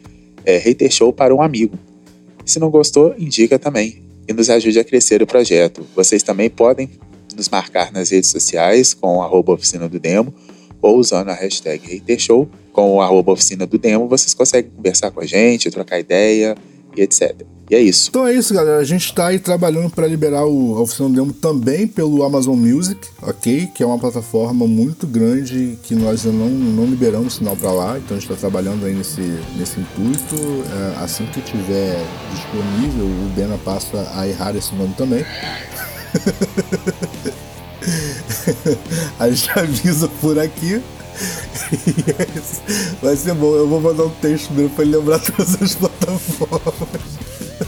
é, 0.44 0.56
Hater 0.56 0.90
Show 0.90 1.12
para 1.12 1.34
um 1.34 1.42
amigo. 1.42 1.78
Se 2.46 2.58
não 2.58 2.70
gostou, 2.70 3.14
indica 3.18 3.58
também. 3.58 4.02
E 4.26 4.32
nos 4.32 4.48
ajude 4.48 4.78
a 4.78 4.84
crescer 4.84 5.22
o 5.22 5.26
projeto. 5.26 5.86
Vocês 5.94 6.22
também 6.22 6.48
podem 6.48 6.90
nos 7.36 7.48
marcar 7.48 7.92
nas 7.92 8.10
redes 8.10 8.30
sociais 8.30 8.94
com 8.94 9.22
arroba 9.22 9.52
oficina 9.52 9.88
do 9.88 10.00
demo 10.00 10.34
ou 10.80 10.98
usando 10.98 11.28
a 11.28 11.34
hashtag 11.34 11.96
HaterShow 11.96 12.48
com 12.72 12.96
o 12.96 13.00
arroba 13.00 13.32
oficina 13.32 13.66
do 13.66 13.78
demo, 13.78 14.08
vocês 14.08 14.34
conseguem 14.34 14.70
conversar 14.70 15.10
com 15.10 15.20
a 15.20 15.26
gente, 15.26 15.70
trocar 15.70 15.98
ideia 15.98 16.56
e 16.96 17.02
etc. 17.02 17.44
E 17.70 17.74
é 17.76 17.80
isso. 17.80 18.10
Então 18.10 18.26
é 18.26 18.34
isso, 18.34 18.52
galera. 18.52 18.78
A 18.78 18.84
gente 18.84 19.14
tá 19.14 19.28
aí 19.28 19.38
trabalhando 19.38 19.88
para 19.90 20.04
liberar 20.04 20.44
o, 20.44 20.76
a 20.76 20.80
oficina 20.80 21.08
do 21.08 21.14
demo 21.14 21.32
também 21.32 21.86
pelo 21.86 22.24
Amazon 22.24 22.58
Music, 22.58 22.98
ok? 23.22 23.68
Que 23.72 23.84
é 23.84 23.86
uma 23.86 23.98
plataforma 23.98 24.66
muito 24.66 25.06
grande 25.06 25.78
que 25.84 25.94
nós 25.94 26.24
não, 26.24 26.48
não 26.48 26.86
liberamos 26.86 27.34
sinal 27.34 27.56
para 27.56 27.70
lá. 27.70 27.96
Então 27.96 28.16
a 28.16 28.20
gente 28.20 28.28
está 28.28 28.34
trabalhando 28.34 28.84
aí 28.84 28.92
nesse, 28.92 29.20
nesse 29.56 29.78
intuito. 29.78 30.34
É, 30.34 31.04
assim 31.04 31.24
que 31.26 31.40
tiver 31.40 32.04
disponível, 32.34 33.04
o 33.04 33.32
Bena 33.36 33.56
passa 33.64 34.10
a 34.16 34.26
errar 34.26 34.56
esse 34.56 34.74
nome 34.74 34.92
também. 34.94 35.24
a 39.18 39.28
gente 39.30 39.50
avisa 39.58 40.08
por 40.20 40.38
aqui. 40.38 40.82
E 41.72 42.10
é 42.10 42.38
isso. 42.38 42.62
Vai 43.02 43.16
ser 43.16 43.34
bom. 43.34 43.54
Eu 43.54 43.68
vou 43.68 43.80
mandar 43.80 44.04
um 44.04 44.10
texto 44.10 44.52
dele 44.52 44.70
para 44.74 44.84
ele 44.84 44.96
lembrar 44.96 45.18
todas 45.18 45.60
as 45.60 45.74
plataformas. 45.74 47.18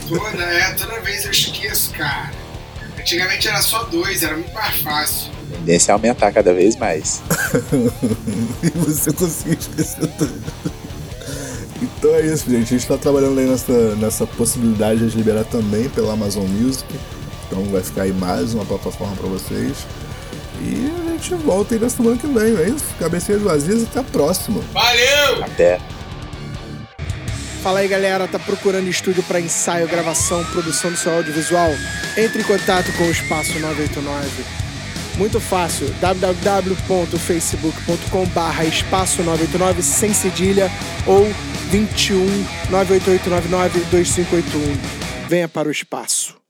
Toda, 0.07 0.43
é, 0.43 0.73
toda 0.73 0.99
vez 1.01 1.25
eu 1.25 1.31
esqueço, 1.31 1.91
cara. 1.91 2.31
Antigamente 2.99 3.47
era 3.47 3.61
só 3.61 3.83
dois, 3.83 4.23
era 4.23 4.35
muito 4.35 4.53
mais 4.53 4.81
fácil. 4.81 5.31
A 5.51 5.57
tendência 5.57 5.91
é 5.91 5.93
aumentar 5.93 6.31
cada 6.31 6.53
vez 6.53 6.75
mais. 6.75 7.21
e 8.63 8.69
você 8.79 9.11
conseguiu 9.11 9.57
esquecer 9.59 10.07
tudo. 10.17 10.43
Então 11.81 12.15
é 12.15 12.21
isso, 12.21 12.49
gente. 12.49 12.73
A 12.73 12.77
gente 12.77 12.87
tá 12.87 12.97
trabalhando 12.97 13.39
aí 13.39 13.45
nessa, 13.45 13.95
nessa 13.95 14.25
possibilidade 14.25 15.09
de 15.09 15.17
liberar 15.17 15.43
também 15.43 15.89
pela 15.89 16.13
Amazon 16.13 16.45
Music. 16.47 16.85
Então 17.53 17.63
vai 17.65 17.83
ficar 17.83 18.01
aí 18.01 18.11
mais 18.11 18.55
uma 18.55 18.65
plataforma 18.65 19.15
pra 19.15 19.27
vocês. 19.27 19.85
E 20.59 20.91
a 21.07 21.11
gente 21.11 21.35
volta 21.35 21.75
aí 21.75 21.79
na 21.79 21.87
semana 21.87 22.17
que 22.17 22.25
vem, 22.25 22.57
é 22.57 22.69
isso? 22.69 22.85
Cabecinhas 22.97 23.43
vazias 23.43 23.83
até 23.83 23.99
a 23.99 24.03
próxima. 24.03 24.59
Valeu! 24.73 25.43
Até. 25.43 25.79
Fala 27.61 27.77
aí 27.79 27.87
galera, 27.87 28.27
tá 28.27 28.39
procurando 28.39 28.87
estúdio 28.87 29.21
para 29.23 29.39
ensaio, 29.39 29.87
gravação, 29.87 30.43
produção 30.45 30.89
do 30.89 30.97
seu 30.97 31.13
audiovisual? 31.13 31.69
Entre 32.17 32.41
em 32.41 32.43
contato 32.43 32.91
com 32.97 33.03
o 33.03 33.11
Espaço 33.11 33.59
989. 33.59 34.43
Muito 35.15 35.39
fácil, 35.39 35.93
www.facebook.com 36.01 38.25
barra 38.29 38.65
espaço 38.65 39.21
989 39.21 39.83
sem 39.83 40.11
cedilha 40.11 40.71
ou 41.05 41.31
21 41.69 42.25
98899 42.71 43.79
2581. 43.91 45.29
Venha 45.29 45.47
para 45.47 45.69
o 45.69 45.71
espaço. 45.71 46.42